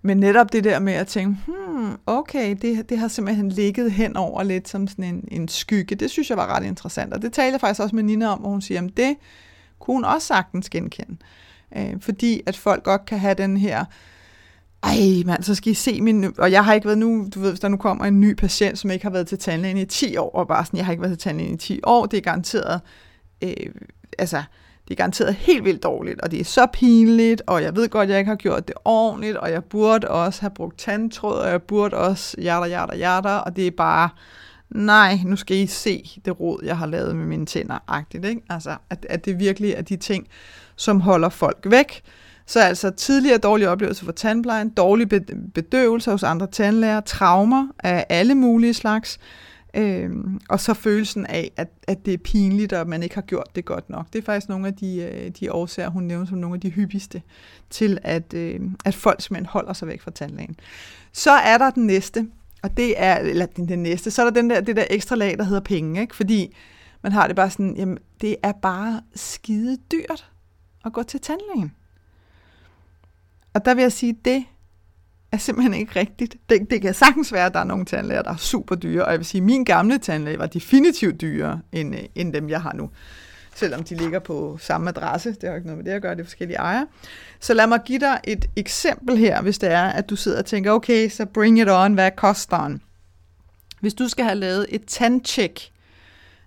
men 0.05 0.17
netop 0.17 0.53
det 0.53 0.63
der 0.63 0.79
med 0.79 0.93
at 0.93 1.07
tænke, 1.07 1.37
hmm, 1.47 1.97
okay, 2.05 2.57
det, 2.61 2.89
det 2.89 2.99
har 2.99 3.07
simpelthen 3.07 3.49
ligget 3.49 3.91
hen 3.91 4.17
over 4.17 4.43
lidt 4.43 4.69
som 4.69 4.87
sådan 4.87 5.05
en, 5.05 5.27
en 5.31 5.47
skygge. 5.47 5.95
Det 5.95 6.11
synes 6.11 6.29
jeg 6.29 6.37
var 6.37 6.55
ret 6.55 6.65
interessant. 6.65 7.13
Og 7.13 7.21
det 7.21 7.33
talte 7.33 7.51
jeg 7.51 7.61
faktisk 7.61 7.81
også 7.81 7.95
med 7.95 8.03
Nina 8.03 8.27
om, 8.27 8.39
hvor 8.39 8.49
hun 8.49 8.61
siger, 8.61 8.81
at 8.81 8.97
det 8.97 9.15
kunne 9.79 9.95
hun 9.95 10.05
også 10.05 10.27
sagtens 10.27 10.69
genkende. 10.69 11.17
Øh, 11.77 12.01
fordi 12.01 12.41
at 12.45 12.57
folk 12.57 12.83
godt 12.83 13.05
kan 13.05 13.19
have 13.19 13.33
den 13.33 13.57
her, 13.57 13.85
ej 14.83 15.23
mand, 15.25 15.43
så 15.43 15.55
skal 15.55 15.71
I 15.71 15.75
se 15.75 16.01
min, 16.01 16.33
og 16.37 16.51
jeg 16.51 16.65
har 16.65 16.73
ikke 16.73 16.85
været 16.85 16.97
nu, 16.97 17.27
du 17.35 17.39
ved, 17.39 17.49
hvis 17.49 17.59
der 17.59 17.67
nu 17.67 17.77
kommer 17.77 18.05
en 18.05 18.21
ny 18.21 18.33
patient, 18.33 18.79
som 18.79 18.91
ikke 18.91 19.05
har 19.05 19.11
været 19.11 19.27
til 19.27 19.39
tandlægen 19.39 19.77
i 19.77 19.85
10 19.85 20.17
år, 20.17 20.29
og 20.29 20.47
bare 20.47 20.65
sådan, 20.65 20.77
jeg 20.77 20.85
har 20.85 20.93
ikke 20.93 21.03
været 21.03 21.19
til 21.19 21.29
tandlægen 21.29 21.53
i 21.53 21.57
10 21.57 21.79
år, 21.83 22.05
det 22.05 22.17
er 22.17 22.21
garanteret, 22.21 22.81
øh, 23.43 23.53
altså, 24.19 24.43
det 24.93 24.99
er 24.99 25.03
garanteret 25.03 25.33
helt 25.33 25.65
vildt 25.65 25.83
dårligt, 25.83 26.21
og 26.21 26.31
det 26.31 26.39
er 26.39 26.43
så 26.43 26.67
pinligt, 26.73 27.41
og 27.47 27.63
jeg 27.63 27.75
ved 27.75 27.89
godt, 27.89 28.03
at 28.03 28.09
jeg 28.09 28.19
ikke 28.19 28.29
har 28.29 28.35
gjort 28.35 28.67
det 28.67 28.75
ordentligt, 28.85 29.37
og 29.37 29.51
jeg 29.51 29.63
burde 29.63 30.07
også 30.07 30.41
have 30.41 30.51
brugt 30.51 30.79
tandtråd, 30.79 31.37
og 31.37 31.49
jeg 31.49 31.61
burde 31.61 31.97
også 31.97 32.41
hjerter, 32.41 32.67
hjerter, 32.67 32.95
hjerter, 32.95 33.29
og 33.29 33.55
det 33.55 33.67
er 33.67 33.71
bare, 33.71 34.09
nej, 34.69 35.19
nu 35.25 35.35
skal 35.35 35.57
I 35.57 35.65
se 35.65 36.21
det 36.25 36.39
råd, 36.39 36.59
jeg 36.63 36.77
har 36.77 36.85
lavet 36.85 37.15
med 37.15 37.25
mine 37.25 37.45
tænder, 37.45 37.77
agtigt, 37.87 38.25
ikke? 38.25 38.41
Altså, 38.49 38.75
at, 38.89 39.05
at 39.09 39.25
det 39.25 39.39
virkelig 39.39 39.71
er 39.71 39.81
de 39.81 39.95
ting, 39.95 40.27
som 40.75 41.01
holder 41.01 41.29
folk 41.29 41.65
væk. 41.69 42.01
Så 42.45 42.59
altså 42.59 42.89
tidligere 42.89 43.37
dårlige 43.37 43.69
oplevelser 43.69 44.05
for 44.05 44.11
tandplejen, 44.11 44.69
dårlig 44.69 45.09
bedøvelse 45.53 46.11
hos 46.11 46.23
andre 46.23 46.47
tandlæger, 46.47 46.99
traumer 46.99 47.67
af 47.79 48.05
alle 48.09 48.35
mulige 48.35 48.73
slags, 48.73 49.19
Øhm, 49.73 50.39
og 50.49 50.59
så 50.59 50.73
følelsen 50.73 51.25
af, 51.25 51.51
at, 51.57 51.67
at 51.87 52.05
det 52.05 52.13
er 52.13 52.17
pinligt, 52.17 52.73
og 52.73 52.81
at 52.81 52.87
man 52.87 53.03
ikke 53.03 53.15
har 53.15 53.21
gjort 53.21 53.55
det 53.55 53.65
godt 53.65 53.89
nok. 53.89 54.07
Det 54.13 54.19
er 54.19 54.23
faktisk 54.23 54.49
nogle 54.49 54.67
af 54.67 54.73
de, 54.73 54.97
øh, 54.97 55.29
de 55.29 55.51
årsager, 55.51 55.89
hun 55.89 56.03
nævner 56.03 56.25
som 56.25 56.37
nogle 56.37 56.55
af 56.55 56.61
de 56.61 56.69
hyppigste, 56.69 57.21
til 57.69 57.97
at, 58.01 58.33
øh, 58.33 58.59
at 58.85 58.95
folk 58.95 59.21
simpelthen 59.21 59.45
holder 59.45 59.73
sig 59.73 59.87
væk 59.87 60.01
fra 60.01 60.11
tandlægen. 60.11 60.55
Så 61.11 61.31
er 61.31 61.57
der 61.57 61.69
den 61.69 61.87
næste, 61.87 62.27
og 62.63 62.77
det 62.77 62.93
er, 62.97 63.15
eller 63.15 63.45
den, 63.45 63.67
den 63.67 63.83
næste, 63.83 64.11
så 64.11 64.21
er 64.21 64.25
der 64.25 64.41
den 64.41 64.49
der, 64.49 64.61
det 64.61 64.75
der 64.75 64.85
ekstra 64.89 65.15
lag, 65.15 65.37
der 65.37 65.43
hedder 65.43 65.61
penge, 65.61 66.01
ikke? 66.01 66.15
fordi 66.15 66.55
man 67.01 67.11
har 67.11 67.27
det 67.27 67.35
bare 67.35 67.49
sådan, 67.49 67.75
jamen 67.77 67.97
det 68.21 68.35
er 68.43 68.51
bare 68.51 69.01
skide 69.15 69.77
dyrt 69.91 70.31
at 70.85 70.93
gå 70.93 71.03
til 71.03 71.19
tandlægen. 71.19 71.71
Og 73.53 73.65
der 73.65 73.73
vil 73.73 73.81
jeg 73.81 73.91
sige, 73.91 74.17
det 74.25 74.45
er 75.33 75.37
simpelthen 75.37 75.73
ikke 75.73 75.99
rigtigt. 75.99 76.35
Det, 76.49 76.69
det 76.69 76.81
kan 76.81 76.93
sagtens 76.93 77.33
være, 77.33 77.45
at 77.45 77.53
der 77.53 77.59
er 77.59 77.63
nogle 77.63 77.85
tandlæger, 77.85 78.21
der 78.21 78.31
er 78.31 78.37
super 78.37 78.75
dyre, 78.75 79.05
og 79.05 79.11
jeg 79.11 79.19
vil 79.19 79.25
sige, 79.25 79.39
at 79.41 79.45
min 79.45 79.63
gamle 79.63 79.97
tandlæge 79.97 80.39
var 80.39 80.45
definitivt 80.45 81.21
dyrere 81.21 81.59
end, 81.71 81.95
øh, 81.95 82.01
end 82.15 82.33
dem, 82.33 82.49
jeg 82.49 82.61
har 82.61 82.73
nu. 82.73 82.89
Selvom 83.55 83.83
de 83.83 83.95
ligger 83.95 84.19
på 84.19 84.57
samme 84.61 84.89
adresse, 84.89 85.29
det 85.29 85.49
har 85.49 85.55
ikke 85.55 85.67
noget 85.67 85.77
med 85.77 85.85
det 85.85 85.91
at 85.91 86.01
gøre, 86.01 86.15
det 86.15 86.19
er 86.19 86.25
forskellige 86.25 86.57
ejere. 86.57 86.87
Så 87.39 87.53
lad 87.53 87.67
mig 87.67 87.79
give 87.85 87.99
dig 87.99 88.19
et 88.23 88.45
eksempel 88.55 89.17
her, 89.17 89.41
hvis 89.41 89.57
det 89.57 89.71
er, 89.71 89.83
at 89.83 90.09
du 90.09 90.15
sidder 90.15 90.37
og 90.37 90.45
tænker, 90.45 90.71
okay, 90.71 91.09
så 91.09 91.25
bring 91.25 91.59
it 91.59 91.69
on, 91.69 91.93
hvad 91.93 92.11
koster 92.15 92.67
den? 92.67 92.81
Hvis 93.79 93.93
du 93.93 94.07
skal 94.07 94.25
have 94.25 94.35
lavet 94.35 94.65
et 94.69 94.85
tandcheck, 94.87 95.59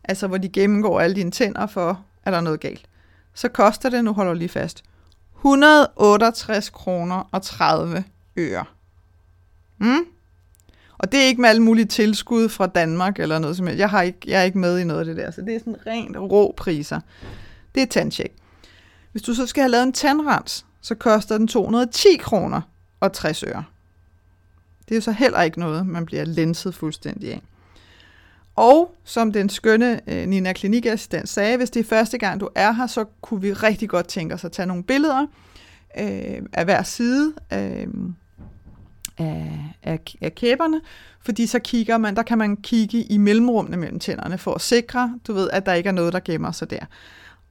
altså 0.04 0.26
hvor 0.26 0.38
de 0.38 0.48
gennemgår 0.48 1.00
alle 1.00 1.16
dine 1.16 1.30
tænder 1.30 1.66
for, 1.66 2.04
er 2.24 2.30
der 2.30 2.40
noget 2.40 2.60
galt, 2.60 2.86
så 3.34 3.48
koster 3.48 3.90
det, 3.90 4.04
nu 4.04 4.12
holder 4.12 4.32
du 4.32 4.38
lige 4.38 4.48
fast, 4.48 4.84
168 5.36 6.70
kroner 6.70 7.28
og 7.32 7.42
30 7.42 8.04
øre. 8.36 8.64
Mm? 9.78 10.04
Og 10.98 11.12
det 11.12 11.20
er 11.20 11.24
ikke 11.24 11.40
med 11.40 11.48
alle 11.48 11.62
mulige 11.62 11.84
tilskud 11.84 12.48
fra 12.48 12.66
Danmark 12.66 13.20
eller 13.20 13.38
noget 13.38 13.56
som 13.56 13.66
helst. 13.66 13.78
Jeg, 13.78 13.90
har 13.90 14.02
ikke, 14.02 14.18
jeg 14.26 14.40
er 14.40 14.44
ikke 14.44 14.58
med 14.58 14.78
i 14.78 14.84
noget 14.84 15.00
af 15.00 15.06
det 15.06 15.16
der, 15.16 15.30
så 15.30 15.40
det 15.40 15.54
er 15.54 15.58
sådan 15.58 15.86
rent 15.86 16.16
rå 16.16 16.54
priser. 16.56 17.00
Det 17.74 17.82
er 17.82 17.86
tandcheck. 17.86 18.32
Hvis 19.12 19.22
du 19.22 19.34
så 19.34 19.46
skal 19.46 19.62
have 19.62 19.70
lavet 19.70 19.82
en 19.82 19.92
tandrens, 19.92 20.66
så 20.80 20.94
koster 20.94 21.38
den 21.38 21.48
210 21.48 22.16
kroner 22.16 22.60
og 23.00 23.12
60 23.12 23.42
øre. 23.42 23.64
Det 24.88 24.94
er 24.94 24.96
jo 24.96 25.00
så 25.00 25.12
heller 25.12 25.42
ikke 25.42 25.60
noget, 25.60 25.86
man 25.86 26.06
bliver 26.06 26.24
lenset 26.24 26.74
fuldstændig 26.74 27.32
af. 27.32 27.42
Og 28.56 28.94
som 29.04 29.32
den 29.32 29.48
skønne 29.48 30.00
øh, 30.06 30.28
Nina 30.28 30.52
Klinikassistent 30.52 31.28
sagde, 31.28 31.56
hvis 31.56 31.70
det 31.70 31.80
er 31.80 31.84
første 31.84 32.18
gang, 32.18 32.40
du 32.40 32.48
er 32.54 32.72
her, 32.72 32.86
så 32.86 33.04
kunne 33.20 33.40
vi 33.40 33.52
rigtig 33.52 33.88
godt 33.88 34.08
tænke 34.08 34.34
os 34.34 34.44
at 34.44 34.52
tage 34.52 34.66
nogle 34.66 34.82
billeder 34.82 35.26
øh, 35.98 36.42
af 36.52 36.64
hver 36.64 36.82
side. 36.82 37.34
Øh, 37.52 37.86
af, 39.18 39.74
af, 39.82 40.00
af 40.20 40.34
kæberne, 40.34 40.80
fordi 41.20 41.46
så 41.46 41.58
kigger 41.58 41.98
man, 41.98 42.16
der 42.16 42.22
kan 42.22 42.38
man 42.38 42.56
kigge 42.56 43.02
i 43.02 43.18
mellemrummene 43.18 43.76
mellem 43.76 43.98
tænderne 43.98 44.38
for 44.38 44.54
at 44.54 44.60
sikre, 44.60 45.18
du 45.26 45.32
ved, 45.32 45.50
at 45.50 45.66
der 45.66 45.72
ikke 45.72 45.88
er 45.88 45.92
noget, 45.92 46.12
der 46.12 46.20
gemmer 46.20 46.52
sig 46.52 46.70
der. 46.70 46.86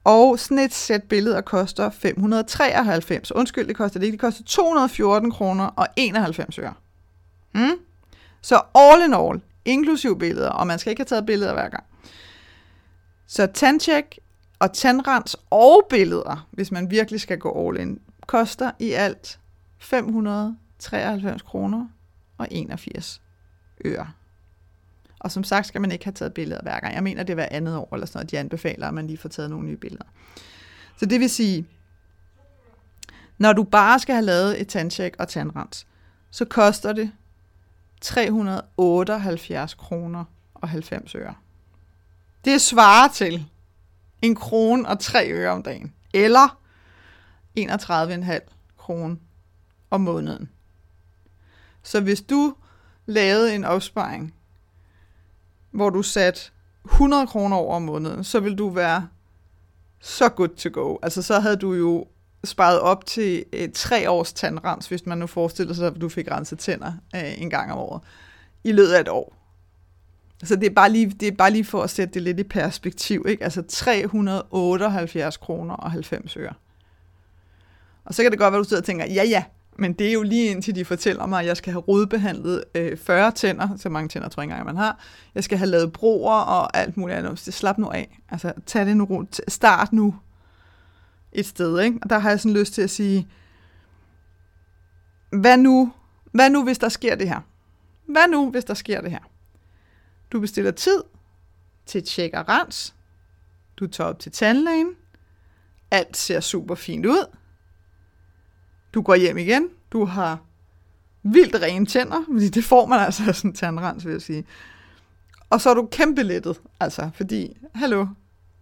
Og 0.04 0.38
sådan 0.38 0.58
et 0.58 0.74
sæt 0.74 1.02
billeder 1.02 1.40
koster 1.40 1.90
593. 1.90 3.32
Undskyld, 3.32 3.68
det 3.68 3.76
koster 3.76 4.00
det 4.00 4.06
ikke. 4.06 4.12
Det 4.12 4.20
koster 4.20 4.44
214 4.44 5.30
kroner 5.30 5.64
og 5.64 5.86
91 5.96 6.58
øre. 6.58 6.74
Mm? 7.54 7.70
Så 8.40 8.60
all 8.74 9.04
in 9.04 9.14
all, 9.14 9.40
inklusiv 9.64 10.18
billeder, 10.18 10.50
og 10.50 10.66
man 10.66 10.78
skal 10.78 10.90
ikke 10.90 11.00
have 11.00 11.06
taget 11.06 11.26
billeder 11.26 11.52
hver 11.52 11.68
gang. 11.68 11.84
Så 13.26 13.46
tandcheck 13.46 14.18
og 14.58 14.72
tandrens 14.72 15.36
og 15.50 15.86
billeder, 15.90 16.46
hvis 16.50 16.72
man 16.72 16.90
virkelig 16.90 17.20
skal 17.20 17.38
gå 17.38 17.68
all 17.68 17.80
in, 17.80 17.98
koster 18.26 18.70
i 18.78 18.92
alt 18.92 19.38
500 19.78 20.56
93 20.78 21.42
kroner 21.42 21.88
og 22.38 22.48
81 22.50 23.22
øre. 23.84 24.10
Og 25.18 25.32
som 25.32 25.44
sagt 25.44 25.66
skal 25.66 25.80
man 25.80 25.92
ikke 25.92 26.04
have 26.04 26.12
taget 26.12 26.34
billeder 26.34 26.62
hver 26.62 26.80
gang. 26.80 26.94
Jeg 26.94 27.02
mener, 27.02 27.22
det 27.22 27.32
er 27.32 27.34
hver 27.34 27.48
andet 27.50 27.76
år 27.76 27.94
eller 27.94 28.06
sådan 28.06 28.18
noget, 28.18 28.30
de 28.30 28.38
anbefaler, 28.38 28.88
at 28.88 28.94
man 28.94 29.06
lige 29.06 29.18
får 29.18 29.28
taget 29.28 29.50
nogle 29.50 29.66
nye 29.66 29.76
billeder. 29.76 30.04
Så 30.96 31.06
det 31.06 31.20
vil 31.20 31.30
sige, 31.30 31.66
når 33.38 33.52
du 33.52 33.64
bare 33.64 33.98
skal 33.98 34.14
have 34.14 34.24
lavet 34.24 34.60
et 34.60 34.68
tandtjek 34.68 35.16
og 35.18 35.28
tandrens, 35.28 35.86
så 36.30 36.44
koster 36.44 36.92
det 36.92 37.12
378 38.00 39.74
kroner 39.74 40.24
og 40.54 40.68
90 40.68 41.14
øre. 41.14 41.34
Det 42.44 42.60
svarer 42.60 43.08
til 43.08 43.46
en 44.22 44.34
krone 44.34 44.88
og 44.88 45.00
3 45.00 45.32
øre 45.32 45.50
om 45.50 45.62
dagen, 45.62 45.94
eller 46.14 46.60
31,5 47.58 48.38
kroner 48.76 49.16
om 49.90 50.00
måneden. 50.00 50.50
Så 51.86 52.00
hvis 52.00 52.22
du 52.22 52.54
lavede 53.06 53.54
en 53.54 53.64
opsparing, 53.64 54.34
hvor 55.70 55.90
du 55.90 56.02
satte 56.02 56.40
100 56.84 57.26
kroner 57.26 57.56
over 57.56 57.76
om 57.76 57.82
måneden, 57.82 58.24
så 58.24 58.40
vil 58.40 58.58
du 58.58 58.68
være 58.68 59.08
så 60.00 60.28
good 60.28 60.48
to 60.48 60.70
go. 60.72 60.96
Altså 61.02 61.22
så 61.22 61.40
havde 61.40 61.56
du 61.56 61.74
jo 61.74 62.06
sparet 62.44 62.80
op 62.80 63.06
til 63.06 63.44
et 63.52 63.72
tre 63.72 64.10
års 64.10 64.32
tandrens, 64.32 64.88
hvis 64.88 65.06
man 65.06 65.18
nu 65.18 65.26
forestiller 65.26 65.74
sig, 65.74 65.86
at 65.86 66.00
du 66.00 66.08
fik 66.08 66.30
renset 66.30 66.58
tænder 66.58 66.92
øh, 67.14 67.42
en 67.42 67.50
gang 67.50 67.72
om 67.72 67.78
året, 67.78 68.02
i 68.64 68.72
løbet 68.72 68.92
af 68.92 69.00
et 69.00 69.08
år. 69.08 69.36
Så 70.44 70.56
det 70.56 70.66
er, 70.66 70.74
bare 70.74 70.90
lige, 70.90 71.10
det 71.10 71.28
er 71.28 71.32
bare 71.32 71.50
lige 71.50 71.64
for 71.64 71.82
at 71.82 71.90
sætte 71.90 72.14
det 72.14 72.22
lidt 72.22 72.40
i 72.40 72.44
perspektiv. 72.44 73.26
Ikke? 73.28 73.44
Altså 73.44 73.62
378 73.62 75.36
kroner 75.36 75.74
og 75.74 75.90
90 75.90 76.36
øre. 76.36 76.52
Og 78.04 78.14
så 78.14 78.22
kan 78.22 78.30
det 78.30 78.38
godt 78.38 78.52
være, 78.52 78.60
at 78.60 78.64
du 78.64 78.68
sidder 78.68 78.80
og 78.80 78.86
tænker, 78.86 79.06
ja 79.06 79.24
ja, 79.24 79.44
men 79.78 79.92
det 79.92 80.08
er 80.08 80.12
jo 80.12 80.22
lige 80.22 80.50
indtil 80.50 80.74
de 80.74 80.84
fortæller 80.84 81.26
mig, 81.26 81.40
at 81.40 81.46
jeg 81.46 81.56
skal 81.56 81.72
have 81.72 81.82
rodbehandlet 81.82 82.64
øh, 82.74 82.98
40 82.98 83.30
tænder, 83.30 83.76
så 83.76 83.88
mange 83.88 84.08
tænder 84.08 84.28
tror 84.28 84.42
jeg 84.42 84.50
ikke 84.50 84.64
man 84.64 84.76
har. 84.76 84.98
Jeg 85.34 85.44
skal 85.44 85.58
have 85.58 85.70
lavet 85.70 85.92
broer 85.92 86.40
og 86.40 86.76
alt 86.76 86.96
muligt 86.96 87.18
andet. 87.18 87.38
Så 87.38 87.52
slap 87.52 87.78
nu 87.78 87.88
af. 87.88 88.20
Altså 88.28 88.52
tag 88.66 88.86
det 88.86 88.96
nu 88.96 89.26
Start 89.48 89.92
nu 89.92 90.14
et 91.32 91.46
sted. 91.46 91.80
Ikke? 91.80 91.98
Og 92.02 92.10
der 92.10 92.18
har 92.18 92.30
jeg 92.30 92.40
sådan 92.40 92.56
lyst 92.56 92.72
til 92.72 92.82
at 92.82 92.90
sige, 92.90 93.28
hvad 95.30 95.56
nu, 95.56 95.92
hvad 96.32 96.50
nu 96.50 96.64
hvis 96.64 96.78
der 96.78 96.88
sker 96.88 97.14
det 97.14 97.28
her? 97.28 97.40
Hvad 98.06 98.28
nu 98.28 98.50
hvis 98.50 98.64
der 98.64 98.74
sker 98.74 99.00
det 99.00 99.10
her? 99.10 99.30
Du 100.32 100.40
bestiller 100.40 100.70
tid 100.70 101.02
til 101.86 102.04
tjek 102.04 102.34
og 102.34 102.48
rens. 102.48 102.94
Du 103.76 103.86
tager 103.86 104.08
op 104.08 104.18
til 104.18 104.32
tandlægen. 104.32 104.88
Alt 105.90 106.16
ser 106.16 106.40
super 106.40 106.74
fint 106.74 107.06
ud. 107.06 107.36
Du 108.96 109.02
går 109.02 109.14
hjem 109.14 109.38
igen. 109.38 109.68
Du 109.92 110.04
har 110.04 110.38
vildt 111.22 111.62
rene 111.62 111.86
tænder, 111.86 112.24
fordi 112.32 112.48
det 112.48 112.64
får 112.64 112.86
man 112.86 113.00
altså 113.00 113.32
sådan 113.32 113.50
en 113.50 113.54
tandrens, 113.54 114.04
vil 114.06 114.12
jeg 114.12 114.22
sige. 114.22 114.44
Og 115.50 115.60
så 115.60 115.70
er 115.70 115.74
du 115.74 115.88
kæmpe 115.92 116.22
lettet, 116.22 116.60
altså, 116.80 117.10
fordi, 117.14 117.56
hallo, 117.74 118.06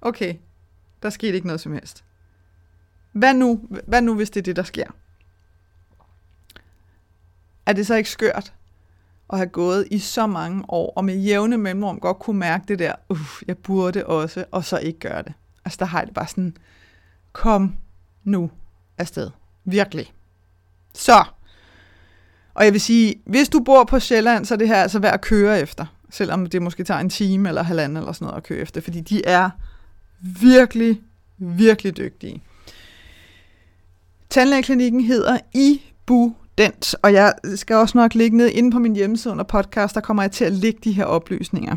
okay, 0.01 0.35
der 1.03 1.11
skete 1.11 1.35
ikke 1.35 1.47
noget 1.47 1.61
som 1.61 1.73
helst. 1.73 2.05
Hvad 3.13 3.35
nu, 3.35 3.69
hvad 3.87 4.03
nu, 4.03 4.15
hvis 4.15 4.31
det 4.31 4.41
er 4.41 4.45
det, 4.45 4.57
der 4.57 4.63
sker? 4.63 4.87
Er 7.67 7.73
det 7.73 7.87
så 7.87 7.95
ikke 7.95 8.11
skørt 8.11 8.53
at 9.31 9.39
have 9.39 9.49
gået 9.49 9.89
i 9.91 9.99
så 9.99 10.27
mange 10.27 10.65
år, 10.69 10.93
og 10.97 11.05
med 11.05 11.17
jævne 11.17 11.59
mellemrum 11.59 12.01
godt 12.01 12.19
kunne 12.19 12.39
mærke 12.39 12.65
det 12.69 12.79
der, 12.79 12.95
uff, 13.09 13.43
jeg 13.49 13.59
burde 13.59 14.07
også, 14.07 14.45
og 14.51 14.65
så 14.65 14.79
ikke 14.79 14.99
gøre 14.99 15.23
det. 15.23 15.33
Altså 15.65 15.77
der 15.79 15.85
har 15.85 15.99
jeg 15.99 16.07
det 16.07 16.15
bare 16.15 16.29
sådan, 16.29 16.57
kom 17.33 17.77
nu 18.25 18.51
afsted. 18.99 19.31
Virkelig. 19.65 20.13
Så. 20.95 21.25
Og 22.55 22.65
jeg 22.65 22.73
vil 22.73 22.81
sige, 22.81 23.15
hvis 23.27 23.49
du 23.49 23.61
bor 23.61 23.85
på 23.85 24.01
Sjælland, 24.01 24.45
så 24.45 24.55
er 24.55 24.59
det 24.59 24.69
her 24.69 24.77
altså 24.77 24.99
værd 24.99 25.15
at 25.15 25.21
køre 25.21 25.61
efter. 25.61 25.87
Selvom 26.11 26.47
det 26.47 26.63
måske 26.63 26.85
tager 26.85 27.01
en 27.01 27.11
time 27.11 27.49
eller 27.49 27.63
halvanden 27.63 27.97
eller 27.97 28.13
sådan 28.13 28.27
noget 28.27 28.37
at 28.37 28.43
køre 28.43 28.59
efter. 28.59 28.81
Fordi 28.81 29.01
de 29.01 29.25
er 29.25 29.51
virkelig, 30.21 31.01
virkelig 31.39 31.97
dygtige. 31.97 32.43
Tandlægeklinikken 34.31 35.01
hedder 35.01 35.39
Ibu 35.55 36.35
Dent, 36.59 36.95
og 37.03 37.13
jeg 37.13 37.35
skal 37.55 37.77
også 37.77 37.99
nok 37.99 38.15
ligge 38.15 38.37
ned 38.37 38.51
inde 38.51 38.71
på 38.71 38.79
min 38.79 38.97
hjemmeside 38.97 39.33
under 39.33 39.45
podcast, 39.45 39.95
der 39.95 40.01
kommer 40.01 40.23
jeg 40.23 40.33
til 40.33 40.45
at 40.45 40.53
lægge 40.53 40.81
de 40.85 40.93
her 40.93 41.05
oplysninger. 41.05 41.77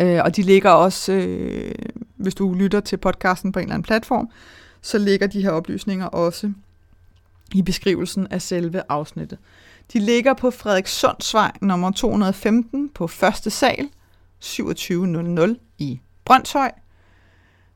Øh, 0.00 0.20
og 0.24 0.36
de 0.36 0.42
ligger 0.42 0.70
også, 0.70 1.12
øh, 1.12 1.74
hvis 2.16 2.34
du 2.34 2.54
lytter 2.54 2.80
til 2.80 2.96
podcasten 2.96 3.52
på 3.52 3.58
en 3.58 3.62
eller 3.62 3.74
anden 3.74 3.86
platform, 3.86 4.28
så 4.82 4.98
ligger 4.98 5.26
de 5.26 5.42
her 5.42 5.50
oplysninger 5.50 6.06
også 6.06 6.52
i 7.54 7.62
beskrivelsen 7.62 8.26
af 8.26 8.42
selve 8.42 8.82
afsnittet. 8.88 9.38
De 9.92 9.98
ligger 9.98 10.34
på 10.34 10.50
Frederikssundsvej 10.50 11.52
nummer 11.60 11.90
215 11.90 12.88
på 12.88 13.06
første 13.06 13.50
sal 13.50 13.88
2700 14.40 15.56
i 15.78 16.00
Brøndshøj. 16.24 16.70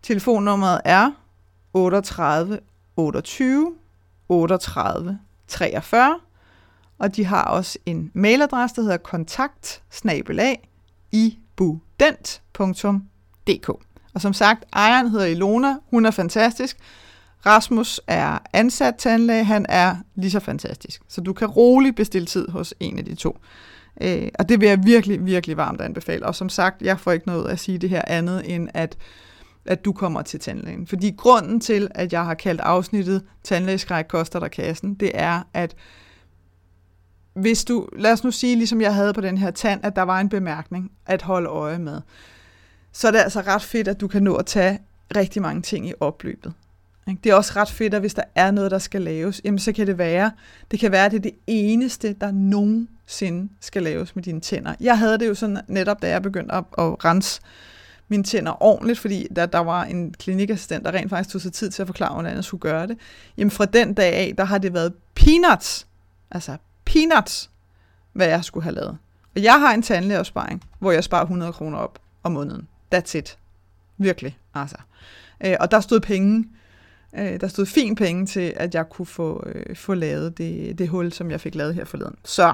Telefonnummeret 0.03 0.81
er 0.85 1.11
38 1.75 2.61
28 2.97 3.75
38 4.29 5.19
43, 5.49 6.21
og 6.99 7.17
de 7.17 7.25
har 7.25 7.45
også 7.45 7.79
en 7.87 8.11
mailadresse, 8.15 8.77
der 8.77 8.83
hedder 8.83 8.97
kontakt 8.97 9.83
ibudent.dk. 11.13 12.59
Og 14.15 14.21
som 14.21 14.33
sagt, 14.33 14.65
ejeren 14.73 15.11
hedder 15.11 15.27
Ilona, 15.27 15.77
hun 15.91 16.07
er 16.07 16.11
fantastisk, 16.11 16.77
Rasmus 17.49 18.01
er 18.07 18.39
ansat 18.53 18.95
tandlæge, 18.99 19.45
han 19.45 19.67
er 19.69 19.97
lige 20.15 20.31
så 20.31 20.41
fantastisk. 20.41 21.03
Så 21.09 21.21
du 21.21 21.33
kan 21.33 21.49
roligt 21.49 21.97
bestille 21.97 22.27
tid 22.27 22.49
hos 22.49 22.75
en 22.81 22.99
af 22.99 23.05
de 23.05 23.15
to. 23.15 23.39
Øh, 24.01 24.29
og 24.39 24.49
det 24.49 24.61
vil 24.61 24.69
jeg 24.69 24.79
virkelig, 24.85 25.27
virkelig 25.27 25.57
varmt 25.57 25.81
anbefale. 25.81 26.27
Og 26.27 26.35
som 26.35 26.49
sagt, 26.49 26.83
jeg 26.83 27.01
får 27.01 27.13
ikke 27.13 27.27
noget 27.27 27.49
at 27.49 27.59
sige 27.59 27.79
det 27.79 27.91
her 27.91 28.03
andet, 28.07 28.55
end 28.55 28.69
at, 28.75 28.97
at 29.67 29.85
du 29.85 29.93
kommer 29.93 30.23
til 30.23 30.41
tandlægen. 30.41 30.87
Fordi 30.87 31.15
grunden 31.17 31.61
til, 31.61 31.89
at 31.95 32.13
jeg 32.13 32.25
har 32.25 32.35
kaldt 32.35 32.61
afsnittet 32.61 33.23
Tandlægeskræk 33.45 34.05
koster 34.09 34.41
dig 34.41 34.51
kassen, 34.51 34.95
det 34.95 35.11
er, 35.15 35.43
at 35.55 35.77
hvis 37.35 37.65
du, 37.65 37.89
lad 37.97 38.13
os 38.13 38.25
nu 38.25 38.31
sige, 38.31 38.57
ligesom 38.57 38.81
jeg 38.81 38.95
havde 38.95 39.13
på 39.13 39.21
den 39.21 39.39
her 39.39 39.51
tand, 39.51 39.81
at 39.85 39.97
der 39.97 40.03
var 40.03 40.21
en 40.21 40.29
bemærkning 40.29 40.93
at 41.07 41.23
holde 41.23 41.49
øje 41.49 41.79
med, 41.79 42.01
så 42.93 43.09
er 43.09 43.13
det 43.13 43.19
altså 43.19 43.41
ret 43.41 43.63
fedt, 43.63 43.89
at 43.89 44.01
du 44.01 44.09
kan 44.09 44.23
nå 44.23 44.35
at 44.35 44.47
tage 44.47 44.79
rigtig 45.17 45.43
mange 45.43 45.63
ting 45.63 45.89
i 45.89 45.93
opløbet. 46.01 46.53
Det 47.17 47.31
er 47.31 47.35
også 47.35 47.53
ret 47.57 47.71
fedt, 47.71 47.95
at 47.95 48.01
hvis 48.01 48.15
der 48.15 48.23
er 48.35 48.51
noget, 48.51 48.71
der 48.71 48.79
skal 48.79 49.03
laves, 49.03 49.41
jamen 49.45 49.59
så 49.59 49.73
kan 49.73 49.87
det 49.87 49.99
være, 49.99 50.31
det 50.71 50.81
kan 50.81 50.93
være, 50.93 51.07
at 51.07 51.13
det 51.13 51.19
er 51.19 51.23
det 51.23 51.35
eneste, 51.47 52.13
der 52.13 52.31
nogensinde 52.31 53.49
skal 53.61 53.83
laves 53.83 54.17
med 54.17 54.25
dine 54.25 54.41
tænder. 54.41 54.75
Jeg 54.81 54.99
havde 54.99 55.19
det 55.19 55.29
jo 55.29 55.35
sådan 55.35 55.61
netop, 55.69 56.03
da 56.03 56.09
jeg 56.09 56.23
begyndte 56.23 56.55
at, 56.55 56.65
at 56.79 57.05
rense 57.05 57.41
mine 58.09 58.23
tænder 58.23 58.63
ordentligt, 58.63 58.99
fordi 58.99 59.27
da 59.37 59.47
der 59.47 59.59
var 59.59 59.85
en 59.85 60.15
klinikassistent, 60.15 60.85
der 60.85 60.93
rent 60.93 61.11
faktisk 61.11 61.33
tog 61.33 61.41
sig 61.41 61.53
tid 61.53 61.71
til 61.71 61.83
at 61.83 61.89
forklare, 61.89 62.13
hvordan 62.13 62.37
jeg 62.37 62.45
skulle 62.45 62.61
gøre 62.61 62.87
det. 62.87 62.99
Jamen 63.37 63.51
fra 63.51 63.65
den 63.65 63.95
dag 63.95 64.15
af, 64.15 64.35
der 64.39 64.45
har 64.45 64.59
det 64.59 64.75
været 64.75 64.95
peanuts, 65.15 65.87
altså 66.31 66.57
peanuts, 66.85 67.51
hvad 68.13 68.27
jeg 68.27 68.45
skulle 68.45 68.65
have 68.65 68.75
lavet. 68.75 68.99
Og 69.37 69.43
jeg 69.43 69.61
har 69.61 69.75
en 69.75 69.83
tandlægeopsparing, 69.83 70.63
hvor 70.79 70.93
jeg 70.93 71.05
sparer 71.05 71.23
100 71.23 71.53
kroner 71.53 71.79
op 71.79 71.99
om 72.23 72.33
måneden. 72.33 72.69
That's 72.95 73.17
it. 73.17 73.39
Virkelig, 73.99 74.39
altså. 74.55 74.77
Øh, 75.45 75.57
og 75.61 75.71
der 75.71 75.81
stod 75.81 76.01
penge 76.01 76.45
Øh, 77.15 77.41
der 77.41 77.49
stod 77.49 77.67
fin 77.67 77.95
penge 77.95 78.27
til, 78.27 78.53
at 78.57 78.75
jeg 78.75 78.89
kunne 78.89 79.07
få, 79.07 79.45
øh, 79.47 79.77
få 79.77 79.95
lavet 79.95 80.39
det, 80.39 80.79
det 80.79 80.89
hul, 80.89 81.13
som 81.13 81.31
jeg 81.31 81.41
fik 81.41 81.55
lavet 81.55 81.75
her 81.75 81.85
forleden. 81.85 82.17
Så 82.25 82.53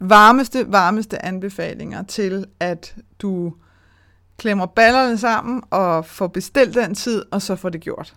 varmeste, 0.00 0.72
varmeste 0.72 1.24
anbefalinger 1.24 2.02
til, 2.02 2.46
at 2.60 2.96
du 3.18 3.54
klemmer 4.36 4.66
ballerne 4.66 5.18
sammen 5.18 5.62
og 5.70 6.06
får 6.06 6.26
bestilt 6.26 6.74
den 6.74 6.94
tid, 6.94 7.24
og 7.30 7.42
så 7.42 7.56
får 7.56 7.68
det 7.68 7.80
gjort. 7.80 8.14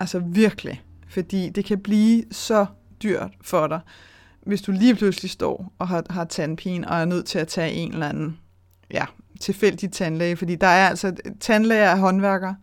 Altså 0.00 0.18
virkelig. 0.18 0.82
Fordi 1.08 1.48
det 1.48 1.64
kan 1.64 1.80
blive 1.80 2.24
så 2.30 2.66
dyrt 3.02 3.30
for 3.42 3.66
dig, 3.66 3.80
hvis 4.46 4.62
du 4.62 4.72
lige 4.72 4.94
pludselig 4.94 5.30
står 5.30 5.72
og 5.78 5.88
har, 5.88 6.04
har 6.10 6.24
tandpine 6.24 6.88
og 6.88 7.00
er 7.00 7.04
nødt 7.04 7.26
til 7.26 7.38
at 7.38 7.48
tage 7.48 7.72
en 7.72 7.92
eller 7.92 8.08
anden 8.08 8.38
ja, 8.90 9.04
tilfældig 9.40 9.92
tandlæge. 9.92 10.36
Fordi 10.36 10.54
der 10.54 10.66
er 10.66 10.88
altså 10.88 11.16
tandlæger 11.40 11.90
af 11.90 11.98
håndværkere, 11.98 12.56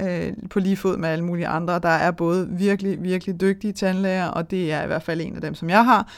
øh, 0.00 0.32
på 0.50 0.60
lige 0.60 0.76
fod 0.76 0.96
med 0.96 1.08
alle 1.08 1.24
mulige 1.24 1.46
andre. 1.46 1.78
Der 1.78 1.88
er 1.88 2.10
både 2.10 2.48
virkelig, 2.50 3.02
virkelig 3.02 3.40
dygtige 3.40 3.72
tandlæger, 3.72 4.26
og 4.26 4.50
det 4.50 4.72
er 4.72 4.82
i 4.82 4.86
hvert 4.86 5.02
fald 5.02 5.20
en 5.20 5.34
af 5.34 5.40
dem, 5.40 5.54
som 5.54 5.70
jeg 5.70 5.84
har. 5.84 6.12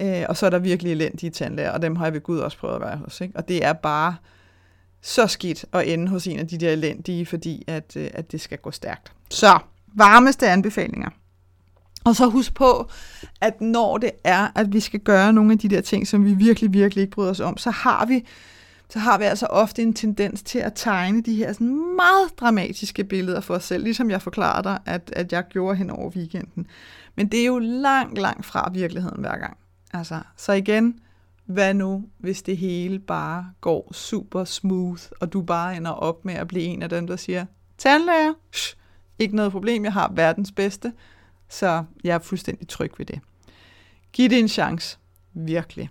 Øh, 0.00 0.22
og 0.28 0.36
så 0.36 0.46
er 0.46 0.50
der 0.50 0.58
virkelig 0.58 0.92
elendige 0.92 1.30
tandlæger, 1.30 1.70
og 1.70 1.82
dem 1.82 1.96
har 1.96 2.04
jeg 2.04 2.14
ved 2.14 2.20
Gud 2.20 2.38
også 2.38 2.58
prøvet 2.58 2.74
at 2.74 2.80
være 2.80 2.96
hos. 2.96 3.20
Ikke? 3.20 3.36
Og 3.36 3.48
det 3.48 3.64
er 3.64 3.72
bare 3.72 4.16
så 5.02 5.26
skidt 5.26 5.64
at 5.72 5.88
ende 5.88 6.08
hos 6.08 6.26
en 6.26 6.38
af 6.38 6.48
de 6.48 6.58
der 6.58 6.72
elendige, 6.72 7.26
fordi 7.26 7.64
at, 7.66 7.96
øh, 7.96 8.10
at 8.14 8.32
det 8.32 8.40
skal 8.40 8.58
gå 8.58 8.70
stærkt. 8.70 9.12
Så, 9.30 9.58
varmeste 9.94 10.48
anbefalinger. 10.48 11.10
Og 12.04 12.16
så 12.16 12.26
husk 12.26 12.54
på, 12.54 12.90
at 13.40 13.60
når 13.60 13.98
det 13.98 14.10
er, 14.24 14.48
at 14.54 14.72
vi 14.72 14.80
skal 14.80 15.00
gøre 15.00 15.32
nogle 15.32 15.52
af 15.52 15.58
de 15.58 15.68
der 15.68 15.80
ting, 15.80 16.06
som 16.06 16.24
vi 16.24 16.34
virkelig, 16.34 16.72
virkelig 16.72 17.02
ikke 17.02 17.10
bryder 17.10 17.30
os 17.30 17.40
om, 17.40 17.56
så 17.56 17.70
har 17.70 18.06
vi 18.06 18.24
så 18.90 18.98
har 18.98 19.18
vi 19.18 19.24
altså 19.24 19.46
ofte 19.46 19.82
en 19.82 19.94
tendens 19.94 20.42
til 20.42 20.58
at 20.58 20.72
tegne 20.74 21.22
de 21.22 21.34
her 21.34 21.52
sådan 21.52 21.96
meget 21.96 22.30
dramatiske 22.40 23.04
billeder 23.04 23.40
for 23.40 23.54
os 23.54 23.64
selv, 23.64 23.84
ligesom 23.84 24.10
jeg 24.10 24.22
forklarede 24.22 24.62
dig, 24.62 24.78
at, 24.86 25.12
at 25.16 25.32
jeg 25.32 25.44
gjorde 25.48 25.76
hen 25.76 25.90
over 25.90 26.10
weekenden. 26.10 26.66
Men 27.16 27.28
det 27.28 27.40
er 27.40 27.46
jo 27.46 27.58
langt, 27.58 28.18
langt 28.18 28.46
fra 28.46 28.70
virkeligheden 28.72 29.20
hver 29.20 29.38
gang. 29.38 29.56
Altså, 29.92 30.20
så 30.36 30.52
igen, 30.52 31.00
hvad 31.44 31.74
nu, 31.74 32.04
hvis 32.18 32.42
det 32.42 32.56
hele 32.56 32.98
bare 32.98 33.52
går 33.60 33.92
super 33.92 34.44
smooth, 34.44 35.02
og 35.20 35.32
du 35.32 35.42
bare 35.42 35.76
ender 35.76 35.90
op 35.90 36.24
med 36.24 36.34
at 36.34 36.48
blive 36.48 36.64
en 36.64 36.82
af 36.82 36.88
dem, 36.88 37.06
der 37.06 37.16
siger, 37.16 37.46
tandlæger, 37.78 38.32
Shh, 38.52 38.76
ikke 39.18 39.36
noget 39.36 39.52
problem, 39.52 39.84
jeg 39.84 39.92
har 39.92 40.12
verdens 40.14 40.52
bedste, 40.52 40.92
så 41.48 41.84
jeg 42.04 42.14
er 42.14 42.18
fuldstændig 42.18 42.68
tryg 42.68 42.92
ved 42.98 43.06
det. 43.06 43.20
Giv 44.12 44.30
det 44.30 44.38
en 44.38 44.48
chance. 44.48 44.98
Virkelig. 45.32 45.90